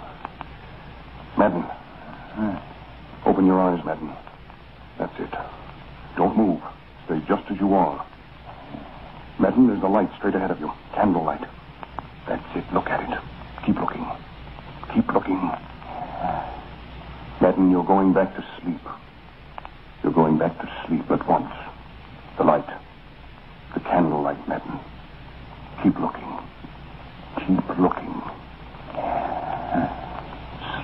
Madden. 1.39 1.63
Uh, 1.65 2.61
Open 3.27 3.47
your 3.47 3.61
eyes, 3.61 3.85
Madden. 3.85 4.11
That's 4.99 5.19
it. 5.21 5.31
Don't 6.17 6.37
move. 6.37 6.61
Stay 7.07 7.21
just 7.29 7.51
as 7.51 7.59
you 7.59 7.75
are. 7.75 8.05
Madden, 9.41 9.69
there's 9.69 9.83
a 9.83 9.89
light 9.89 10.11
straight 10.19 10.35
ahead 10.35 10.51
of 10.51 10.61
you. 10.61 10.71
Candlelight. 10.95 11.41
That's 12.29 12.45
it. 12.55 12.65
Look 12.75 12.89
at 12.91 13.01
it. 13.01 13.19
Keep 13.65 13.77
looking. 13.77 14.07
Keep 14.95 15.11
looking. 15.15 15.41
Madden, 17.41 17.71
you're 17.71 17.85
going 17.85 18.13
back 18.13 18.37
to 18.37 18.45
sleep. 18.61 18.83
You're 20.03 20.13
going 20.13 20.37
back 20.37 20.59
to 20.59 20.71
sleep 20.87 21.11
at 21.11 21.27
once. 21.27 21.51
The 22.37 22.45
light. 22.45 22.69
The 23.73 23.81
candlelight, 23.81 24.47
Madden. 24.47 24.79
Keep 25.83 25.99
looking. 26.01 26.39
Keep 27.39 27.79
looking. 27.79 28.23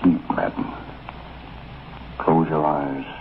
Sleep, 0.01 0.31
Madden. 0.31 0.73
Close 2.19 2.49
your 2.49 2.65
eyes. 2.65 3.16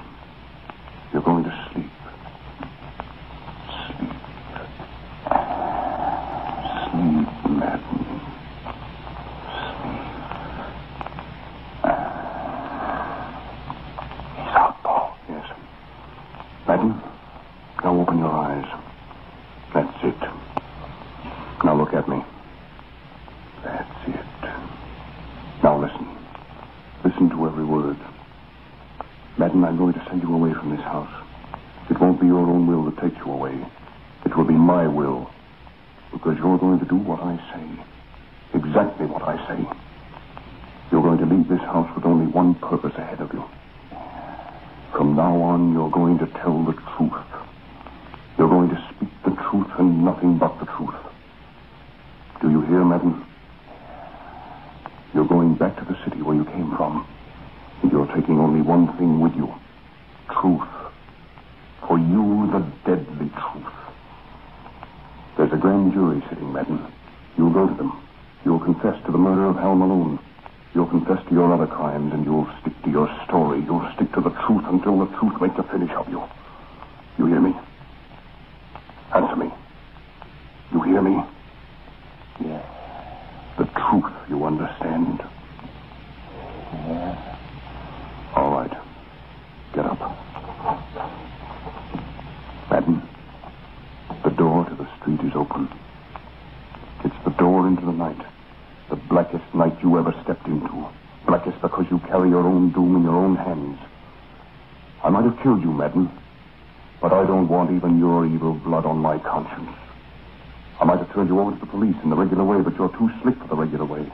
Police 111.76 111.96
in 112.06 112.10
the 112.10 112.16
regular 112.16 112.46
way, 112.46 112.62
but 112.64 112.74
you're 112.80 112.96
too 112.98 113.12
slick 113.22 113.36
for 113.38 113.50
the 113.50 113.56
regular 113.56 113.84
way. 113.84 114.10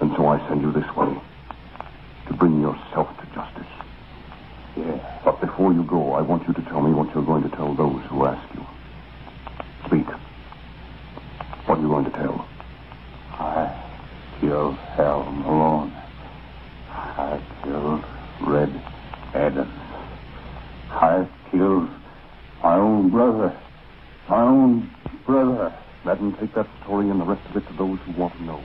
And 0.00 0.12
so 0.16 0.28
I 0.28 0.38
send 0.48 0.62
you 0.62 0.70
this 0.70 0.86
way 0.94 1.12
to 2.28 2.34
bring 2.34 2.60
yourself 2.60 3.10
to 3.18 3.26
justice. 3.34 3.72
Yeah. 4.76 5.20
But 5.24 5.40
before 5.40 5.72
you 5.72 5.82
go, 5.82 6.12
I 6.12 6.22
want 6.22 6.46
you 6.46 6.54
to 6.54 6.62
tell 6.70 6.80
me 6.80 6.94
what 6.94 7.12
you're 7.12 7.26
going 7.26 7.42
to 7.42 7.50
tell 7.56 7.74
those 7.74 8.00
who 8.06 8.24
ask 8.24 8.46
you. 8.54 8.64
Speak. 9.86 10.06
What 11.66 11.78
are 11.78 11.82
you 11.82 11.88
going 11.88 12.04
to 12.04 12.12
tell? 12.12 12.48
I 13.32 13.74
killed 14.40 14.76
Hal 14.94 15.24
Malone. 15.24 15.92
I 16.88 17.42
killed 17.64 18.04
Red 18.46 18.70
Adams. 19.34 19.74
I 20.88 21.26
killed 21.50 21.90
my 22.62 22.76
own 22.76 23.10
brother. 23.10 23.58
My 24.28 24.42
own 24.42 24.88
brother. 25.26 25.74
Madden, 26.04 26.34
take 26.40 26.54
that 26.54 26.66
story 26.82 27.10
and 27.10 27.20
the 27.20 27.24
rest 27.24 27.42
of 27.50 27.56
it 27.56 27.66
to 27.68 27.74
those 27.76 27.98
who 28.06 28.12
want 28.12 28.34
to 28.36 28.42
know. 28.44 28.62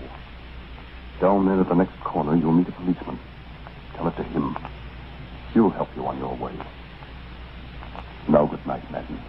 Down 1.22 1.46
there 1.46 1.60
at 1.60 1.68
the 1.68 1.76
next 1.76 2.00
corner, 2.00 2.36
you'll 2.38 2.54
meet 2.54 2.68
a 2.68 2.72
policeman. 2.72 3.20
Tell 3.96 4.08
it 4.08 4.16
to 4.18 4.24
him. 4.24 4.56
He'll 5.54 5.70
help 5.70 5.90
you 5.96 6.06
on 6.08 6.18
your 6.18 6.36
way. 6.36 6.54
Now, 8.30 8.46
good 8.46 8.66
night, 8.66 8.90
Madden. 8.92 9.20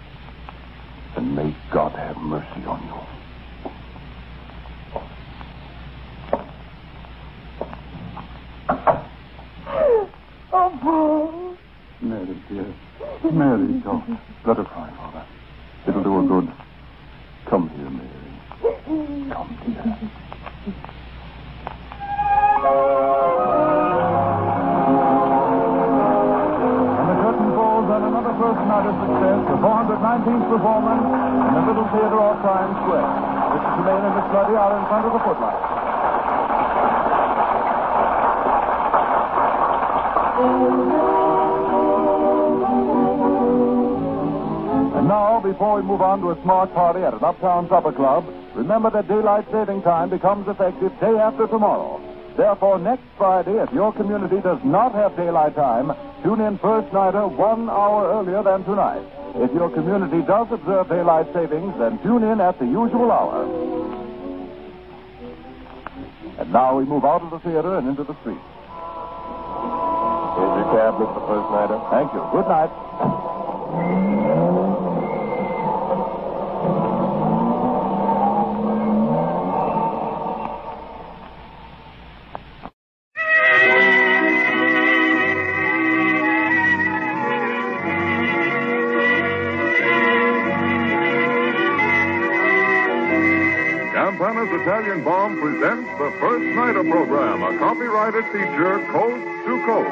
And 1.17 1.35
may 1.35 1.55
God 1.73 1.97
have 1.97 2.17
mercy 2.17 2.65
on 2.67 2.83
you. 2.87 2.97
Oh, 10.53 10.79
Paul. 10.81 11.57
Mary, 12.01 12.35
dear. 12.49 12.73
Mary, 13.31 13.81
don't. 13.83 14.19
Let 14.47 14.57
her 14.57 14.65
cry, 14.65 14.91
Father. 14.97 15.27
It'll 15.87 16.03
do 16.03 16.15
her 16.15 16.23
good. 16.23 16.66
Come 17.49 17.69
here, 17.71 17.91
Mary. 17.91 19.31
Come, 19.31 19.57
here. 19.63 21.07
And 26.99 27.07
the 27.07 27.17
curtain 27.23 27.51
falls 27.55 27.87
on 27.87 28.03
another 28.03 28.35
first 28.35 28.63
night 28.67 28.87
of 28.91 28.99
success, 28.99 29.39
the 29.47 29.59
419th 29.63 30.47
performance 30.51 31.07
in 31.07 31.53
the 31.55 31.63
Little 31.71 31.87
Theater 31.95 32.19
off 32.19 32.43
Times 32.43 32.75
Square. 32.83 33.15
Mr. 33.55 33.71
Tremayne 33.79 34.05
and 34.11 34.15
Miss 34.19 34.27
Luddy 34.35 34.55
are 34.59 34.75
in 34.75 34.85
front 34.91 35.07
of 35.07 35.13
the 35.15 35.23
footlights. 35.23 35.63
And 40.43 41.07
before 45.53 45.77
we 45.77 45.83
move 45.83 46.03
on 46.03 46.21
to 46.21 46.31
a 46.33 46.43
smart 46.43 46.75
party 46.75 47.01
at 47.01 47.15
an 47.15 47.23
uptown 47.23 47.69
supper 47.69 47.93
club, 47.93 48.27
remember 48.55 48.91
that 48.91 49.07
daylight 49.07 49.47
saving 49.53 49.83
time 49.83 50.11
becomes 50.11 50.49
effective 50.49 50.91
day 50.99 51.15
after 51.17 51.47
tomorrow. 51.47 52.03
Therefore, 52.37 52.79
next 52.79 53.05
Friday, 53.17 53.55
if 53.63 53.73
your 53.73 53.93
community 53.93 54.41
does 54.43 54.59
not 54.65 54.93
have 54.93 55.17
daylight 55.17 55.55
time, 55.55 55.95
tune 56.23 56.41
in 56.41 56.59
first 56.59 56.93
nighter 56.93 57.27
one 57.29 57.71
hour 57.71 58.11
earlier 58.13 58.43
than 58.43 58.65
tonight. 58.65 59.07
If 59.37 59.55
your 59.55 59.71
community 59.71 60.21
does 60.27 60.49
observe 60.51 60.89
daylight 60.89 61.33
savings, 61.33 61.73
then 61.79 61.99
tune 62.03 62.25
in 62.25 62.41
at 62.41 62.59
the 62.59 62.67
usual 62.67 63.13
hour. 63.13 63.47
And 66.39 66.53
now 66.53 66.77
we 66.77 66.85
move 66.85 67.05
out 67.05 67.23
of 67.23 67.31
the 67.31 67.39
theater 67.39 67.79
and 67.79 67.89
into 67.89 68.05
the 68.05 68.19
street. 68.21 68.43
Here's 70.37 70.55
your 70.59 70.69
cab, 70.75 70.99
Mr. 71.01 71.21
First 71.25 71.49
Nighter. 71.55 71.79
Thank 71.89 72.13
you. 72.13 72.21
Good 72.35 72.49
night. 72.51 74.45
Presents 95.59 95.91
the 95.99 96.11
First 96.21 96.45
Nighter 96.55 96.85
program, 96.85 97.43
a 97.43 97.59
copyrighted 97.59 98.25
feature 98.27 98.79
coast 98.93 99.25
to 99.47 99.65
coast. 99.65 99.91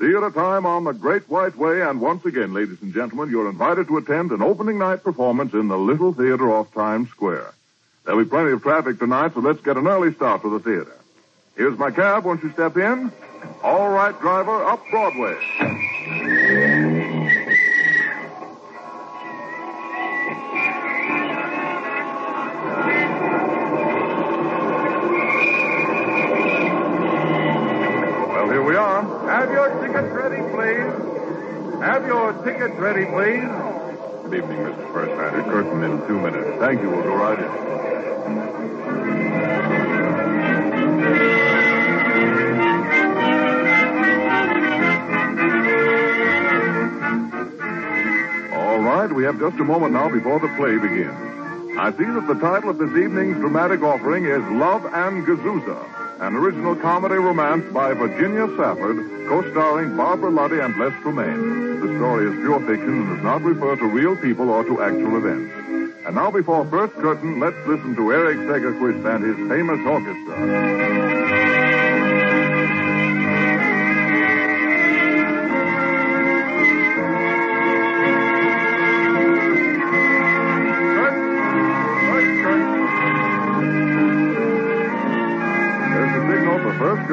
Theater 0.00 0.30
time 0.32 0.66
on 0.66 0.84
the 0.84 0.92
Great 0.92 1.28
White 1.30 1.56
Way, 1.56 1.80
and 1.80 2.00
once 2.00 2.26
again, 2.26 2.52
ladies 2.52 2.82
and 2.82 2.92
gentlemen, 2.92 3.30
you're 3.30 3.48
invited 3.48 3.88
to 3.88 3.96
attend 3.96 4.32
an 4.32 4.42
opening 4.42 4.78
night 4.78 5.02
performance 5.02 5.54
in 5.54 5.68
the 5.68 5.78
Little 5.78 6.12
Theater 6.12 6.52
off 6.52 6.72
Times 6.74 7.08
Square. 7.10 7.54
There'll 8.04 8.22
be 8.22 8.28
plenty 8.28 8.52
of 8.52 8.62
traffic 8.62 8.98
tonight, 8.98 9.32
so 9.32 9.40
let's 9.40 9.62
get 9.62 9.78
an 9.78 9.86
early 9.86 10.12
start 10.12 10.42
to 10.42 10.50
the 10.50 10.60
theater. 10.60 10.96
Here's 11.56 11.78
my 11.78 11.90
cab. 11.90 12.24
Won't 12.24 12.42
you 12.42 12.52
step 12.52 12.76
in? 12.76 13.10
All 13.62 13.88
right, 13.88 14.18
driver, 14.20 14.64
up 14.64 14.82
Broadway. 14.90 15.38
Ready, 32.82 33.04
please. 33.04 33.46
Good 34.24 34.42
evening, 34.42 34.58
Mr. 34.58 34.92
First 34.92 35.12
Nighter. 35.12 35.44
Curtain 35.44 35.84
in 35.84 36.04
two 36.08 36.18
minutes. 36.18 36.58
Thank 36.58 36.82
you. 36.82 36.90
We'll 36.90 37.04
go 37.04 37.14
right 37.14 37.38
in. 37.38 37.44
All 48.52 48.80
right, 48.80 49.12
we 49.12 49.22
have 49.22 49.38
just 49.38 49.60
a 49.60 49.64
moment 49.64 49.92
now 49.92 50.08
before 50.08 50.40
the 50.40 50.48
play 50.56 50.76
begins. 50.76 51.14
I 51.78 51.92
see 51.92 52.04
that 52.04 52.26
the 52.26 52.34
title 52.40 52.70
of 52.70 52.78
this 52.78 52.90
evening's 52.90 53.36
dramatic 53.36 53.82
offering 53.82 54.24
is 54.24 54.42
Love 54.50 54.84
and 54.86 55.24
Gazuza, 55.24 56.01
an 56.22 56.36
original 56.36 56.76
comedy 56.76 57.16
romance 57.16 57.64
by 57.72 57.92
Virginia 57.94 58.46
Safford, 58.56 58.96
co-starring 59.26 59.96
Barbara 59.96 60.30
Luddy 60.30 60.60
and 60.60 60.72
Les 60.78 60.92
Tremayne. 61.02 61.80
The 61.80 61.98
story 61.98 62.30
is 62.30 62.36
pure 62.36 62.60
fiction 62.60 62.90
and 62.90 63.08
does 63.16 63.24
not 63.24 63.42
refer 63.42 63.74
to 63.74 63.86
real 63.86 64.14
people 64.14 64.48
or 64.48 64.62
to 64.62 64.80
actual 64.82 65.16
events. 65.16 65.52
And 66.06 66.14
now, 66.14 66.30
before 66.30 66.64
first 66.66 66.94
curtain, 66.94 67.40
let's 67.40 67.56
listen 67.66 67.96
to 67.96 68.12
Eric 68.12 68.38
Sagerquist 68.38 69.04
and 69.04 69.24
his 69.24 69.48
famous 69.48 69.80
orchestra. 69.84 71.41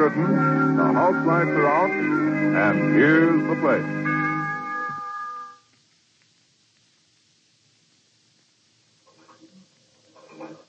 Curtain. 0.00 0.76
The 0.76 0.92
house 0.94 1.26
lights 1.26 1.50
are 1.50 1.68
out, 1.68 1.90
and 1.90 2.94
here's 2.94 3.48
the 3.48 3.56
play. 3.56 4.06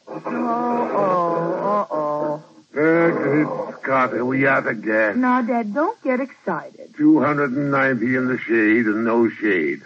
Oh, 0.07 1.88
oh, 1.89 2.43
Uh, 2.77 3.71
Scotty, 3.82 4.21
we 4.21 4.47
out 4.47 4.67
of 4.67 4.84
gas. 4.84 5.15
Now, 5.15 5.41
Dad, 5.41 5.73
don't 5.73 6.01
get 6.03 6.19
excited. 6.19 6.93
290 6.97 8.15
in 8.15 8.27
the 8.27 8.38
shade 8.38 8.86
and 8.86 9.05
no 9.05 9.29
shade. 9.29 9.82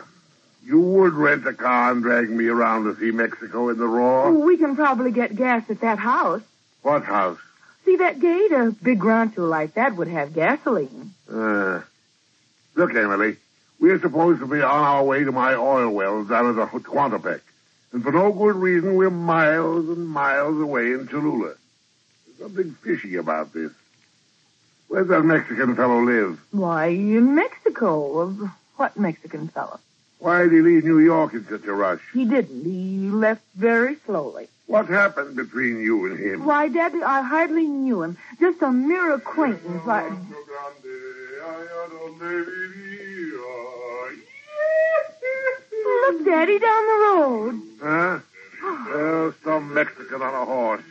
You 0.66 0.80
would 0.80 1.14
rent 1.14 1.46
a 1.46 1.54
car 1.54 1.92
and 1.92 2.02
drag 2.02 2.30
me 2.32 2.48
around 2.48 2.86
to 2.86 2.96
see 3.00 3.12
Mexico 3.12 3.70
in 3.70 3.78
the 3.78 3.88
raw? 3.88 4.26
Oh, 4.26 4.40
we 4.40 4.58
can 4.58 4.76
probably 4.76 5.12
get 5.12 5.36
gas 5.36 5.64
at 5.70 5.82
that 5.82 6.00
house. 6.00 6.42
What 6.82 7.04
house? 7.04 7.38
See 7.86 7.98
that 7.98 8.20
gate? 8.20 8.52
A 8.52 8.76
big 8.82 9.04
rancho 9.04 9.46
like 9.46 9.76
that 9.76 9.96
would 9.96 10.08
have 10.08 10.34
gasoline. 10.34 11.14
Uh, 11.32 11.82
look, 12.74 12.96
Emily, 12.96 13.38
we're 13.80 14.00
supposed 14.02 14.40
to 14.40 14.48
be 14.48 14.62
on 14.62 14.84
our 14.84 15.04
way 15.04 15.24
to 15.24 15.32
my 15.32 15.54
oil 15.54 15.92
wells 15.92 16.28
down 16.28 16.50
at 16.50 16.56
the 16.56 16.80
Tehuantepec. 16.80 17.42
And 17.92 18.04
for 18.04 18.12
no 18.12 18.32
good 18.34 18.56
reason, 18.56 18.96
we're 18.96 19.10
miles 19.10 19.88
and 19.88 20.08
miles 20.08 20.60
away 20.60 20.94
in 20.94 21.08
Cholula. 21.08 21.54
There's 22.26 22.40
something 22.40 22.72
fishy 22.84 23.16
about 23.16 23.54
this. 23.54 23.72
Where's 24.88 25.08
that 25.08 25.22
Mexican 25.22 25.76
fellow 25.76 26.02
live? 26.02 26.40
Why, 26.52 26.88
in 26.88 27.36
Mexico. 27.36 28.20
Of 28.20 28.50
What 28.78 28.98
Mexican 29.00 29.48
fellow? 29.48 29.80
Why 30.20 30.44
did 30.44 30.54
he 30.54 30.62
leave 30.62 30.86
New 30.86 31.00
York 31.00 31.34
in 31.34 31.48
such 31.48 31.66
a 31.66 31.74
rush? 31.74 32.02
He 32.14 32.26
didn't. 32.26 32.64
He 32.64 33.10
left 33.10 33.44
very 33.56 33.98
slowly. 34.06 34.50
What 34.68 34.88
happened 34.88 35.36
between 35.36 35.80
you 35.80 36.08
and 36.08 36.20
him? 36.20 36.44
Why, 36.44 36.68
Daddy, 36.68 37.04
I 37.04 37.22
hardly 37.22 37.66
knew 37.68 38.02
him. 38.02 38.18
Just 38.40 38.62
a 38.62 38.72
mere 38.72 39.14
acquaintance. 39.14 39.86
Like... 39.86 40.12
Look, 45.72 46.26
Daddy, 46.26 46.60
down 46.60 46.84
the 46.88 46.98
road. 47.06 47.62
Huh? 47.82 48.20
Oh, 48.68 49.34
some 49.44 49.74
Mexican 49.74 50.22
on 50.22 50.34
a 50.34 50.46
horse. 50.46 50.82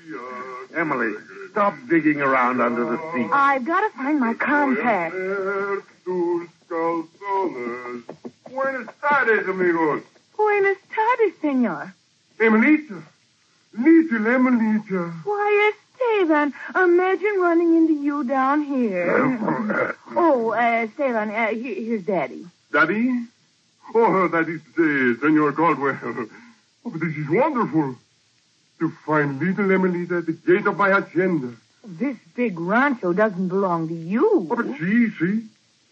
Emily, 0.74 1.14
stop 1.50 1.74
digging 1.88 2.20
around 2.20 2.60
under 2.60 2.84
the 2.84 2.96
seat. 3.12 3.28
I've 3.32 3.64
got 3.64 3.80
to 3.80 3.96
find 3.96 4.20
my 4.20 4.34
compact. 4.34 5.14
Buenas 8.50 8.88
tardes, 9.00 9.48
amigos. 9.48 10.02
Buenas 10.36 10.78
tardes, 10.94 11.34
senor. 11.40 11.94
Emelita. 12.38 13.02
Little 13.76 14.26
Emelita. 14.26 15.10
Why, 15.24 15.72
Esteban, 15.72 16.54
imagine 16.76 17.40
running 17.40 17.76
into 17.76 17.94
you 17.94 18.24
down 18.24 18.62
here. 18.62 19.96
oh, 20.16 20.52
uh, 20.52 20.56
Esteban, 20.86 21.30
uh, 21.30 21.48
here's 21.48 22.04
Daddy. 22.04 22.46
Daddy? 22.72 23.24
Oh, 23.94 24.28
that 24.28 24.48
is 24.48 24.60
uh, 24.78 25.20
Senor 25.20 25.52
Caldwell. 25.52 25.98
Oh, 26.84 26.90
this 26.90 27.16
is 27.16 27.28
wonderful. 27.28 27.96
To 28.80 28.90
find 29.06 29.38
little 29.40 29.70
Emelita 29.70 30.18
at 30.18 30.26
the 30.26 30.32
gate 30.32 30.66
of 30.66 30.76
my 30.76 30.90
hacienda. 30.90 31.54
This 31.84 32.16
big 32.34 32.58
rancho 32.58 33.12
doesn't 33.12 33.48
belong 33.48 33.88
to 33.88 33.94
you. 33.94 34.28
Oh, 34.32 34.40
but 34.56 34.66
see, 34.78 35.10
see. 35.10 35.42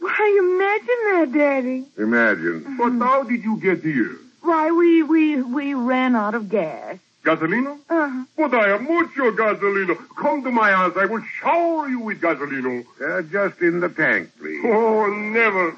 Why, 0.00 0.38
imagine 0.38 1.32
that, 1.32 1.32
Daddy. 1.32 1.86
Imagine. 1.96 2.76
But 2.76 2.90
how 3.04 3.22
did 3.22 3.44
you 3.44 3.56
get 3.58 3.82
here? 3.82 4.16
Why, 4.40 4.70
we, 4.72 5.02
we, 5.04 5.40
we 5.42 5.74
ran 5.74 6.16
out 6.16 6.34
of 6.34 6.48
gas. 6.48 6.98
Gasolino? 7.24 7.78
Uh-huh. 7.88 8.24
But 8.36 8.54
I 8.54 8.68
have 8.70 8.82
mucho 8.82 9.30
gasolino. 9.32 9.96
Come 10.16 10.42
to 10.42 10.50
my 10.50 10.72
house. 10.72 10.96
I 10.96 11.06
will 11.06 11.22
shower 11.40 11.88
you 11.88 12.00
with 12.00 12.20
gasolino. 12.20 12.84
Uh, 13.00 13.22
just 13.22 13.60
in 13.60 13.80
the 13.80 13.88
tank, 13.88 14.30
please. 14.38 14.60
Oh, 14.64 15.06
never, 15.06 15.76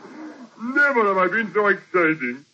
never 0.62 1.05
have 1.09 1.18
I 1.18 1.28
been 1.28 1.53
so 1.53 1.66
exciting. 1.68 2.45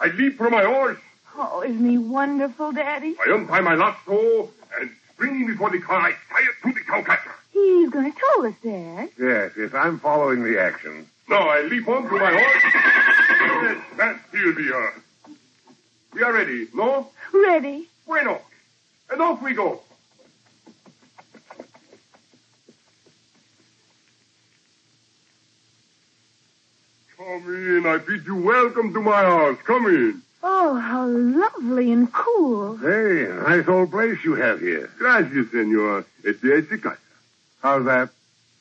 I 0.00 0.08
leap 0.08 0.36
from 0.36 0.52
my 0.52 0.64
horse. 0.64 0.98
Oh, 1.36 1.62
isn't 1.62 1.88
he 1.88 1.96
wonderful, 1.98 2.72
Daddy? 2.72 3.16
I 3.26 3.32
untie 3.34 3.60
my 3.60 3.74
lasso 3.74 4.50
and 4.78 4.90
springing 5.14 5.46
before 5.46 5.70
the 5.70 5.80
car, 5.80 6.00
I 6.00 6.10
tie 6.12 6.42
it 6.42 6.62
to 6.64 6.72
the 6.74 6.80
cowcatcher. 6.80 7.32
He's 7.52 7.90
going 7.90 8.12
to 8.12 8.18
tow 8.18 8.46
us, 8.46 8.54
Dad. 8.62 9.10
Yes, 9.18 9.52
yes, 9.56 9.74
I'm 9.74 9.98
following 10.00 10.42
the 10.44 10.60
action. 10.60 11.06
Now 11.28 11.48
I 11.48 11.62
leap 11.62 11.88
onto 11.88 12.16
my 12.18 12.30
horse. 12.30 12.62
Yes, 12.64 13.84
stand 13.94 14.20
still, 14.28 14.54
dear. 14.54 14.92
We 16.12 16.22
are 16.22 16.32
ready, 16.32 16.68
no? 16.74 17.08
Ready. 17.32 17.88
Bueno. 18.08 18.40
And 19.10 19.20
off 19.20 19.42
we 19.42 19.52
go. 19.52 19.80
Come 27.18 27.54
in. 27.54 27.84
I 27.86 27.98
bid 27.98 28.24
you 28.24 28.36
welcome 28.36 28.94
to 28.94 29.02
my 29.02 29.20
house. 29.20 29.58
Come 29.66 29.86
in. 29.88 30.22
Oh, 30.42 30.76
how 30.76 31.06
lovely 31.06 31.92
and 31.92 32.10
cool. 32.10 32.78
Hey, 32.78 33.28
nice 33.46 33.68
old 33.68 33.90
place 33.90 34.16
you 34.24 34.36
have 34.36 34.60
here. 34.60 34.88
Gracias, 34.98 35.50
senor. 35.50 36.06
Esta 36.24 36.56
es 36.56 36.80
casa. 36.80 36.98
How's 37.60 37.84
that? 37.84 38.08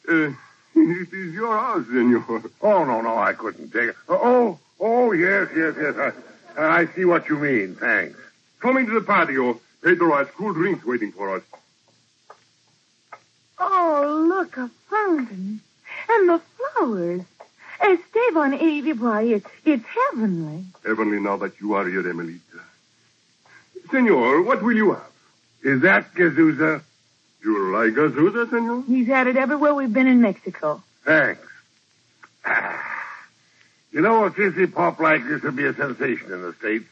Uh, 0.09 0.33
it 0.75 1.13
is 1.13 1.33
your 1.33 1.57
house, 1.57 1.85
senor. 1.85 2.43
Oh, 2.61 2.83
no, 2.83 2.99
no, 2.99 3.17
I 3.17 3.31
couldn't 3.31 3.71
take 3.71 3.91
it. 3.91 3.95
Oh, 4.09 4.59
oh, 4.81 5.13
yes, 5.13 5.47
yes, 5.55 5.73
yes. 5.79 5.95
I, 6.57 6.81
I 6.81 6.85
see 6.87 7.05
what 7.05 7.29
you 7.29 7.37
mean. 7.37 7.75
Thanks. 7.75 8.17
Come 8.59 8.77
into 8.77 8.93
the 8.93 9.01
patio. 9.01 9.59
Pedro 9.83 10.17
has 10.17 10.27
cool 10.35 10.53
drinks 10.53 10.85
waiting 10.85 11.11
for 11.11 11.35
us. 11.35 11.43
Oh, 13.59 14.25
look, 14.27 14.57
a 14.57 14.69
fountain. 14.89 15.61
And 16.09 16.29
the 16.29 16.41
flowers. 16.57 17.21
Esteban, 17.79 18.53
eh, 18.55 18.93
why, 18.93 19.21
it's, 19.23 19.49
it's 19.63 19.85
heavenly. 19.85 20.65
Heavenly 20.85 21.19
now 21.19 21.37
that 21.37 21.59
you 21.61 21.73
are 21.73 21.87
here, 21.87 22.07
Emelita. 22.09 22.41
Senor, 23.91 24.41
what 24.41 24.63
will 24.63 24.75
you 24.75 24.93
have? 24.93 25.11
Is 25.63 25.81
that 25.81 26.13
Gazuza? 26.13 26.81
You 27.43 27.71
like 27.71 27.93
Gazuza, 27.93 28.49
senor? 28.49 28.83
He's 28.87 29.07
had 29.07 29.27
it 29.27 29.37
everywhere 29.37 29.73
we've 29.73 29.93
been 29.93 30.07
in 30.07 30.21
Mexico. 30.21 30.81
Thanks. 31.05 31.41
Ah. 32.45 32.83
You 33.91 34.01
know, 34.01 34.25
a 34.25 34.31
fizzy 34.31 34.67
pop 34.67 34.99
like 34.99 35.23
this 35.25 35.41
would 35.43 35.55
be 35.55 35.65
a 35.65 35.73
sensation 35.73 36.31
in 36.31 36.41
the 36.41 36.53
States. 36.53 36.85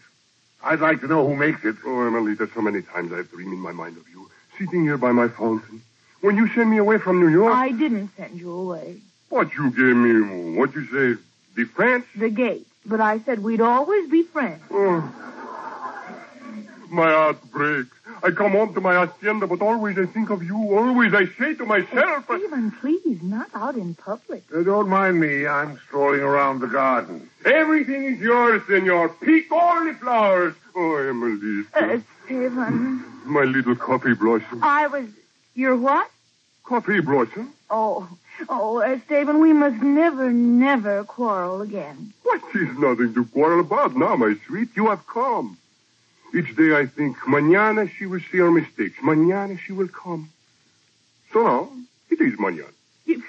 I'd 0.65 0.79
like 0.79 0.99
to 1.01 1.07
know 1.07 1.25
who 1.27 1.35
makes 1.35 1.63
it. 1.63 1.75
Oh, 1.85 2.07
Emelita, 2.07 2.49
so 2.53 2.61
many 2.61 2.81
times 2.81 3.13
I've 3.13 3.29
dreamed 3.29 3.53
in 3.53 3.59
my 3.59 3.71
mind 3.71 3.97
of 3.97 4.09
you, 4.09 4.29
sitting 4.57 4.83
here 4.83 4.97
by 4.97 5.11
my 5.11 5.27
fountain. 5.27 5.83
When 6.21 6.35
you 6.35 6.47
sent 6.55 6.69
me 6.69 6.77
away 6.77 6.97
from 6.97 7.19
New 7.19 7.29
York. 7.29 7.53
I 7.53 7.71
didn't 7.71 8.09
send 8.17 8.39
you 8.39 8.51
away. 8.51 8.97
What 9.29 9.53
you 9.53 9.69
gave 9.69 9.95
me, 9.95 10.57
what 10.57 10.73
you 10.73 10.85
say, 10.87 11.21
defense? 11.55 12.05
The 12.15 12.29
gate. 12.29 12.65
But 12.83 12.99
I 12.99 13.19
said 13.19 13.43
we'd 13.43 13.61
always 13.61 14.09
be 14.09 14.23
friends. 14.23 14.63
Oh. 14.71 15.01
My 16.89 17.11
heart 17.11 17.43
breaks. 17.51 17.95
I 18.25 18.31
come 18.31 18.53
home 18.53 18.73
to 18.73 18.81
my 18.81 19.05
hacienda, 19.05 19.45
but 19.45 19.61
always 19.61 19.99
I 19.99 20.07
think 20.07 20.31
of 20.31 20.41
you. 20.41 20.57
Always 20.75 21.13
I 21.13 21.27
say 21.37 21.53
to 21.53 21.65
myself. 21.65 22.25
Stephen, 22.25 22.71
please, 22.71 23.21
not 23.21 23.51
out 23.53 23.75
in 23.75 23.93
public. 23.93 24.41
Uh, 24.51 24.63
don't 24.63 24.89
mind 24.89 25.19
me. 25.19 25.45
I'm 25.45 25.77
strolling 25.85 26.21
around 26.21 26.61
the 26.61 26.65
garden. 26.65 27.29
Everything 27.45 28.05
is 28.05 28.19
yours, 28.19 28.63
senor. 28.67 29.09
Pick 29.09 29.51
all 29.51 29.85
the 29.85 29.93
flowers. 29.93 30.55
Oh, 30.75 30.95
Emily. 30.95 31.65
Uh, 31.75 31.99
Stephen. 32.25 33.05
My 33.25 33.43
little 33.43 33.75
coffee 33.75 34.15
blossom. 34.15 34.63
I 34.63 34.87
was. 34.87 35.05
Your 35.53 35.75
what? 35.75 36.09
Coffee 36.63 37.01
blossom? 37.01 37.53
Oh, 37.69 38.09
oh, 38.49 38.81
uh, 38.81 38.97
Stephen, 39.05 39.39
we 39.39 39.53
must 39.53 39.83
never, 39.83 40.31
never 40.31 41.03
quarrel 41.03 41.61
again. 41.61 42.11
What 42.23 42.41
is 42.55 42.75
nothing 42.79 43.13
to 43.13 43.25
quarrel 43.25 43.59
about 43.59 43.95
now, 43.95 44.15
my 44.15 44.35
sweet? 44.47 44.69
You 44.75 44.89
have 44.89 45.05
come. 45.05 45.59
Each 46.35 46.53
day 46.53 46.75
I 46.75 46.85
think, 46.85 47.17
mañana 47.19 47.89
she 47.89 48.05
will 48.05 48.19
see 48.29 48.39
her 48.39 48.51
mistakes. 48.51 48.97
Mañana 49.01 49.57
she 49.57 49.71
will 49.71 49.87
come. 49.87 50.29
So 51.31 51.43
now, 51.43 51.69
it 52.09 52.19
is 52.19 52.37
mañana. 52.37 52.73
You, 53.05 53.23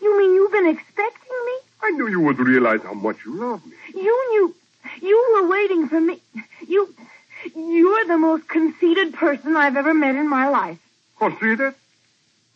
you 0.00 0.18
mean 0.18 0.34
you've 0.34 0.50
been 0.50 0.66
expecting 0.66 1.38
me? 1.46 1.52
I 1.82 1.90
knew 1.90 2.06
you 2.06 2.20
would 2.20 2.38
realize 2.38 2.80
how 2.82 2.94
much 2.94 3.18
you 3.26 3.34
love 3.34 3.64
me. 3.66 3.72
You 3.94 4.30
knew. 4.30 4.54
You 5.02 5.16
were 5.34 5.48
waiting 5.48 5.88
for 5.88 6.00
me. 6.00 6.20
You. 6.66 6.94
You're 7.54 8.06
the 8.06 8.16
most 8.18 8.48
conceited 8.48 9.12
person 9.12 9.54
I've 9.56 9.76
ever 9.76 9.92
met 9.92 10.14
in 10.14 10.28
my 10.28 10.48
life. 10.48 10.78
Conceited? 11.18 11.74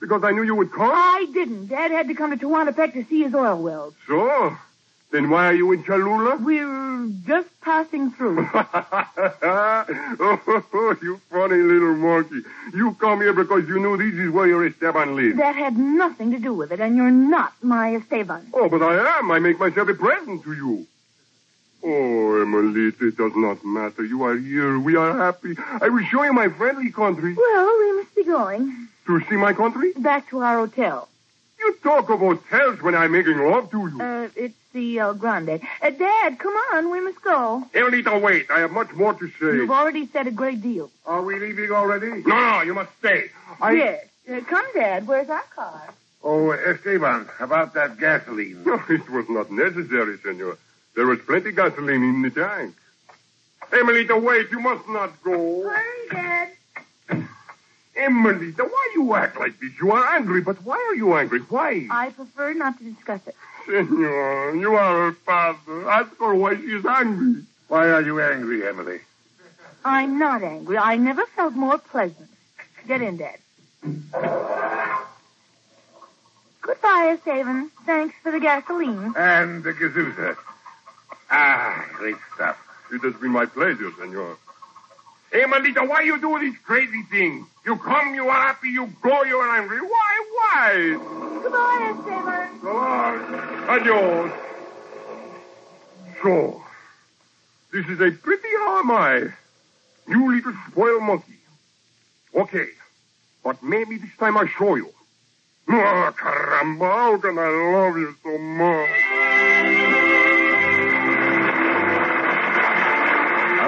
Because 0.01 0.23
I 0.25 0.31
knew 0.31 0.43
you 0.43 0.55
would 0.55 0.73
come? 0.73 0.91
I 0.93 1.27
didn't. 1.35 1.67
Dad 1.67 1.91
had 1.91 2.09
to 2.09 2.15
come 2.15 2.31
to 2.31 2.37
Tehuantepec 2.37 2.95
to 2.95 3.05
see 3.05 3.25
his 3.25 3.35
oil 3.35 3.61
wells. 3.63 3.95
So? 4.07 4.57
Then 5.11 5.31
why 5.31 5.47
are 5.47 5.55
you 5.55 5.73
in 5.73 5.85
Cholula? 5.85 6.37
We're 6.37 7.09
just 7.27 7.49
passing 7.61 8.11
through. 8.11 8.49
oh, 8.55 10.97
you 11.01 11.21
funny 11.31 11.57
little 11.57 11.95
monkey. 11.95 12.43
You 12.75 12.95
come 12.95 13.21
here 13.21 13.33
because 13.33 13.69
you 13.69 13.79
knew 13.79 13.97
this 13.97 14.19
is 14.19 14.31
where 14.31 14.49
your 14.49 14.67
Esteban 14.67 15.15
lives. 15.15 15.39
That 15.39 15.55
had 15.55 15.77
nothing 15.77 16.33
to 16.33 16.39
do 16.39 16.53
with 16.53 16.73
it, 16.73 16.81
and 16.81 16.97
you're 16.97 17.11
not 17.11 17.53
my 17.63 17.95
Esteban. 17.95 18.49
Oh, 18.53 18.69
but 18.69 18.83
I 18.83 19.19
am. 19.19 19.31
I 19.31 19.39
make 19.39 19.61
myself 19.61 19.89
a 19.89 19.95
present 19.95 20.43
to 20.45 20.53
you. 20.53 20.87
Oh, 21.85 22.43
Emelita, 22.43 23.07
it 23.07 23.17
does 23.17 23.33
not 23.37 23.65
matter. 23.65 24.05
You 24.05 24.25
are 24.25 24.37
here. 24.37 24.79
We 24.79 24.97
are 24.97 25.17
happy. 25.17 25.55
I 25.59 25.89
will 25.89 26.05
show 26.05 26.25
you 26.25 26.33
my 26.33 26.49
friendly 26.49 26.91
country. 26.91 27.35
Well, 27.35 27.79
we 27.79 27.93
must 27.93 28.15
be 28.15 28.25
going. 28.25 28.89
To 29.07 29.21
see 29.29 29.37
my 29.37 29.53
country? 29.53 29.93
Back 29.97 30.29
to 30.31 30.41
our 30.41 30.67
hotel. 30.67 31.09
You 31.61 31.77
talk 31.83 32.11
of 32.11 32.19
hotels 32.19 32.83
when 32.83 32.97
I'm 32.97 33.13
making 33.13 33.39
love 33.39 33.71
to 33.71 33.79
you. 33.79 34.03
Uh, 34.03 34.29
it's 34.35 34.57
the 34.77 34.99
El 34.99 35.15
Grande. 35.15 35.61
Uh, 35.83 35.91
Dad, 35.91 36.39
come 36.39 36.53
on. 36.73 36.91
We 36.91 37.01
must 37.01 37.21
go. 37.23 37.65
Emelita, 37.75 38.19
wait. 38.19 38.51
I 38.51 38.61
have 38.61 38.71
much 38.71 38.93
more 38.93 39.15
to 39.15 39.29
say. 39.29 39.57
You've 39.57 39.71
already 39.71 40.07
said 40.07 40.27
a 40.27 40.31
great 40.31 40.63
deal. 40.63 40.91
Are 41.05 41.23
we 41.23 41.39
leaving 41.39 41.73
already? 41.73 42.09
No, 42.09 42.23
no, 42.23 42.63
you 42.63 42.75
must 42.75 42.91
stay. 42.99 43.31
I... 43.61 43.73
Yes. 43.73 44.05
Uh, 44.31 44.41
come, 44.41 44.67
Dad. 44.75 45.07
Where's 45.07 45.29
our 45.29 45.43
car? 45.55 45.95
Oh, 46.23 46.51
Esteban, 46.51 47.29
about 47.41 47.75
that 47.75 47.99
gasoline. 47.99 48.63
No, 48.65 48.75
it 48.89 49.09
was 49.09 49.29
not 49.29 49.51
necessary, 49.51 50.19
senor. 50.19 50.59
There 50.95 51.07
was 51.07 51.21
plenty 51.21 51.53
gasoline 51.53 52.03
in 52.03 52.23
the 52.23 52.31
tank. 52.31 52.75
Emelita, 53.73 54.17
wait. 54.17 54.51
You 54.51 54.61
must 54.61 54.89
not 54.89 55.23
go. 55.23 55.63
Hurry, 55.63 56.09
Dad. 56.11 56.49
Emelita, 57.97 58.63
why 58.63 58.91
you 58.95 59.15
act 59.15 59.39
like 59.39 59.59
this? 59.59 59.73
You 59.81 59.93
are 59.93 60.17
angry, 60.17 60.41
but 60.43 60.63
why 60.63 60.77
are 60.91 60.95
you 60.95 61.15
angry? 61.17 61.41
Why? 61.41 61.87
I 61.91 62.11
prefer 62.11 62.53
not 62.53 62.79
to 62.79 62.85
discuss 62.85 63.27
it. 63.27 63.35
Senor, 63.67 64.55
you 64.57 64.75
are 64.75 65.11
her 65.11 65.13
father. 65.25 65.91
Ask 65.91 66.17
her 66.19 66.35
why 66.35 66.57
she 66.57 66.63
is 66.63 66.85
angry. 66.85 67.43
Why 67.69 67.89
are 67.91 68.03
you 68.03 68.21
angry, 68.21 68.67
Emily? 68.69 69.01
I'm 69.85 70.19
not 70.19 70.43
angry. 70.43 70.79
I 70.79 70.97
never 70.97 71.25
felt 71.27 71.55
more 71.55 71.79
pleasant. 71.79 72.29
Get 72.87 73.03
in, 73.03 73.17
Dad. 73.17 73.39
Goodbye, 76.61 77.17
Esteban. 77.17 77.71
Thanks 77.87 78.15
for 78.23 78.33
the 78.33 78.41
gasoline. 78.41 79.15
And 79.17 79.63
the 79.65 79.73
Gazuza. 79.73 80.37
Ah, 81.31 81.85
great 81.95 82.17
stuff. 82.35 82.57
It 82.93 83.03
has 83.03 83.15
been 83.15 83.31
my 83.31 83.47
pleasure, 83.47 83.91
senor. 83.99 84.37
Hey, 85.33 85.45
Malita, 85.45 85.87
why 85.89 86.03
you 86.03 86.21
do 86.21 86.39
these 86.39 86.57
crazy 86.65 87.03
things? 87.11 87.47
You 87.65 87.77
come, 87.77 88.15
you 88.15 88.29
are 88.29 88.47
happy, 88.47 88.69
you 88.69 88.91
go, 89.03 89.23
you 89.25 89.37
are 89.37 89.59
angry. 89.59 89.81
Why, 89.81 90.25
why? 90.33 91.41
Goodbye, 91.43 91.95
Esteban. 91.99 92.61
So 92.63 92.73
long. 92.73 93.19
Adios. 93.69 94.33
So, 96.23 96.63
this 97.73 97.87
is 97.87 98.01
a 98.01 98.11
pretty 98.13 98.49
I? 98.91 99.33
You 100.09 100.35
little 100.35 100.55
spoiled 100.71 101.03
monkey. 101.03 101.33
Okay, 102.35 102.69
but 103.43 103.63
maybe 103.63 103.99
this 103.99 104.17
time 104.19 104.37
I 104.37 104.47
show 104.59 104.77
you. 104.77 104.91
Oh, 105.69 106.15
caramba, 106.17 106.93
how 106.93 107.17
can 107.19 107.39
I 107.39 107.49
love 107.49 107.97
you 107.97 108.15
so 108.23 108.39
much? 108.39 109.06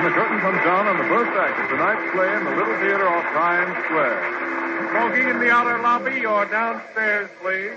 The 0.09 0.15
curtain 0.15 0.41
comes 0.41 0.65
down 0.65 0.87
on 0.87 0.97
the 0.97 1.05
first 1.05 1.37
act 1.37 1.61
of 1.61 1.69
tonight's 1.69 2.11
play 2.13 2.35
in 2.35 2.45
the 2.45 2.57
Little 2.57 2.79
Theater 2.81 3.07
off 3.07 3.25
Times 3.25 3.85
Square. 3.85 4.89
Smoking 4.91 5.29
in 5.29 5.39
the 5.39 5.51
outer 5.51 5.83
lobby 5.83 6.25
or 6.25 6.47
downstairs, 6.47 7.29
please. 7.43 7.73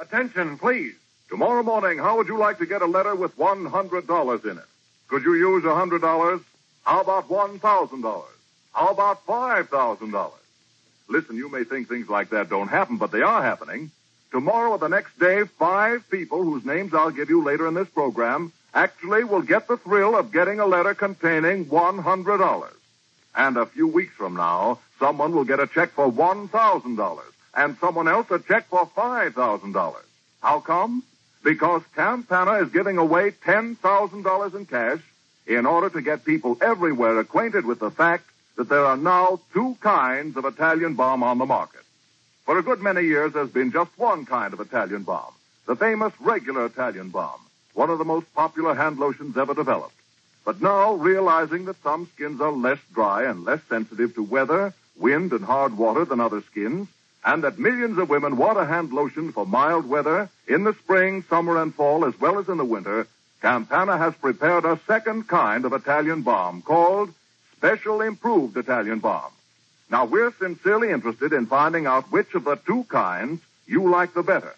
Attention, 0.00 0.58
please. 0.58 0.94
Tomorrow 1.28 1.62
morning, 1.62 1.98
how 1.98 2.16
would 2.16 2.26
you 2.26 2.36
like 2.36 2.58
to 2.58 2.66
get 2.66 2.82
a 2.82 2.86
letter 2.86 3.14
with 3.14 3.36
$100 3.36 4.44
in 4.44 4.58
it? 4.58 4.64
Could 5.06 5.22
you 5.22 5.34
use 5.34 5.62
$100? 5.62 6.42
How 6.82 7.00
about 7.02 7.28
$1,000? 7.28 8.24
How 8.72 8.88
about 8.88 9.24
$5,000? 9.24 10.32
Listen, 11.08 11.36
you 11.36 11.48
may 11.48 11.62
think 11.62 11.88
things 11.88 12.08
like 12.08 12.30
that 12.30 12.48
don't 12.48 12.68
happen, 12.68 12.96
but 12.96 13.12
they 13.12 13.22
are 13.22 13.40
happening. 13.40 13.92
Tomorrow 14.30 14.72
or 14.72 14.78
the 14.78 14.88
next 14.88 15.18
day, 15.18 15.42
five 15.58 16.08
people 16.08 16.44
whose 16.44 16.64
names 16.64 16.94
I'll 16.94 17.10
give 17.10 17.30
you 17.30 17.42
later 17.42 17.66
in 17.66 17.74
this 17.74 17.88
program 17.88 18.52
actually 18.72 19.24
will 19.24 19.42
get 19.42 19.66
the 19.66 19.76
thrill 19.76 20.16
of 20.16 20.32
getting 20.32 20.60
a 20.60 20.66
letter 20.66 20.94
containing 20.94 21.66
$100. 21.66 22.72
And 23.34 23.56
a 23.56 23.66
few 23.66 23.88
weeks 23.88 24.14
from 24.14 24.36
now, 24.36 24.78
someone 24.98 25.34
will 25.34 25.44
get 25.44 25.58
a 25.58 25.66
check 25.66 25.90
for 25.90 26.10
$1,000 26.10 27.20
and 27.54 27.76
someone 27.78 28.06
else 28.06 28.30
a 28.30 28.38
check 28.38 28.68
for 28.68 28.86
$5,000. 28.86 29.94
How 30.40 30.60
come? 30.60 31.02
Because 31.42 31.82
Campana 31.96 32.64
is 32.64 32.70
giving 32.70 32.98
away 32.98 33.32
$10,000 33.32 34.54
in 34.54 34.66
cash 34.66 35.00
in 35.46 35.66
order 35.66 35.90
to 35.90 36.00
get 36.00 36.24
people 36.24 36.56
everywhere 36.60 37.18
acquainted 37.18 37.64
with 37.66 37.80
the 37.80 37.90
fact 37.90 38.24
that 38.56 38.68
there 38.68 38.84
are 38.84 38.96
now 38.96 39.40
two 39.52 39.76
kinds 39.80 40.36
of 40.36 40.44
Italian 40.44 40.94
Balm 40.94 41.22
on 41.22 41.38
the 41.38 41.46
market. 41.46 41.80
For 42.50 42.58
a 42.58 42.64
good 42.64 42.82
many 42.82 43.02
years, 43.02 43.32
there's 43.32 43.50
been 43.50 43.70
just 43.70 43.96
one 43.96 44.26
kind 44.26 44.52
of 44.52 44.58
Italian 44.58 45.04
Balm, 45.04 45.32
the 45.68 45.76
famous 45.76 46.12
regular 46.18 46.66
Italian 46.66 47.10
Balm, 47.10 47.40
one 47.74 47.90
of 47.90 47.98
the 47.98 48.04
most 48.04 48.26
popular 48.34 48.74
hand 48.74 48.98
lotions 48.98 49.36
ever 49.36 49.54
developed. 49.54 49.94
But 50.44 50.60
now, 50.60 50.94
realizing 50.94 51.66
that 51.66 51.80
some 51.84 52.08
skins 52.12 52.40
are 52.40 52.50
less 52.50 52.80
dry 52.92 53.22
and 53.22 53.44
less 53.44 53.60
sensitive 53.68 54.16
to 54.16 54.24
weather, 54.24 54.74
wind, 54.98 55.32
and 55.32 55.44
hard 55.44 55.78
water 55.78 56.04
than 56.04 56.18
other 56.18 56.42
skins, 56.50 56.88
and 57.24 57.44
that 57.44 57.60
millions 57.60 57.98
of 57.98 58.10
women 58.10 58.36
want 58.36 58.58
a 58.58 58.66
hand 58.66 58.92
lotion 58.92 59.30
for 59.30 59.46
mild 59.46 59.88
weather 59.88 60.28
in 60.48 60.64
the 60.64 60.74
spring, 60.74 61.22
summer, 61.30 61.62
and 61.62 61.72
fall, 61.72 62.04
as 62.04 62.18
well 62.18 62.40
as 62.40 62.48
in 62.48 62.56
the 62.56 62.64
winter, 62.64 63.06
Campana 63.40 63.96
has 63.96 64.14
prepared 64.16 64.64
a 64.64 64.80
second 64.88 65.28
kind 65.28 65.64
of 65.64 65.72
Italian 65.72 66.22
Balm 66.22 66.62
called 66.62 67.14
Special 67.58 68.00
Improved 68.00 68.56
Italian 68.56 68.98
Balm. 68.98 69.30
Now, 69.90 70.04
we're 70.04 70.32
sincerely 70.38 70.90
interested 70.90 71.32
in 71.32 71.46
finding 71.46 71.86
out 71.86 72.12
which 72.12 72.34
of 72.34 72.44
the 72.44 72.56
two 72.56 72.84
kinds 72.84 73.40
you 73.66 73.90
like 73.90 74.14
the 74.14 74.22
better. 74.22 74.54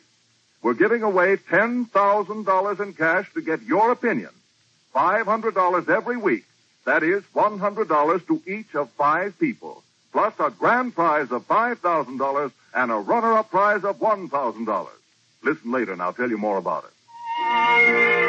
We're 0.63 0.75
giving 0.75 1.03
away 1.03 1.37
$10,000 1.37 2.81
in 2.81 2.95
cash 2.95 3.33
to 3.35 3.41
get 3.41 3.63
your 3.63 3.91
opinion. 3.91 4.31
$500 4.95 5.89
every 5.89 6.17
week. 6.17 6.45
That 6.85 7.03
is 7.03 7.23
$100 7.35 8.27
to 8.27 8.43
each 8.47 8.75
of 8.75 8.91
five 8.91 9.39
people. 9.39 9.83
Plus 10.13 10.35
a 10.39 10.51
grand 10.51 10.95
prize 10.95 11.31
of 11.31 11.49
$5,000 11.49 12.53
and 12.75 12.91
a 12.91 12.97
runner-up 12.97 13.51
prize 13.51 13.85
of 13.85 13.99
$1,000. 13.99 14.89
Listen 15.43 15.73
later 15.73 15.93
and 15.93 16.03
I'll 16.03 16.13
tell 16.13 16.29
you 16.29 16.39
more 16.39 16.59
about 16.59 16.85
it. 16.85 18.22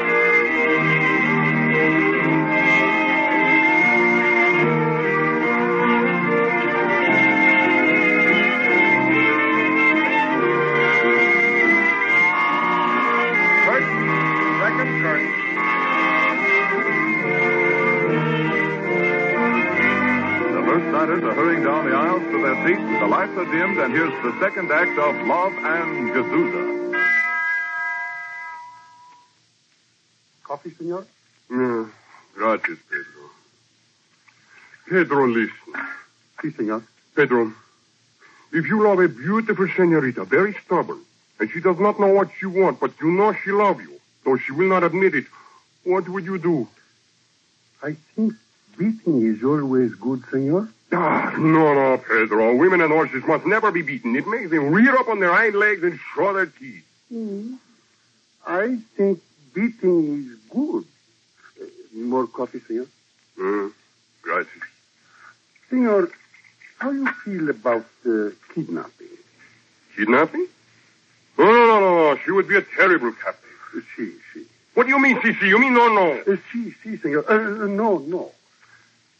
The 23.03 23.09
lights 23.09 23.33
are 23.35 23.43
dimmed, 23.43 23.77
and 23.79 23.93
here's 23.93 24.13
the 24.23 24.39
second 24.39 24.71
act 24.71 24.97
of 24.97 25.27
Love 25.27 25.51
and 25.51 26.09
Gazuza. 26.11 27.03
Coffee, 30.43 30.73
senor? 30.77 31.05
No. 31.49 31.89
Gracias, 32.33 32.79
Pedro. 32.89 33.29
Pedro, 34.87 35.27
listen. 35.27 35.51
Si, 36.41 36.51
senor. 36.51 36.81
Pedro, 37.13 37.51
if 38.53 38.67
you 38.67 38.81
love 38.81 38.99
a 38.99 39.09
beautiful 39.09 39.67
senorita, 39.75 40.23
very 40.23 40.55
stubborn, 40.65 41.01
and 41.41 41.51
she 41.51 41.59
does 41.59 41.79
not 41.79 41.99
know 41.99 42.13
what 42.13 42.29
you 42.41 42.51
want, 42.51 42.79
but 42.79 42.93
you 43.01 43.11
know 43.11 43.35
she 43.43 43.51
loves 43.51 43.81
you, 43.81 43.99
though 44.23 44.37
she 44.37 44.53
will 44.53 44.69
not 44.69 44.85
admit 44.85 45.13
it, 45.13 45.25
what 45.83 46.07
would 46.07 46.23
you 46.23 46.37
do? 46.37 46.69
I 47.83 47.97
think 48.15 48.31
beating 48.77 49.25
is 49.25 49.43
always 49.43 49.93
good, 49.95 50.23
senor. 50.31 50.69
Ah, 50.95 51.33
no, 51.39 51.73
no, 51.73 51.97
Pedro. 51.97 52.55
Women 52.55 52.81
and 52.81 52.91
horses 52.91 53.23
must 53.25 53.45
never 53.45 53.71
be 53.71 53.81
beaten. 53.81 54.15
It 54.15 54.27
makes 54.27 54.51
them 54.51 54.71
rear 54.71 54.95
up 54.95 55.07
on 55.07 55.19
their 55.19 55.33
hind 55.33 55.55
legs 55.55 55.83
and 55.83 55.99
show 56.15 56.33
their 56.33 56.45
teeth. 56.45 56.85
Hmm. 57.09 57.55
I 58.45 58.77
think 58.95 59.19
beating 59.53 60.29
is 60.29 60.37
good. 60.49 60.85
Uh, 61.59 61.65
more 61.95 62.27
coffee, 62.27 62.59
senor? 62.59 62.85
Uh, 63.41 63.69
gracias. 64.21 64.63
Senor, 65.69 66.09
how 66.77 66.91
do 66.91 66.97
you 66.97 67.11
feel 67.25 67.49
about 67.49 67.85
uh, 68.05 68.29
kidnapping? 68.53 69.07
Kidnapping? 69.95 70.47
No, 71.39 71.45
no, 71.45 71.65
no, 71.65 71.79
no, 71.79 71.95
no. 72.13 72.19
She 72.23 72.31
would 72.31 72.47
be 72.47 72.57
a 72.57 72.61
terrible 72.61 73.13
captive. 73.13 73.49
Uh, 73.75 73.79
si, 73.95 74.11
si. 74.33 74.45
What 74.75 74.83
do 74.83 74.89
you 74.89 74.99
mean, 74.99 75.19
si, 75.23 75.33
si? 75.33 75.47
You 75.47 75.57
mean 75.57 75.73
no, 75.73 75.87
no? 75.87 76.21
Uh, 76.21 76.37
si, 76.51 76.71
si, 76.83 76.97
senor. 76.97 77.25
Uh, 77.27 77.65
no, 77.67 77.97
no. 77.97 78.31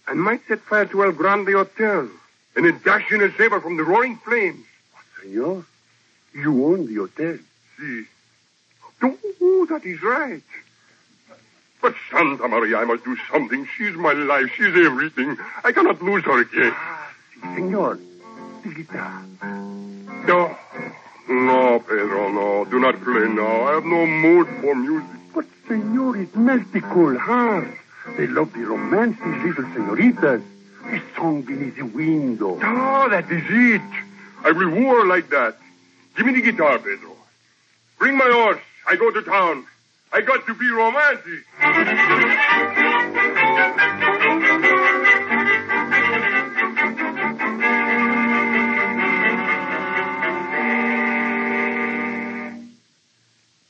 I 0.08 0.14
might 0.14 0.46
set 0.48 0.60
fire 0.62 0.86
to 0.86 1.04
El 1.04 1.12
Grande 1.14 1.54
Hotel 1.54 2.10
and 2.56 2.66
then 2.66 2.80
dash 2.84 3.12
in 3.12 3.22
a 3.22 3.32
saber 3.36 3.60
from 3.60 3.78
the 3.78 3.84
roaring 3.84 4.18
flames. 4.18 4.66
Senor, 5.22 5.66
you 6.34 6.66
own 6.66 6.88
the 6.88 6.96
hotel. 6.96 7.38
See. 7.78 8.04
Si. 9.02 9.18
Oh, 9.42 9.66
that 9.70 9.86
is 9.86 10.02
right. 10.02 10.44
But 11.82 11.96
Santa 12.10 12.48
Maria, 12.48 12.78
I 12.78 12.86
must 12.86 13.04
do 13.04 13.18
something. 13.30 13.68
She's 13.78 13.96
my 13.96 14.14
life. 14.14 14.50
She's 14.56 14.74
everything. 14.86 15.38
I 15.64 15.72
cannot 15.74 16.02
lose 16.02 16.24
her 16.24 16.42
again. 16.42 16.72
Ah, 16.74 17.12
senor, 17.56 18.00
the 18.64 18.70
guitar. 18.74 19.24
No. 20.26 20.58
No, 21.28 21.80
Pedro, 21.80 22.30
no. 22.32 22.66
Do 22.66 22.80
not 22.80 23.02
play 23.04 23.28
now. 23.28 23.64
I 23.68 23.74
have 23.74 23.86
no 23.86 24.06
mood 24.06 24.48
for 24.62 24.76
music. 24.76 25.10
But, 25.34 25.46
senor, 25.68 26.16
it 26.18 26.36
melts 26.36 26.72
the 26.72 26.82
cold 26.82 27.18
heart. 27.18 27.78
They 28.18 28.28
love 28.28 28.54
the 28.54 28.60
romance, 28.60 29.18
these 29.24 29.44
little 29.44 29.74
senoritas. 29.74 30.42
The 30.84 31.02
song 31.16 31.42
beneath 31.44 31.78
the 31.78 31.86
window. 31.86 32.56
Oh, 32.56 32.60
ah, 32.62 33.08
that 33.08 33.32
is 33.32 33.44
it. 33.48 33.82
I 34.44 34.52
will 34.52 34.70
woo 34.70 34.96
her 34.96 35.06
like 35.06 35.30
that. 35.30 35.58
Give 36.18 36.26
me 36.26 36.34
the 36.34 36.42
guitar, 36.42 36.78
Pedro. 36.78 37.16
Bring 37.98 38.18
my 38.18 38.30
horse. 38.30 38.60
I 38.86 38.98
go 38.98 39.10
to 39.10 39.22
town. 39.22 39.66
I 40.12 40.22
got 40.22 40.46
to 40.46 40.54
be 40.54 40.70
romantic. 40.70 41.46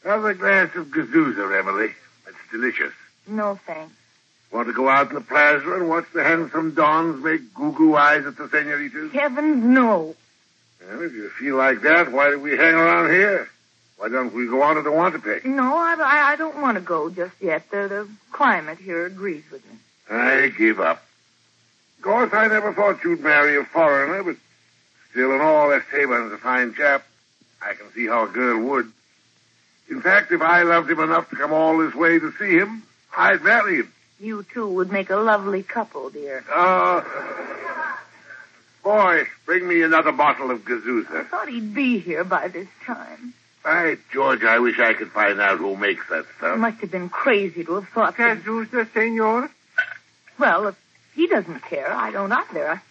Have 0.04 0.26
a 0.26 0.34
glass 0.34 0.76
of 0.76 0.88
Gazuza, 0.88 1.60
Emily. 1.60 1.94
It's 2.28 2.38
delicious. 2.52 2.92
No, 3.28 3.58
thanks. 3.66 3.94
Want 4.54 4.68
to 4.68 4.74
go 4.74 4.88
out 4.88 5.10
in 5.10 5.16
the 5.16 5.22
plaza 5.22 5.74
and 5.74 5.90
watch 5.90 6.06
the 6.14 6.24
handsome 6.24 6.76
dons 6.76 7.24
make 7.24 7.56
goo-goo 7.56 7.96
eyes 7.96 8.24
at 8.28 8.38
the 8.38 8.48
senoritas? 8.48 9.12
Heavens, 9.12 9.64
no. 9.64 10.16
Well, 10.88 11.02
if 11.02 11.12
you 11.14 11.30
feel 11.30 11.58
like 11.58 11.82
that, 11.82 12.12
why 12.12 12.30
do 12.30 12.40
we 12.40 12.52
hang 12.52 12.76
around 12.76 13.10
here? 13.10 13.50
Why 13.98 14.10
don't 14.10 14.32
we 14.32 14.46
go 14.48 14.62
on 14.62 14.76
to 14.76 14.84
the 14.84 14.92
Tehuantepec? 14.92 15.46
No, 15.46 15.76
I, 15.76 15.96
I, 15.96 16.34
I 16.34 16.36
don't 16.36 16.62
want 16.62 16.76
to 16.76 16.82
go 16.82 17.10
just 17.10 17.34
yet. 17.42 17.68
The, 17.72 17.88
the 17.88 18.08
climate 18.32 18.78
here 18.78 19.08
agrees 19.08 19.44
with 19.52 19.66
me. 19.66 19.78
I 20.12 20.50
give 20.56 20.80
up. 20.80 21.04
Of 21.98 22.04
course, 22.04 22.32
I 22.32 22.48
never 22.48 22.74
thought 22.74 23.04
you'd 23.04 23.22
marry 23.22 23.58
a 23.58 23.64
foreigner, 23.64 24.24
but 24.24 24.36
still, 25.10 25.34
in 25.34 25.42
all, 25.42 25.72
Esteban's 25.72 26.32
a 26.32 26.38
fine 26.38 26.76
chap. 26.76 27.04
I 27.60 27.74
can 27.74 27.92
see 27.94 28.06
how 28.06 28.26
a 28.26 28.28
girl 28.28 28.62
would. 28.70 28.92
In 29.90 30.02
fact, 30.02 30.32
if 30.32 30.42
I 30.42 30.62
loved 30.62 30.92
him 30.92 31.00
enough 31.00 31.30
to 31.32 31.36
come 31.38 31.54
all 31.54 31.80
this 31.80 31.96
way 31.96 32.20
to 32.20 32.32
see 32.34 32.52
him, 32.52 32.84
I'd 33.18 33.42
marry 33.42 33.78
him. 33.78 33.92
You 34.24 34.46
two 34.54 34.66
would 34.70 34.90
make 34.90 35.10
a 35.10 35.18
lovely 35.18 35.64
couple, 35.64 36.10
dear. 36.10 36.46
Uh, 36.50 37.04
boy, 38.82 39.26
bring 39.46 39.68
me 39.68 39.82
another 39.82 40.14
bottle 40.14 40.50
of 40.50 40.64
Gazuza. 40.64 41.14
I 41.14 41.24
thought 41.26 41.50
he'd 41.50 41.74
be 41.74 42.00
here 42.00 42.24
by 42.24 42.48
this 42.48 42.70
time. 42.86 43.34
By 43.66 43.98
George, 44.14 44.46
I 44.46 44.60
wish 44.60 44.80
I 44.80 44.94
could 44.94 45.12
find 45.12 45.42
out 45.42 45.58
who 45.58 45.76
makes 45.76 46.08
that 46.08 46.26
stuff. 46.38 46.58
must 46.58 46.80
have 46.80 46.90
been 46.90 47.10
crazy 47.10 47.66
to 47.66 47.74
have 47.74 47.90
thought 47.90 48.16
that. 48.16 48.44
Gazuza, 48.44 48.90
senor? 48.94 49.52
Well, 50.40 50.68
if 50.68 50.80
he 51.14 51.28
doesn't 51.28 51.60
care, 51.64 51.92
I 51.92 52.12
don't 52.12 52.32
either. 52.32 52.70
I, 52.70 52.82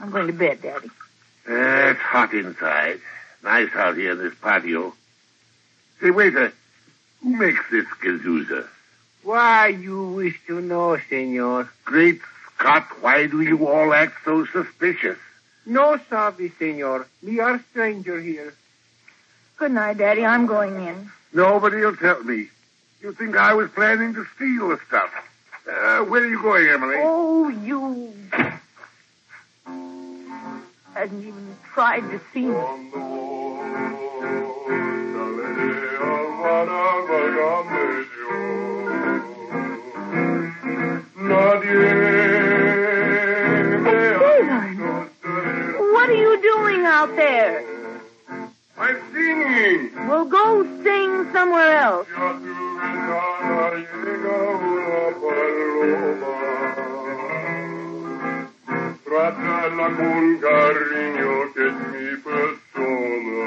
I'm 0.00 0.10
going 0.10 0.26
to 0.26 0.32
bed, 0.32 0.62
Daddy. 0.62 0.88
Eh, 1.46 1.90
it's 1.90 2.00
hot 2.00 2.34
inside. 2.34 2.98
Nice 3.44 3.70
out 3.76 3.96
here 3.96 4.12
in 4.12 4.18
this 4.18 4.34
patio. 4.42 4.94
Say, 6.00 6.10
waiter, 6.10 6.52
who 7.22 7.36
makes 7.36 7.60
this 7.70 7.86
Gazuza? 8.02 8.66
Why, 9.26 9.66
you 9.66 10.10
wish 10.10 10.36
to 10.46 10.60
know, 10.60 10.96
senor? 11.10 11.68
Great 11.84 12.20
Scott, 12.54 12.86
why 13.00 13.26
do 13.26 13.40
you 13.40 13.66
all 13.66 13.92
act 13.92 14.18
so 14.24 14.46
suspicious? 14.46 15.18
No 15.66 15.98
sabe, 16.08 16.52
senor. 16.60 17.08
We 17.24 17.40
are 17.40 17.60
stranger 17.72 18.20
here. 18.20 18.54
Good 19.56 19.72
night, 19.72 19.98
Daddy. 19.98 20.24
I'm 20.24 20.46
going 20.46 20.76
in. 20.76 21.10
Nobody'll 21.32 21.96
tell 21.96 22.22
me. 22.22 22.50
You 23.00 23.14
think 23.14 23.36
I 23.36 23.52
was 23.54 23.68
planning 23.72 24.14
to 24.14 24.24
steal 24.36 24.68
the 24.68 24.78
stuff. 24.86 25.10
Uh, 25.68 26.04
where 26.04 26.22
are 26.22 26.28
you 26.28 26.40
going, 26.40 26.68
Emily? 26.68 26.96
Oh, 27.00 27.48
you. 27.48 28.14
Hasn't 30.94 31.24
even 31.26 31.56
tried 31.74 32.08
to 32.12 32.20
see 32.32 32.46
me. 32.46 33.16
Out 46.96 47.14
there? 47.14 47.62
I'm 48.78 48.98
singing. 49.12 50.08
Well, 50.08 50.24
go 50.24 50.64
sing 50.82 51.30
somewhere 51.30 51.76
else. 51.76 52.08
Trattala 59.04 59.88
con 59.96 60.38
cariño 60.40 61.52
che 61.52 61.70
mi 61.90 62.16
persona. 62.16 63.44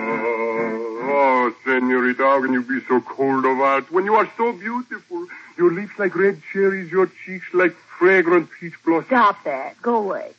Oh, 1.12 1.56
senorita, 1.64 2.24
how 2.24 2.42
can 2.42 2.54
you 2.54 2.62
be 2.62 2.80
so 2.88 3.02
cold 3.02 3.46
of 3.46 3.58
heart 3.58 3.92
when 3.92 4.06
you 4.06 4.14
are 4.14 4.30
so 4.38 4.54
beautiful? 4.54 5.26
Your 5.58 5.72
lips 5.74 5.98
like 5.98 6.16
red 6.16 6.40
cherries, 6.54 6.92
your 6.92 7.10
cheeks 7.26 7.48
like 7.54 7.76
fragrant 7.98 8.48
peach 8.60 8.76
blossoms. 8.86 9.08
Stop 9.08 9.44
that. 9.44 9.82
Go 9.82 9.96
away. 9.96 10.34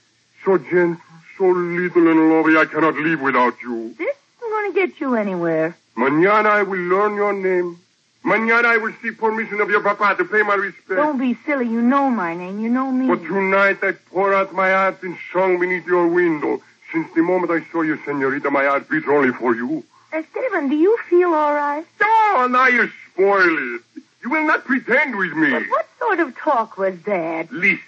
So 0.45 0.59
gentle, 0.59 1.03
so 1.41 1.47
little 1.47 2.07
and 2.07 2.59
I 2.59 2.67
cannot 2.67 2.97
live 2.97 3.23
without 3.23 3.55
you. 3.63 3.95
This 3.97 4.15
isn't 4.37 4.51
going 4.51 4.73
to 4.73 4.79
get 4.79 5.01
you 5.01 5.15
anywhere. 5.15 5.75
Mañana 5.97 6.51
I 6.51 6.63
will 6.63 6.79
learn 6.79 7.15
your 7.15 7.33
name. 7.33 7.79
Mañana 8.23 8.67
I 8.67 8.77
will 8.77 8.93
seek 9.01 9.17
permission 9.17 9.59
of 9.63 9.71
your 9.71 9.83
papa 9.83 10.17
to 10.19 10.25
pay 10.27 10.43
my 10.43 10.55
respects. 10.55 10.97
Don't 10.97 11.19
be 11.19 11.39
silly. 11.47 11.65
You 11.65 11.81
know 11.81 12.11
my 12.11 12.35
name. 12.35 12.61
You 12.61 12.69
know 12.69 12.93
me. 12.93 13.07
But 13.09 13.25
tonight 13.25 13.79
I 13.83 13.93
pour 14.13 14.35
out 14.35 14.53
my 14.53 14.71
heart 14.71 15.03
in 15.03 15.17
song 15.33 15.59
beneath 15.59 15.87
your 15.87 16.07
window. 16.09 16.61
Since 16.93 17.09
the 17.15 17.23
moment 17.23 17.51
I 17.53 17.65
saw 17.73 17.81
you, 17.81 17.97
senorita, 18.05 18.51
my 18.51 18.67
heart 18.67 18.91
beats 18.91 19.07
only 19.09 19.33
for 19.33 19.55
you. 19.57 19.83
Uh, 20.13 20.19
Esteban, 20.19 20.69
do 20.69 20.77
you 20.77 20.99
feel 21.09 21.33
all 21.33 21.55
right? 21.55 21.87
Oh, 22.03 22.49
now 22.51 22.67
you 22.67 22.91
spoil 23.13 23.77
it. 23.77 23.83
You 24.23 24.29
will 24.29 24.47
not 24.47 24.67
pretend 24.67 25.17
with 25.17 25.33
me. 25.33 25.53
But 25.53 25.63
what 25.71 25.89
sort 25.99 26.21
of 26.21 26.37
talk 26.37 26.77
was 26.77 27.01
that? 27.05 27.51
Listen. 27.51 27.81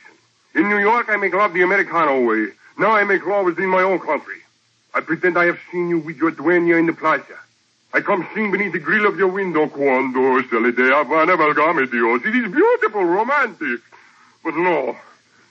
In 0.55 0.70
New 0.70 0.78
York, 0.78 1.11
I 1.11 1.16
make 1.16 1.34
love 1.34 1.53
the 1.53 1.62
Americano 1.62 2.24
way. 2.24 2.53
Now 2.79 2.93
I 2.93 3.05
make 3.05 3.27
love 3.27 3.45
within 3.45 3.68
my 3.68 3.83
own 3.83 3.99
country. 3.99 4.39
I 4.95 5.01
pretend 5.01 5.39
I 5.39 5.47
have 5.47 5.59
seen 5.70 5.89
you 5.89 5.99
with 5.99 6.16
your 6.16 6.33
dueña 6.33 6.79
in 6.79 6.87
the 6.87 6.93
plaza. 6.93 7.39
I 7.95 8.01
come 8.01 8.27
sing 8.35 8.51
beneath 8.51 8.73
the 8.73 8.79
grill 8.79 9.07
of 9.07 9.18
your 9.18 9.29
window. 9.29 9.68
Cuando 9.68 10.41
se 10.43 10.57
le 10.57 10.73
de 10.73 10.89
Havana, 10.95 11.37
valgame 11.37 11.91
Dios. 11.91 12.23
It 12.25 12.35
is 12.35 12.51
beautiful, 12.51 13.05
romantic. 13.05 13.81
But 14.43 14.57
no, 14.57 14.97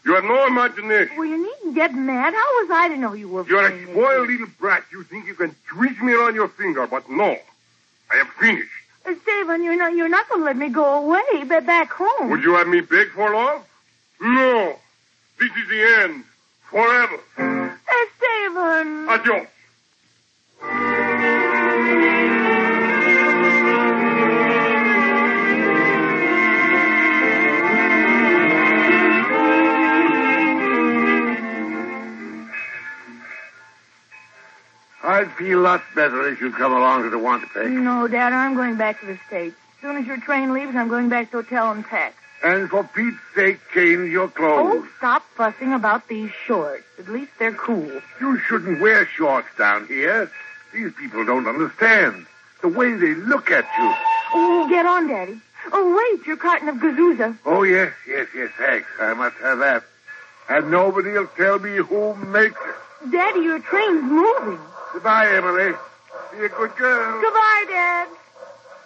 you 0.04 0.16
have 0.16 0.24
no 0.24 0.48
imagination. 0.48 1.16
Well, 1.18 1.28
you 1.28 1.38
needn't 1.38 1.76
get 1.76 1.94
mad. 1.94 2.34
How 2.34 2.40
was 2.62 2.70
I 2.72 2.88
to 2.90 2.98
know 2.98 3.14
you 3.14 3.30
were 3.30 3.48
You're 3.48 3.68
a 3.68 3.84
spoiled 3.84 4.28
little 4.28 4.48
brat. 4.60 4.84
You 4.92 5.04
think 5.04 5.28
you 5.28 5.36
can 5.36 5.56
twist 5.70 6.02
me 6.02 6.14
around 6.14 6.36
your 6.36 6.50
finger, 6.50 6.88
but 6.88 7.10
no. 7.10 7.38
I 8.12 8.16
have 8.18 8.28
finished. 8.40 8.70
Uh, 9.06 9.12
Esteban, 9.12 9.64
you're 9.64 9.78
not, 9.78 9.94
you're 9.96 10.10
not 10.10 10.28
going 10.28 10.42
to 10.42 10.46
let 10.46 10.58
me 10.58 10.70
go 10.70 11.06
away, 11.06 11.44
but 11.46 11.66
back 11.66 11.92
home. 11.92 12.30
Would 12.32 12.44
you 12.44 12.56
have 12.56 12.68
me 12.68 12.82
beg 12.82 13.10
for 13.12 13.34
love? 13.34 13.66
No. 14.20 14.76
This 15.40 15.52
is 15.52 15.70
the 15.70 16.04
end. 16.04 16.24
Forever. 16.72 17.20
Esteban! 17.38 19.10
Adios. 19.10 19.48
I'd 35.04 35.30
feel 35.38 35.60
a 35.60 35.62
lot 35.62 35.84
better 35.94 36.30
if 36.30 36.40
you'd 36.40 36.56
come 36.56 36.72
along 36.72 37.04
to 37.04 37.10
the 37.10 37.18
Tehuantepec. 37.18 37.70
No, 37.70 38.08
Dad, 38.08 38.32
I'm 38.32 38.56
going 38.56 38.78
back 38.78 39.02
to 39.02 39.08
the 39.08 39.20
States. 39.28 39.58
As 39.76 39.82
soon 39.82 39.98
as 39.98 40.08
your 40.08 40.18
train 40.18 40.54
leaves, 40.54 40.74
I'm 40.74 40.88
going 40.88 41.10
back 41.10 41.32
to 41.32 41.38
hotel 41.42 41.72
and 41.72 41.84
pack. 41.86 42.16
And 42.44 42.70
for 42.70 42.84
Pete's 42.84 43.18
sake, 43.36 43.60
change 43.74 44.12
your 44.12 44.28
clothes. 44.28 44.84
Oh, 44.84 44.88
stop 44.98 45.24
fussing 45.36 45.74
about 45.74 46.08
these 46.08 46.32
shorts. 46.48 46.84
At 46.98 47.08
least 47.08 47.32
they're 47.38 47.54
cool. 47.54 48.02
You 48.20 48.40
shouldn't 48.40 48.82
wear 48.82 49.06
shorts 49.06 49.48
down 49.58 49.88
here. 49.88 50.32
These 50.74 50.94
people 50.94 51.24
don't 51.26 51.48
understand. 51.48 52.26
The 52.62 52.70
way 52.70 52.94
they 52.94 53.14
look 53.14 53.52
at 53.52 53.66
you. 53.78 53.94
Oh, 54.34 54.68
get 54.70 54.86
on, 54.86 55.08
Daddy. 55.08 55.40
Oh, 55.72 56.18
wait, 56.18 56.26
your 56.26 56.38
carton 56.38 56.70
of 56.70 56.78
Gazuza. 56.78 57.38
Oh, 57.46 57.64
yes, 57.64 57.94
yes, 58.08 58.28
yes, 58.36 58.50
thanks. 58.58 58.88
I 59.00 59.14
must 59.14 59.36
have 59.38 59.60
that. 59.60 59.84
And 60.50 60.72
nobody'll 60.72 61.28
tell 61.28 61.60
me 61.60 61.78
who 61.78 62.16
makes 62.16 62.60
it. 62.60 63.12
Daddy, 63.12 63.42
your 63.42 63.60
train's 63.60 64.02
moving. 64.02 64.60
Goodbye, 64.94 65.28
Emily. 65.34 65.74
Be 66.32 66.46
a 66.46 66.50
good 66.50 66.76
girl. 66.76 67.22
Goodbye, 67.22 67.66
Dad. 67.68 68.08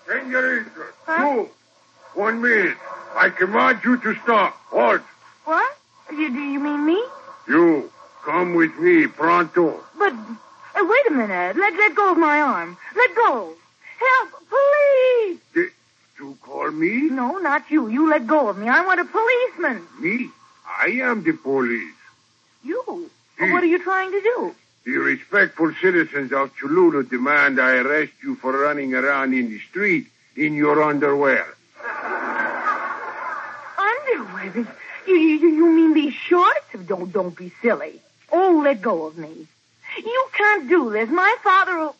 Senorita. 0.07 0.69
Huh? 1.05 1.33
You. 1.35 1.49
One 2.15 2.41
minute. 2.41 2.77
I 3.15 3.29
command 3.29 3.79
you 3.83 3.97
to 3.97 4.15
stop. 4.23 4.53
Halt. 4.69 5.01
What? 5.43 5.77
You, 6.11 6.29
do 6.29 6.39
you 6.39 6.59
mean 6.59 6.85
me? 6.85 7.03
You. 7.47 7.91
Come 8.23 8.55
with 8.55 8.75
me, 8.79 9.05
pronto. 9.07 9.83
But, 9.99 10.13
uh, 10.13 10.81
wait 10.81 11.07
a 11.07 11.11
minute. 11.11 11.57
Let, 11.57 11.73
let 11.73 11.95
go 11.95 12.11
of 12.11 12.17
my 12.17 12.41
arm. 12.41 12.77
Let 12.95 13.15
go. 13.15 13.53
Help, 13.99 14.29
police! 14.49 15.39
Did 15.53 15.69
you 16.19 16.37
call 16.41 16.71
me? 16.71 17.09
No, 17.09 17.37
not 17.37 17.69
you. 17.69 17.87
You 17.87 18.09
let 18.09 18.25
go 18.25 18.49
of 18.49 18.57
me. 18.57 18.67
I 18.67 18.83
want 18.85 18.99
a 18.99 19.05
policeman. 19.05 19.85
Me? 19.99 20.29
I 20.65 20.87
am 21.03 21.23
the 21.23 21.33
police. 21.33 21.93
You? 22.63 23.09
Hmm. 23.37 23.51
What 23.51 23.63
are 23.63 23.67
you 23.67 23.83
trying 23.83 24.11
to 24.11 24.21
do? 24.21 24.55
The 24.85 24.97
respectful 24.97 25.73
citizens 25.81 26.31
of 26.31 26.55
Cholula 26.55 27.03
demand 27.03 27.59
I 27.59 27.77
arrest 27.77 28.13
you 28.23 28.35
for 28.35 28.51
running 28.51 28.93
around 28.93 29.33
in 29.33 29.49
the 29.49 29.59
street 29.59 30.07
in 30.35 30.55
your 30.55 30.81
underwear. 30.81 31.54
Underwear? 33.77 34.67
You, 35.07 35.15
you, 35.15 35.49
you 35.49 35.65
mean 35.69 35.93
these 35.93 36.13
shorts? 36.13 36.65
Don't, 36.87 37.11
don't 37.11 37.35
be 37.35 37.51
silly. 37.61 38.01
Oh, 38.31 38.61
let 38.63 38.81
go 38.81 39.05
of 39.05 39.17
me. 39.17 39.47
You 39.97 40.27
can't 40.33 40.67
do 40.67 40.91
this. 40.91 41.09
My 41.09 41.35
father 41.43 41.77
will... 41.77 41.95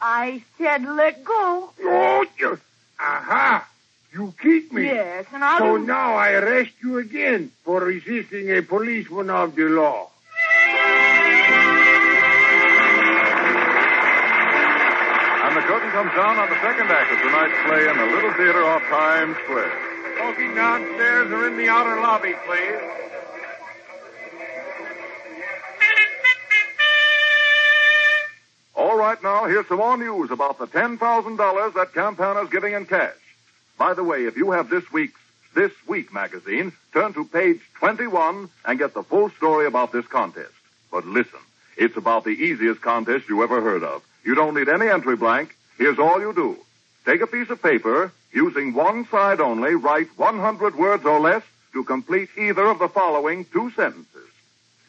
I 0.00 0.42
said 0.56 0.84
let 0.84 1.24
go. 1.24 1.70
Oh, 1.82 2.26
you... 2.38 2.60
Aha! 3.00 3.68
You 4.12 4.32
kicked 4.40 4.72
me. 4.72 4.84
Yes, 4.84 5.26
and 5.32 5.42
I'll... 5.44 5.58
So 5.58 5.78
do- 5.78 5.84
now 5.86 6.14
I 6.14 6.32
arrest 6.32 6.72
you 6.82 6.98
again 6.98 7.50
for 7.64 7.80
resisting 7.80 8.50
a 8.56 8.62
policeman 8.62 9.30
of 9.30 9.54
the 9.54 9.64
law. 9.64 10.10
Curtain 15.68 15.90
comes 15.90 16.10
down 16.16 16.38
on 16.38 16.48
the 16.48 16.58
second 16.62 16.88
act 16.88 17.12
of 17.12 17.18
tonight's 17.18 17.52
play 17.68 17.86
in 17.90 17.94
the 17.98 18.16
Little 18.16 18.32
Theater 18.32 18.64
off 18.64 18.80
Times 18.84 19.36
Square. 19.44 19.70
Smoking 20.16 20.54
downstairs 20.54 21.30
or 21.30 21.46
in 21.46 21.58
the 21.58 21.68
outer 21.68 22.00
lobby, 22.00 22.32
please. 22.46 22.80
All 28.76 28.96
right, 28.96 29.22
now, 29.22 29.44
here's 29.44 29.66
some 29.68 29.76
more 29.76 29.98
news 29.98 30.30
about 30.30 30.58
the 30.58 30.66
$10,000 30.66 31.74
that 31.74 31.92
Campana's 31.92 32.48
giving 32.48 32.72
in 32.72 32.86
cash. 32.86 33.12
By 33.76 33.92
the 33.92 34.02
way, 34.02 34.24
if 34.24 34.38
you 34.38 34.52
have 34.52 34.70
this 34.70 34.90
week's 34.90 35.20
This 35.54 35.72
Week 35.86 36.14
magazine, 36.14 36.72
turn 36.94 37.12
to 37.12 37.26
page 37.26 37.60
21 37.74 38.48
and 38.64 38.78
get 38.78 38.94
the 38.94 39.02
full 39.02 39.28
story 39.30 39.66
about 39.66 39.92
this 39.92 40.06
contest. 40.06 40.54
But 40.90 41.06
listen, 41.06 41.40
it's 41.76 41.98
about 41.98 42.24
the 42.24 42.30
easiest 42.30 42.80
contest 42.80 43.28
you 43.28 43.42
ever 43.42 43.60
heard 43.60 43.82
of. 43.82 44.02
You 44.24 44.34
don't 44.34 44.54
need 44.54 44.70
any 44.70 44.88
entry 44.88 45.16
blank. 45.16 45.56
Here's 45.78 45.98
all 45.98 46.20
you 46.20 46.32
do. 46.34 46.58
Take 47.06 47.22
a 47.22 47.26
piece 47.26 47.48
of 47.48 47.62
paper 47.62 48.12
Using 48.32 48.74
one 48.74 49.06
side 49.08 49.40
only, 49.40 49.74
write 49.74 50.08
100 50.16 50.76
words 50.76 51.04
or 51.04 51.18
less 51.20 51.42
to 51.72 51.84
complete 51.84 52.28
either 52.36 52.66
of 52.66 52.78
the 52.78 52.88
following 52.88 53.46
two 53.46 53.70
sentences. 53.70 54.28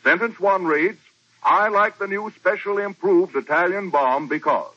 Sentence 0.04 0.40
one 0.40 0.66
reads, 0.66 1.00
I 1.42 1.70
like 1.70 1.98
the 1.98 2.08
new 2.08 2.32
specially 2.36 2.84
improved 2.84 3.36
Italian 3.36 3.90
Balm 3.90 4.28
because. 4.28 4.74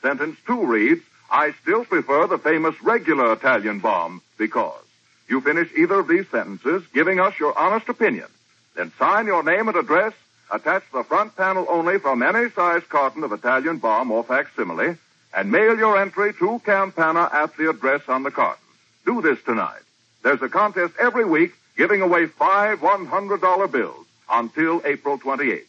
Sentence 0.00 0.38
two 0.46 0.64
reads, 0.64 1.02
I 1.30 1.52
still 1.62 1.84
prefer 1.84 2.26
the 2.26 2.38
famous 2.38 2.74
regular 2.82 3.32
Italian 3.32 3.80
Balm 3.80 4.22
because. 4.38 4.82
You 5.28 5.40
finish 5.42 5.70
either 5.76 6.00
of 6.00 6.08
these 6.08 6.28
sentences, 6.28 6.82
giving 6.94 7.20
us 7.20 7.38
your 7.38 7.56
honest 7.56 7.88
opinion. 7.88 8.26
Then 8.74 8.92
sign 8.98 9.26
your 9.26 9.42
name 9.42 9.68
and 9.68 9.76
address, 9.76 10.14
attach 10.50 10.84
the 10.92 11.04
front 11.04 11.36
panel 11.36 11.66
only 11.68 11.98
from 11.98 12.22
any 12.22 12.50
size 12.50 12.82
carton 12.88 13.24
of 13.24 13.32
Italian 13.32 13.78
Balm 13.78 14.10
or 14.10 14.24
facsimile, 14.24 14.96
and 15.34 15.50
mail 15.50 15.76
your 15.76 16.00
entry 16.00 16.32
to 16.34 16.60
Campana 16.64 17.28
at 17.32 17.56
the 17.56 17.70
address 17.70 18.02
on 18.08 18.22
the 18.22 18.30
carton. 18.30 18.62
Do 19.06 19.20
this 19.22 19.42
tonight. 19.42 19.82
There's 20.22 20.42
a 20.42 20.48
contest 20.48 20.94
every 20.98 21.24
week 21.24 21.52
giving 21.76 22.02
away 22.02 22.26
five 22.26 22.80
$100 22.80 23.72
bills 23.72 24.06
until 24.30 24.82
April 24.84 25.18
28th. 25.18 25.64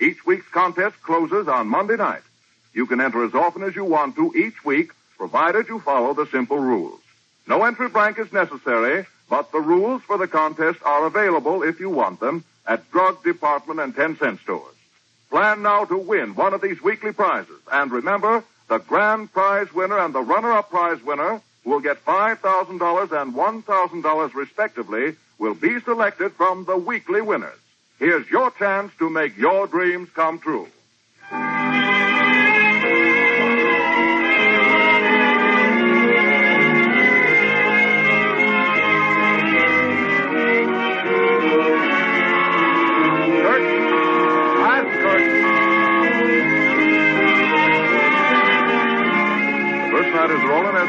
Each 0.00 0.26
week's 0.26 0.48
contest 0.48 1.00
closes 1.02 1.46
on 1.46 1.68
Monday 1.68 1.96
night. 1.96 2.22
You 2.74 2.86
can 2.86 3.00
enter 3.00 3.24
as 3.24 3.34
often 3.34 3.62
as 3.62 3.76
you 3.76 3.84
want 3.84 4.16
to 4.16 4.32
each 4.34 4.64
week, 4.64 4.92
provided 5.18 5.68
you 5.68 5.78
follow 5.80 6.14
the 6.14 6.26
simple 6.26 6.58
rules. 6.58 7.00
No 7.46 7.64
entry 7.64 7.88
blank 7.88 8.18
is 8.18 8.32
necessary, 8.32 9.06
but 9.28 9.52
the 9.52 9.60
rules 9.60 10.02
for 10.02 10.18
the 10.18 10.26
contest 10.26 10.80
are 10.84 11.06
available 11.06 11.62
if 11.62 11.80
you 11.80 11.90
want 11.90 12.20
them 12.20 12.44
at 12.66 12.90
drug 12.90 13.22
department 13.22 13.80
and 13.80 13.94
10 13.94 14.16
cent 14.18 14.40
stores. 14.40 14.74
Plan 15.30 15.62
now 15.62 15.84
to 15.84 15.96
win 15.96 16.34
one 16.34 16.54
of 16.54 16.60
these 16.60 16.82
weekly 16.82 17.12
prizes. 17.12 17.60
And 17.70 17.90
remember, 17.90 18.44
the 18.72 18.78
grand 18.78 19.30
prize 19.30 19.70
winner 19.74 19.98
and 19.98 20.14
the 20.14 20.22
runner-up 20.22 20.70
prize 20.70 21.02
winner 21.02 21.42
who 21.62 21.70
will 21.70 21.80
get 21.80 22.02
$5,000 22.06 23.22
and 23.22 23.34
$1,000 23.34 24.34
respectively 24.34 25.14
will 25.38 25.52
be 25.52 25.78
selected 25.80 26.32
from 26.32 26.64
the 26.64 26.78
weekly 26.78 27.20
winners. 27.20 27.58
Here's 27.98 28.30
your 28.30 28.50
chance 28.52 28.90
to 28.98 29.10
make 29.10 29.36
your 29.36 29.66
dreams 29.66 30.08
come 30.14 30.38
true. 30.38 30.68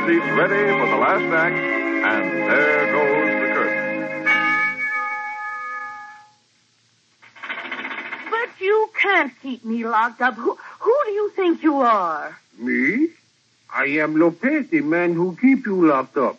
Seats 0.05 0.25
ready 0.37 0.63
for 0.79 0.87
the 0.87 0.97
last 0.97 1.23
act, 1.33 1.55
and 1.55 2.25
there 2.49 2.91
goes 2.91 3.31
the 3.41 3.47
curtain. 3.55 3.83
But 8.29 8.49
you 8.61 8.89
can't 9.01 9.31
keep 9.41 9.63
me 9.65 9.85
locked 9.85 10.21
up. 10.21 10.35
Who, 10.35 10.57
who 10.79 10.95
do 11.05 11.11
you 11.11 11.29
think 11.35 11.63
you 11.63 11.75
are? 11.81 12.37
Me? 12.57 13.09
I 13.73 13.85
am 14.03 14.15
Lopez, 14.17 14.69
the 14.69 14.81
man 14.81 15.13
who 15.13 15.35
keep 15.39 15.65
you 15.65 15.87
locked 15.87 16.17
up. 16.17 16.37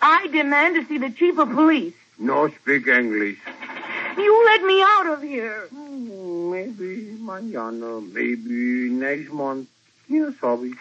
I 0.00 0.28
demand 0.28 0.76
to 0.76 0.84
see 0.86 0.98
the 0.98 1.10
chief 1.10 1.38
of 1.38 1.50
police. 1.50 1.94
No 2.18 2.48
speak 2.48 2.86
English. 2.86 3.38
You 4.16 4.44
let 4.46 4.62
me 4.62 4.82
out 4.82 5.06
of 5.08 5.22
here. 5.22 5.66
Hmm, 5.70 6.50
Maybe 6.50 7.16
mañana, 7.20 8.00
maybe 8.12 8.90
next 8.90 9.30
month. 9.32 9.68
Yes, 10.10 10.34
Bobby. 10.40 10.74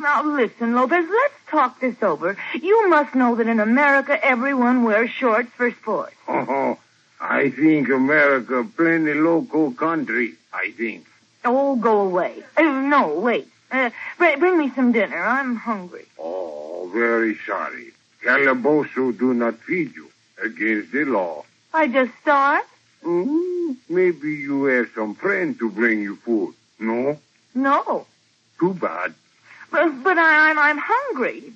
Now 0.00 0.24
listen, 0.24 0.74
Lopez, 0.74 1.06
let's 1.08 1.34
talk 1.48 1.80
this 1.80 1.94
over. 2.02 2.36
You 2.60 2.88
must 2.90 3.14
know 3.14 3.36
that 3.36 3.46
in 3.46 3.60
America 3.60 4.18
everyone 4.22 4.82
wears 4.82 5.10
shorts 5.10 5.48
for 5.56 5.70
sport. 5.70 6.12
Oh, 6.26 6.76
I 7.20 7.50
think 7.50 7.88
America 7.88 8.66
plenty 8.76 9.14
local 9.14 9.72
country, 9.72 10.34
I 10.52 10.72
think. 10.72 11.06
Oh, 11.44 11.76
go 11.76 12.00
away. 12.00 12.42
Uh, 12.56 12.62
no, 12.62 13.20
wait. 13.20 13.46
Uh, 13.70 13.90
br- 14.18 14.36
bring 14.40 14.58
me 14.58 14.72
some 14.74 14.90
dinner. 14.90 15.16
I'm 15.24 15.54
hungry. 15.54 16.06
Oh, 16.18 16.90
very 16.92 17.38
sorry. 17.46 17.92
Calabozo 18.24 19.16
do 19.16 19.34
not 19.34 19.56
feed 19.58 19.94
you. 19.94 20.08
Against 20.44 20.90
the 20.92 21.04
law. 21.04 21.44
I 21.72 21.86
just 21.86 22.10
starved. 22.22 22.66
Hmm, 23.04 23.72
maybe 23.88 24.32
you 24.34 24.64
have 24.64 24.88
some 24.96 25.14
friend 25.14 25.56
to 25.60 25.70
bring 25.70 26.00
you 26.02 26.16
food. 26.16 26.54
No? 26.80 27.18
No, 27.54 28.06
Too 28.58 28.74
bad. 28.74 29.14
but, 29.70 30.02
but 30.02 30.18
I, 30.18 30.50
I'm 30.50 30.58
I'm 30.58 30.78
hungry. 30.78 31.52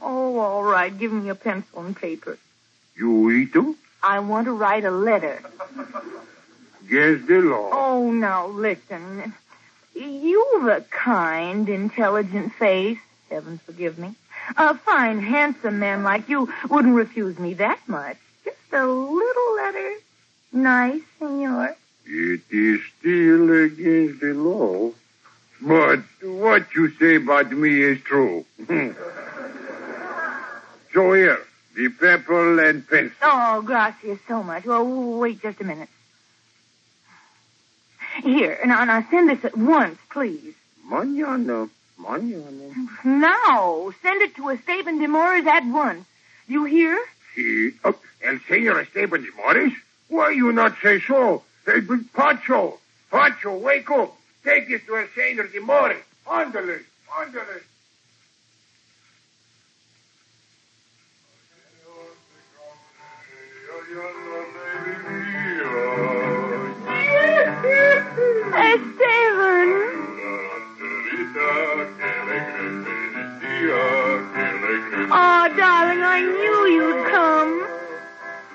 Oh, 0.00 0.38
all 0.38 0.62
right. 0.62 0.96
Give 0.96 1.12
me 1.12 1.28
a 1.28 1.34
pencil 1.34 1.84
and 1.84 1.96
paper. 1.96 2.38
You 2.96 3.30
eat 3.30 3.52
them? 3.52 3.76
I 4.02 4.20
want 4.20 4.46
to 4.46 4.52
write 4.52 4.84
a 4.84 4.90
letter. 4.90 5.42
Against 6.84 7.26
the 7.26 7.40
law. 7.40 7.70
Oh, 7.72 8.10
now 8.10 8.46
listen. 8.46 9.34
You've 9.94 10.66
a 10.68 10.80
kind, 10.82 11.68
intelligent 11.68 12.54
face. 12.54 12.98
Heaven 13.28 13.58
forgive 13.58 13.98
me. 13.98 14.14
A 14.56 14.76
fine, 14.76 15.20
handsome 15.20 15.78
man 15.80 16.02
like 16.02 16.28
you 16.28 16.52
wouldn't 16.70 16.94
refuse 16.94 17.38
me 17.38 17.54
that 17.54 17.80
much. 17.88 18.16
Just 18.44 18.56
a 18.72 18.86
little 18.86 19.54
letter. 19.56 19.94
Nice, 20.52 21.02
senor. 21.18 21.76
It 22.06 22.40
is 22.50 22.80
still 22.98 23.50
against 23.64 24.20
the 24.20 24.32
law. 24.34 24.92
But 25.60 26.00
what 26.22 26.74
you 26.74 26.90
say 26.98 27.16
about 27.16 27.50
me 27.50 27.82
is 27.82 28.00
true. 28.02 28.44
so 30.94 31.12
here, 31.12 31.40
the 31.74 31.88
pepper 31.88 32.62
and 32.64 32.86
pencil. 32.88 33.16
Oh, 33.22 33.62
gracias 33.62 34.18
so 34.28 34.42
much. 34.42 34.64
Well, 34.64 34.84
wait 35.18 35.42
just 35.42 35.60
a 35.60 35.64
minute. 35.64 35.88
Here, 38.22 38.58
now, 38.64 38.84
now 38.84 39.06
send 39.10 39.28
this 39.28 39.44
at 39.44 39.56
once, 39.56 39.98
please. 40.10 40.54
Mañana, 40.88 41.68
mañana. 42.00 43.04
Now, 43.04 43.92
send 44.02 44.22
it 44.22 44.34
to 44.36 44.48
Esteban 44.50 44.98
de 44.98 45.08
Morris 45.08 45.46
at 45.46 45.64
once. 45.66 46.04
You 46.46 46.64
hear? 46.64 46.98
Sí. 47.36 47.74
Oh, 47.84 47.94
el 48.22 48.40
señor 48.40 48.80
Esteban 48.80 49.22
de 49.22 49.30
Morris? 49.36 49.72
Why 50.08 50.30
you 50.30 50.50
not 50.52 50.76
say 50.82 51.00
so? 51.00 51.42
Hey, 51.66 51.80
but 51.80 52.12
Pancho, 52.14 52.78
Pancho, 53.10 53.58
wake 53.58 53.90
up. 53.90 54.17
Take 54.44 54.68
this 54.68 54.84
to 54.86 54.96
el 54.96 55.08
señor 55.14 55.50
de 55.50 55.60
Morris. 55.60 55.98
Ándale, 56.26 56.84
ándale. 57.16 57.62
Esteban! 68.58 69.68
Oh, 75.10 75.48
darling, 75.56 76.02
I 76.02 76.20
knew 76.20 76.66
you'd 76.74 77.06
come. 77.10 77.66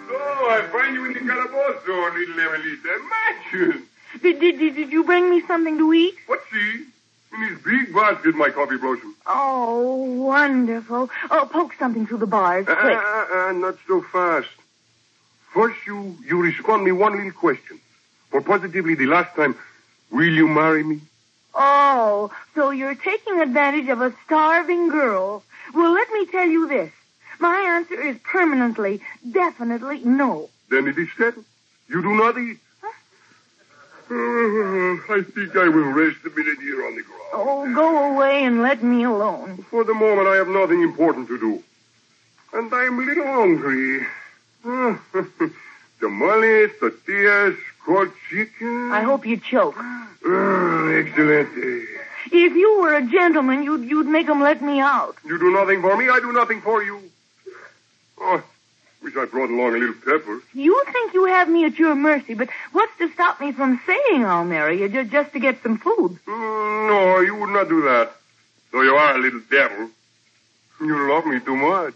So, 0.08 0.16
I 0.16 0.68
find 0.72 0.94
you 0.96 1.06
in 1.06 1.14
the 1.14 1.20
calabozo, 1.20 2.14
little 2.14 2.40
Emelita. 2.40 3.00
Imagine. 3.54 3.88
Did, 4.24 4.40
did, 4.40 4.58
did, 4.58 4.76
did 4.76 4.92
you 4.94 5.04
bring 5.04 5.30
me 5.30 5.42
something 5.42 5.78
to 5.78 5.94
eat? 5.94 6.16
What's 6.28 6.50
see? 6.50 6.86
In 7.34 7.42
this 7.42 7.62
big 7.62 7.94
basket, 7.94 8.36
my 8.36 8.50
coffee 8.52 8.78
blossom. 8.78 9.14
Oh, 9.26 9.98
wonderful. 10.24 11.10
Oh, 11.30 11.50
poke 11.52 11.74
something 11.78 12.08
through 12.08 12.20
the 12.20 12.28
bars, 12.28 12.66
Uh, 12.68 12.72
uh, 12.72 13.28
uh, 13.36 13.52
not 13.52 13.76
so 13.86 14.02
fast. 14.02 14.48
First, 15.54 15.76
you, 15.86 16.16
you 16.26 16.42
respond 16.42 16.86
me 16.86 16.94
one 16.94 17.18
little 17.18 17.32
question. 17.34 17.80
For 18.30 18.40
positively 18.42 18.96
the 18.96 19.08
last 19.08 19.36
time, 19.36 19.56
will 20.10 20.34
you 20.34 20.48
marry 20.48 20.84
me? 20.86 21.02
Oh, 21.54 22.32
so 22.56 22.70
you're 22.70 22.96
taking 22.96 23.42
advantage 23.42 23.90
of 23.90 24.02
a 24.02 24.14
starving 24.26 24.88
girl. 24.88 25.44
Well, 25.76 25.92
let 25.92 26.10
me 26.14 26.28
tell 26.28 26.48
you 26.48 26.68
this. 26.68 26.92
My 27.40 27.58
answer 27.76 28.02
is 28.02 28.18
permanently, 28.24 29.02
definitely 29.30 30.00
no. 30.06 30.50
Then 30.70 30.88
it 30.88 30.98
is 30.98 31.10
settled. 31.18 31.46
You 31.90 32.02
do 32.02 32.16
not 32.16 32.38
eat. 32.38 32.60
Uh, 34.10 35.14
I 35.18 35.22
think 35.34 35.56
I 35.56 35.68
will 35.70 35.92
rest 35.92 36.18
a 36.26 36.30
minute 36.30 36.60
here 36.60 36.86
on 36.86 36.96
the 36.96 37.02
ground. 37.04 37.22
Oh, 37.34 37.74
go 37.74 38.14
away 38.14 38.44
and 38.44 38.62
let 38.62 38.84
me 38.84 39.04
alone. 39.04 39.66
For 39.70 39.84
the 39.84 39.94
moment, 39.94 40.28
I 40.28 40.36
have 40.36 40.48
nothing 40.48 40.82
important 40.82 41.28
to 41.30 41.40
do. 41.40 41.64
And 42.54 42.72
I'm 42.74 43.00
a 43.00 43.02
little 43.04 43.26
hungry. 43.26 44.06
Uh, 44.66 44.96
tamales, 46.00 46.72
tortillas, 46.80 47.56
cold 47.86 48.12
chicken. 48.30 48.92
I 48.92 49.02
hope 49.02 49.26
you 49.26 49.38
choke. 49.38 49.76
Ah, 49.78 50.88
excellent. 50.90 51.50
If 52.32 52.54
you 52.56 52.80
were 52.82 52.94
a 52.96 53.06
gentleman, 53.06 53.64
you'd, 53.64 53.84
you'd 53.90 54.08
make 54.08 54.28
'em 54.30 54.42
let 54.42 54.62
me 54.62 54.80
out. 54.80 55.16
You 55.26 55.38
do 55.40 55.52
nothing 55.52 55.82
for 55.82 55.98
me, 55.98 56.10
I 56.10 56.20
do 56.20 56.32
nothing 56.32 56.62
for 56.62 56.84
you. 56.84 57.00
Oh, 58.20 58.42
wish 59.04 59.16
I 59.18 59.26
brought 59.26 59.50
along 59.50 59.76
a 59.76 59.78
little 59.78 59.96
pepper. 59.96 60.42
You 60.54 60.84
think 60.92 61.14
you 61.14 61.26
have 61.26 61.50
me 61.50 61.66
at 61.66 61.78
your 61.78 61.94
mercy, 61.96 62.34
but 62.34 62.50
what's 62.72 62.98
to 63.00 63.12
stop 63.12 63.42
me 63.42 63.52
from 63.52 63.82
saying 63.86 64.26
I'll 64.26 64.46
marry 64.46 64.82
you 64.82 64.88
just 65.04 65.34
to 65.34 65.40
get 65.40 65.62
some 65.62 65.78
food? 65.78 66.18
Mm, 66.26 66.88
no, 66.88 67.20
you 67.20 67.36
would 67.36 67.50
not 67.50 67.68
do 67.68 67.82
that. 67.84 68.14
Though 68.72 68.82
you 68.82 68.96
are 68.96 69.16
a 69.16 69.20
little 69.20 69.42
devil. 69.52 69.90
You 70.80 71.10
love 71.14 71.26
me 71.26 71.40
too 71.40 71.56
much. 71.56 71.94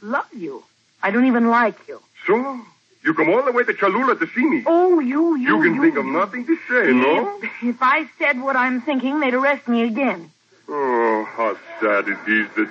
Love 0.00 0.32
you? 0.32 0.64
I 1.02 1.10
don't 1.10 1.26
even 1.26 1.48
like 1.48 1.76
you. 1.86 2.00
So? 2.26 2.60
You 3.04 3.14
come 3.14 3.28
all 3.28 3.44
the 3.44 3.52
way 3.52 3.62
to 3.62 3.72
Cholula 3.72 4.16
to 4.16 4.26
see 4.34 4.44
me. 4.44 4.64
Oh, 4.66 4.98
you, 4.98 5.36
you. 5.36 5.56
You 5.56 5.62
can 5.62 5.74
you, 5.76 5.82
think 5.82 5.96
of 5.96 6.06
nothing 6.06 6.44
to 6.46 6.56
say, 6.68 6.92
no? 6.92 7.38
If, 7.40 7.50
if 7.62 7.76
I 7.80 8.08
said 8.18 8.40
what 8.40 8.56
I'm 8.56 8.80
thinking, 8.80 9.20
they'd 9.20 9.32
arrest 9.32 9.68
me 9.68 9.84
again. 9.84 10.32
Oh, 10.68 11.28
how 11.30 11.56
sad 11.80 12.08
it 12.08 12.18
is 12.28 12.48
that 12.56 12.68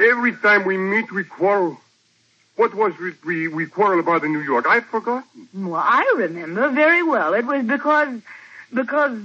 every 0.00 0.34
time 0.36 0.64
we 0.64 0.78
meet, 0.78 1.12
we 1.12 1.24
quarrel. 1.24 1.78
What 2.56 2.74
was 2.74 2.92
it 3.00 3.24
we, 3.24 3.48
we 3.48 3.66
quarrel 3.66 3.98
about 4.00 4.22
in 4.24 4.32
New 4.32 4.42
York? 4.42 4.66
I've 4.68 4.86
forgotten. 4.86 5.48
Well, 5.52 5.74
I 5.74 6.14
remember 6.16 6.70
very 6.70 7.02
well. 7.02 7.34
It 7.34 7.44
was 7.46 7.64
because, 7.64 8.20
because, 8.72 9.18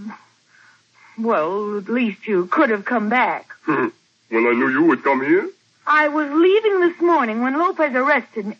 well, 1.17 1.77
at 1.77 1.89
least 1.89 2.27
you 2.27 2.47
could 2.47 2.71
have 2.71 2.85
come 2.85 3.09
back. 3.09 3.53
Hmm. 3.63 3.89
when 4.29 4.47
I 4.47 4.53
knew 4.53 4.69
you 4.69 4.83
would 4.85 5.03
come 5.03 5.23
here? 5.23 5.47
I 5.85 6.07
was 6.07 6.29
leaving 6.31 6.79
this 6.81 7.01
morning 7.01 7.41
when 7.41 7.57
Lopez 7.57 7.93
arrested 7.93 8.47
me. 8.47 8.57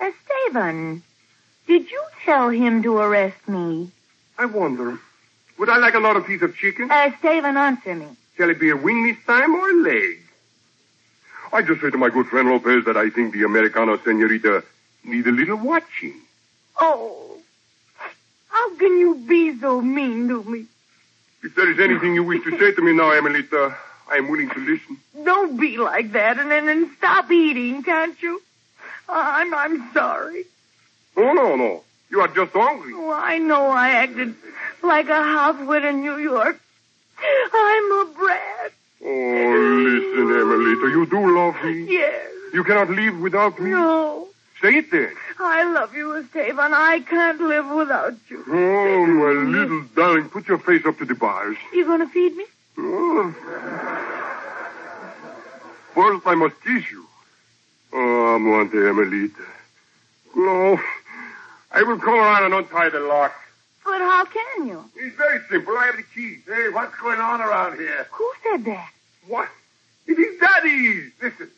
Esteban, 0.00 1.02
did 1.66 1.90
you 1.90 2.02
tell 2.24 2.48
him 2.48 2.82
to 2.82 2.96
arrest 2.98 3.48
me? 3.48 3.90
I 4.38 4.46
wonder. 4.46 4.98
Would 5.58 5.68
I 5.68 5.78
like 5.78 5.94
a 5.94 5.98
lot 5.98 6.16
of 6.16 6.26
piece 6.26 6.42
of 6.42 6.56
chicken? 6.56 6.90
Esteban, 6.90 7.56
answer 7.56 7.94
me. 7.94 8.06
Shall 8.36 8.48
it 8.50 8.60
be 8.60 8.70
a 8.70 8.76
wing 8.76 9.06
this 9.08 9.24
time 9.26 9.54
or 9.54 9.68
a 9.68 9.74
leg? 9.74 10.20
I 11.52 11.62
just 11.62 11.80
say 11.80 11.90
to 11.90 11.98
my 11.98 12.10
good 12.10 12.26
friend 12.26 12.48
Lopez 12.48 12.84
that 12.84 12.96
I 12.96 13.10
think 13.10 13.32
the 13.32 13.44
Americano 13.44 13.96
senorita 13.98 14.64
need 15.04 15.26
a 15.26 15.32
little 15.32 15.56
watching. 15.56 16.14
Oh, 16.80 17.38
how 18.48 18.76
can 18.76 18.98
you 18.98 19.14
be 19.26 19.58
so 19.58 19.80
mean 19.80 20.28
to 20.28 20.42
me? 20.44 20.66
If 21.42 21.54
there 21.54 21.70
is 21.70 21.78
anything 21.78 22.14
you 22.14 22.24
wish 22.24 22.44
to 22.44 22.58
say 22.58 22.72
to 22.72 22.82
me 22.82 22.92
now, 22.92 23.10
Emilita, 23.10 23.74
I 24.10 24.16
am 24.16 24.28
willing 24.28 24.50
to 24.50 24.58
listen. 24.60 24.98
Don't 25.24 25.58
be 25.58 25.76
like 25.78 26.12
that 26.12 26.38
and 26.38 26.50
then 26.50 26.68
and 26.68 26.90
stop 26.98 27.30
eating, 27.30 27.82
can't 27.82 28.20
you? 28.22 28.42
I'm 29.08 29.54
I'm 29.54 29.92
sorry. 29.92 30.44
Oh 31.16 31.32
no, 31.32 31.56
no. 31.56 31.82
You 32.10 32.20
are 32.20 32.28
just 32.28 32.52
hungry. 32.52 32.92
Oh, 32.94 33.12
I 33.12 33.38
know 33.38 33.68
I 33.68 33.90
acted 33.90 34.34
like 34.82 35.06
a 35.08 35.22
housewit 35.34 35.88
in 35.88 36.00
New 36.00 36.16
York. 36.16 36.58
I'm 37.52 37.92
a 37.92 38.12
brat. 38.16 38.72
Oh, 39.04 39.06
listen, 39.06 40.26
Emilita, 40.26 40.90
you 40.90 41.06
do 41.06 41.36
love 41.36 41.54
me. 41.64 41.92
Yes. 41.92 42.30
You 42.52 42.64
cannot 42.64 42.90
live 42.90 43.20
without 43.20 43.58
me. 43.60 43.70
No. 43.70 44.28
Say 44.60 44.78
it 44.78 44.90
then. 44.90 45.14
I 45.38 45.70
love 45.72 45.94
you, 45.94 46.16
Esteban. 46.16 46.74
I 46.74 47.00
can't 47.00 47.40
live 47.40 47.68
without 47.68 48.14
you. 48.28 48.44
Oh, 48.48 49.06
my 49.06 49.58
little 49.58 49.82
darling, 49.94 50.28
put 50.28 50.48
your 50.48 50.58
face 50.58 50.84
up 50.84 50.98
to 50.98 51.04
the 51.04 51.14
bars. 51.14 51.56
You 51.72 51.84
gonna 51.84 52.08
feed 52.08 52.36
me? 52.36 52.44
Oh. 52.78 53.32
First, 55.94 56.26
I 56.26 56.34
must 56.34 56.60
kiss 56.62 56.90
you. 56.90 57.06
Oh, 57.92 58.38
Monte 58.38 58.76
Emilita. 58.76 59.46
No. 60.34 60.80
I 61.70 61.82
will 61.82 61.98
come 61.98 62.14
around 62.14 62.44
and 62.44 62.54
untie 62.54 62.88
the 62.88 63.00
lock. 63.00 63.34
But 63.88 64.00
how 64.00 64.24
can 64.26 64.66
you? 64.66 64.84
It's 64.96 65.16
very 65.16 65.40
simple. 65.50 65.76
I 65.78 65.86
have 65.86 65.96
the 65.96 66.02
key. 66.02 66.38
Hey, 66.46 66.68
what's 66.68 66.94
going 67.00 67.18
on 67.18 67.40
around 67.40 67.78
here? 67.78 68.06
Who 68.12 68.32
said 68.42 68.64
that? 68.66 68.90
What? 69.26 69.48
It 70.06 70.18
is 70.18 70.38
Daddy. 70.38 71.10
Listen, 71.22 71.48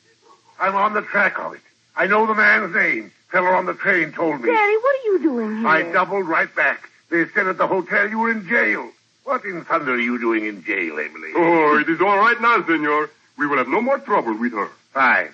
I'm 0.60 0.76
on 0.76 0.94
the 0.94 1.02
track 1.02 1.40
of 1.40 1.54
it. 1.54 1.60
I 1.96 2.06
know 2.06 2.26
the 2.26 2.34
man's 2.36 2.72
name. 2.72 3.10
Feller 3.32 3.54
on 3.56 3.66
the 3.66 3.74
train 3.74 4.12
told 4.12 4.40
me. 4.40 4.48
Daddy, 4.48 4.76
what 4.76 4.96
are 4.96 5.04
you 5.06 5.18
doing 5.22 5.58
here? 5.58 5.66
I 5.66 5.82
doubled 5.90 6.28
right 6.28 6.54
back. 6.54 6.88
They 7.10 7.24
said 7.34 7.48
at 7.48 7.58
the 7.58 7.66
hotel 7.66 8.08
you 8.08 8.20
were 8.20 8.30
in 8.30 8.46
jail. 8.46 8.88
What 9.24 9.44
in 9.44 9.64
thunder 9.64 9.94
are 9.94 10.00
you 10.00 10.18
doing 10.20 10.44
in 10.46 10.62
jail, 10.62 10.98
Emily? 11.00 11.32
Oh, 11.34 11.78
it 11.78 11.88
is 11.88 12.00
all 12.00 12.16
right 12.16 12.40
now, 12.40 12.64
senor. 12.64 13.10
We 13.38 13.48
will 13.48 13.58
have 13.58 13.68
no 13.68 13.80
more 13.80 13.98
trouble 13.98 14.38
with 14.38 14.52
her. 14.52 14.68
Fine. 14.92 15.30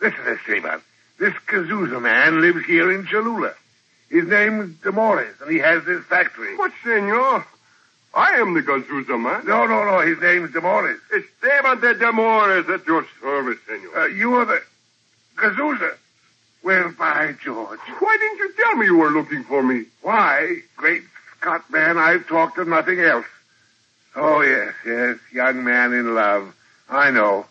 Listen, 0.00 0.20
Esteban. 0.26 0.80
This 1.18 1.34
Gazuza 1.48 2.00
man 2.00 2.40
lives 2.40 2.64
here 2.66 2.92
in 2.92 3.04
Cholula. 3.06 3.54
His 4.08 4.26
name's 4.26 4.76
Demores, 4.82 5.34
and 5.40 5.50
he 5.50 5.58
has 5.58 5.84
this 5.84 6.04
factory. 6.04 6.56
What, 6.56 6.72
senor? 6.84 7.44
I 8.14 8.34
am 8.36 8.54
the 8.54 8.62
Gazuza 8.62 9.20
man. 9.20 9.44
No, 9.46 9.66
no, 9.66 9.84
no. 9.84 10.00
His 10.00 10.18
name's 10.20 10.52
Demores. 10.52 10.98
Esteban 11.14 11.80
de 11.80 11.94
Demores 11.94 12.68
at 12.68 12.86
your 12.86 13.06
service, 13.20 13.58
senor. 13.66 13.98
Uh, 13.98 14.06
you 14.06 14.34
are 14.34 14.44
the 14.44 14.62
Gazuza. 15.36 15.96
Well, 16.62 16.92
by 16.98 17.34
George. 17.44 17.78
Why 17.98 18.16
didn't 18.18 18.38
you 18.38 18.52
tell 18.54 18.76
me 18.76 18.86
you 18.86 18.96
were 18.96 19.10
looking 19.10 19.44
for 19.44 19.62
me? 19.62 19.84
Why, 20.02 20.62
great 20.76 21.02
Scott, 21.40 21.70
man, 21.70 21.98
I've 21.98 22.26
talked 22.26 22.58
of 22.58 22.66
nothing 22.66 22.98
else. 23.00 23.26
Oh, 24.16 24.40
yes, 24.40 24.74
yes, 24.84 25.18
young 25.32 25.62
man 25.62 25.92
in 25.92 26.14
love. 26.14 26.54
I 26.88 27.10
know. 27.10 27.46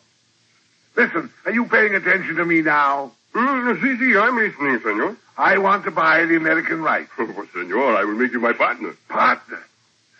Listen, 0.95 1.29
are 1.45 1.51
you 1.51 1.65
paying 1.65 1.95
attention 1.95 2.35
to 2.35 2.45
me 2.45 2.61
now? 2.61 3.11
Mm, 3.35 3.81
si, 3.81 3.97
si, 3.97 4.17
I'm 4.17 4.37
listening, 4.37 4.79
senor. 4.79 5.17
I 5.37 5.57
want 5.57 5.83
to 5.83 5.91
buy 5.91 6.25
the 6.25 6.37
American 6.37 6.81
right. 6.81 7.07
Oh, 7.19 7.45
senor, 7.53 7.95
I 7.95 8.05
will 8.05 8.15
make 8.15 8.31
you 8.31 8.39
my 8.39 8.53
partner. 8.53 8.95
Partner? 9.09 9.61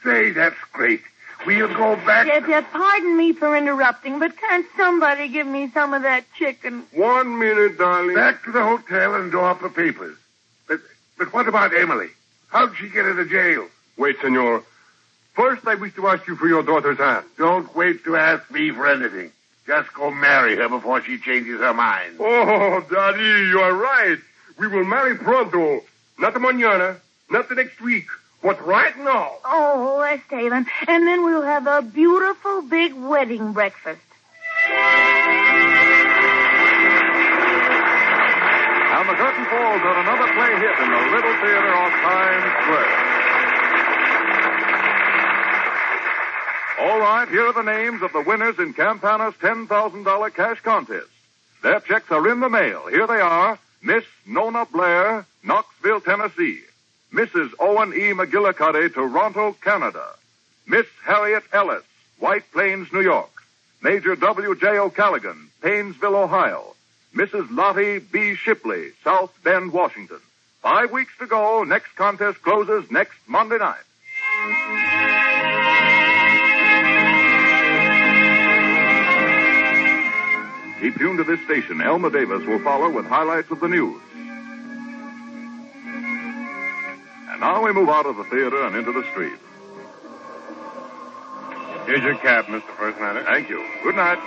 Say, 0.04 0.32
that's 0.32 0.58
great. 0.74 1.02
We'll 1.46 1.74
go 1.74 1.96
back. 1.96 2.28
Yes, 2.28 2.44
yes, 2.48 2.66
pardon 2.72 3.18
me 3.18 3.32
for 3.32 3.56
interrupting, 3.56 4.20
but 4.20 4.36
can't 4.38 4.66
somebody 4.76 5.30
give 5.30 5.48
me 5.48 5.70
some 5.74 5.94
of 5.94 6.02
that 6.02 6.26
chicken? 6.38 6.84
One 6.94 7.40
minute, 7.40 7.78
darling. 7.78 8.16
Back 8.16 8.44
to 8.46 8.52
the 8.52 8.64
hotel 8.64 9.16
and 9.16 9.32
draw 9.32 9.52
up 9.52 9.62
the 9.62 9.70
papers. 9.70 10.18
But, 10.68 10.80
but 11.18 11.34
what 11.34 11.48
about 11.48 11.76
Emily? 11.76 12.10
How'd 12.50 12.76
she 12.78 12.90
get 12.90 13.06
into 13.06 13.26
jail? 13.26 13.68
Wait, 13.98 14.18
senor. 14.22 14.64
First, 15.36 15.68
I 15.68 15.76
wish 15.76 15.94
to 15.96 16.08
ask 16.08 16.28
you 16.28 16.36
for 16.36 16.48
your 16.48 16.64
daughter's 16.64 16.98
hand. 16.98 17.26
Don't 17.38 17.74
wait 17.76 18.04
to 18.06 18.16
ask 18.16 18.50
me 18.52 18.72
for 18.72 18.88
anything. 18.88 19.32
Just 19.68 19.92
go 19.94 20.12
marry 20.12 20.56
her 20.58 20.70
before 20.70 21.02
she 21.04 21.18
changes 21.18 21.60
her 21.60 21.74
mind. 21.74 22.18
Oh, 22.20 22.86
Daddy, 22.90 23.50
you 23.50 23.60
are 23.60 23.74
right. 23.74 24.20
We 24.60 24.68
will 24.68 24.86
marry 24.86 25.18
pronto. 25.18 25.82
Not 26.20 26.36
mañana, 26.36 26.98
not 27.32 27.50
the 27.50 27.56
next 27.56 27.82
week, 27.82 28.06
but 28.44 28.64
right 28.66 28.96
now. 29.00 29.32
Oh, 29.44 30.02
Esteban. 30.02 30.68
And 30.88 31.08
then 31.08 31.24
we'll 31.26 31.42
have 31.42 31.66
a 31.66 31.82
beautiful 31.82 32.62
big 32.62 32.94
wedding 32.94 33.54
breakfast. 33.54 34.02
And 38.96 39.10
the 39.10 39.16
curtain 39.16 39.46
falls 39.46 39.82
on 39.82 39.98
another 40.06 40.32
play 40.34 40.56
hit 40.62 40.80
in 40.80 40.90
the 40.90 41.02
Little 41.12 41.36
Theater 41.42 41.74
on 41.74 41.92
Times 41.92 42.54
Square. 42.64 43.05
All 46.78 47.00
right, 47.00 47.28
here 47.30 47.48
are 47.48 47.54
the 47.54 47.62
names 47.62 48.02
of 48.02 48.12
the 48.12 48.22
winners 48.22 48.60
in 48.60 48.74
Campana's 48.74 49.36
$10,000 49.36 50.34
cash 50.34 50.60
contest. 50.62 51.08
Their 51.64 51.80
checks 51.80 52.12
are 52.12 52.30
in 52.30 52.42
the 52.42 52.50
mail. 52.50 52.88
Here 52.88 53.08
they 53.08 53.22
are. 53.22 53.58
Miss 53.82 54.04
Nona 54.26 54.66
Blair, 54.66 55.26
Knoxville, 55.44 56.02
Tennessee. 56.02 56.62
Mrs. 57.14 57.52
Owen 57.60 57.94
E. 57.94 58.12
McGillicuddy, 58.12 58.94
Toronto, 58.94 59.56
Canada. 59.62 60.06
Miss 60.68 60.86
Harriet 61.06 61.44
Ellis, 61.54 61.84
White 62.20 62.52
Plains, 62.52 62.92
New 62.92 63.02
York. 63.02 63.32
Major 63.82 64.16
W. 64.16 64.56
J. 64.56 64.78
O'Callaghan, 64.78 65.50
Painesville, 65.62 66.16
Ohio. 66.16 66.76
Mrs. 67.16 67.48
Lottie 67.52 68.00
B. 68.00 68.36
Shipley, 68.36 68.92
South 69.04 69.32
Bend, 69.44 69.72
Washington. 69.72 70.20
Five 70.62 70.92
weeks 70.92 71.14
to 71.20 71.28
go. 71.28 71.64
Next 71.64 71.96
contest 71.96 72.42
closes 72.42 72.92
next 72.92 73.18
Monday 73.28 73.60
night. 73.60 74.95
Keep 80.86 81.00
tuned 81.00 81.18
to 81.18 81.24
this 81.24 81.44
station. 81.46 81.82
Elmer 81.82 82.12
Davis 82.12 82.46
will 82.46 82.60
follow 82.60 82.92
with 82.92 83.08
highlights 83.08 83.50
of 83.50 83.60
the 83.60 83.68
news. 83.68 84.00
And 87.32 87.40
now 87.40 87.66
we 87.66 87.74
move 87.74 87.90
out 87.90 88.06
of 88.06 88.18
the 88.18 88.24
theater 88.26 88.64
and 88.68 88.76
into 88.76 88.92
the 88.92 89.04
street. 89.10 89.34
Here's 91.88 92.04
your 92.04 92.14
cab, 92.20 92.46
Mr. 92.46 92.70
First 92.78 93.00
Nighter. 93.00 93.24
Thank 93.24 93.50
you. 93.50 93.68
Good 93.82 93.96
night. 93.96 94.20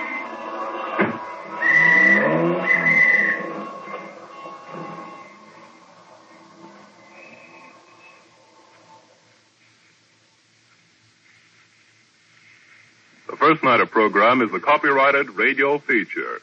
The 13.29 13.37
First 13.37 13.63
Nighter 13.63 13.87
program 13.87 14.43
is 14.43 14.53
a 14.53 14.59
copyrighted 14.59 15.31
radio 15.31 15.79
feature. 15.79 16.43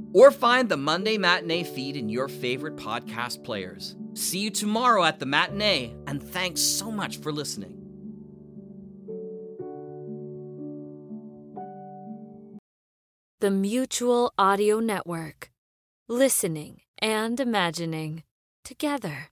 or 0.13 0.31
find 0.31 0.69
the 0.69 0.77
Monday 0.77 1.17
Matinee 1.17 1.63
feed 1.63 1.95
in 1.95 2.09
your 2.09 2.27
favorite 2.27 2.75
podcast 2.75 3.43
players. 3.43 3.95
See 4.13 4.39
you 4.39 4.49
tomorrow 4.49 5.03
at 5.03 5.19
the 5.19 5.25
matinee, 5.25 5.95
and 6.07 6.21
thanks 6.21 6.61
so 6.61 6.91
much 6.91 7.17
for 7.17 7.31
listening. 7.31 7.77
The 13.39 13.51
Mutual 13.51 14.31
Audio 14.37 14.79
Network. 14.79 15.49
Listening 16.07 16.81
and 16.99 17.39
imagining 17.39 18.23
together. 18.63 19.29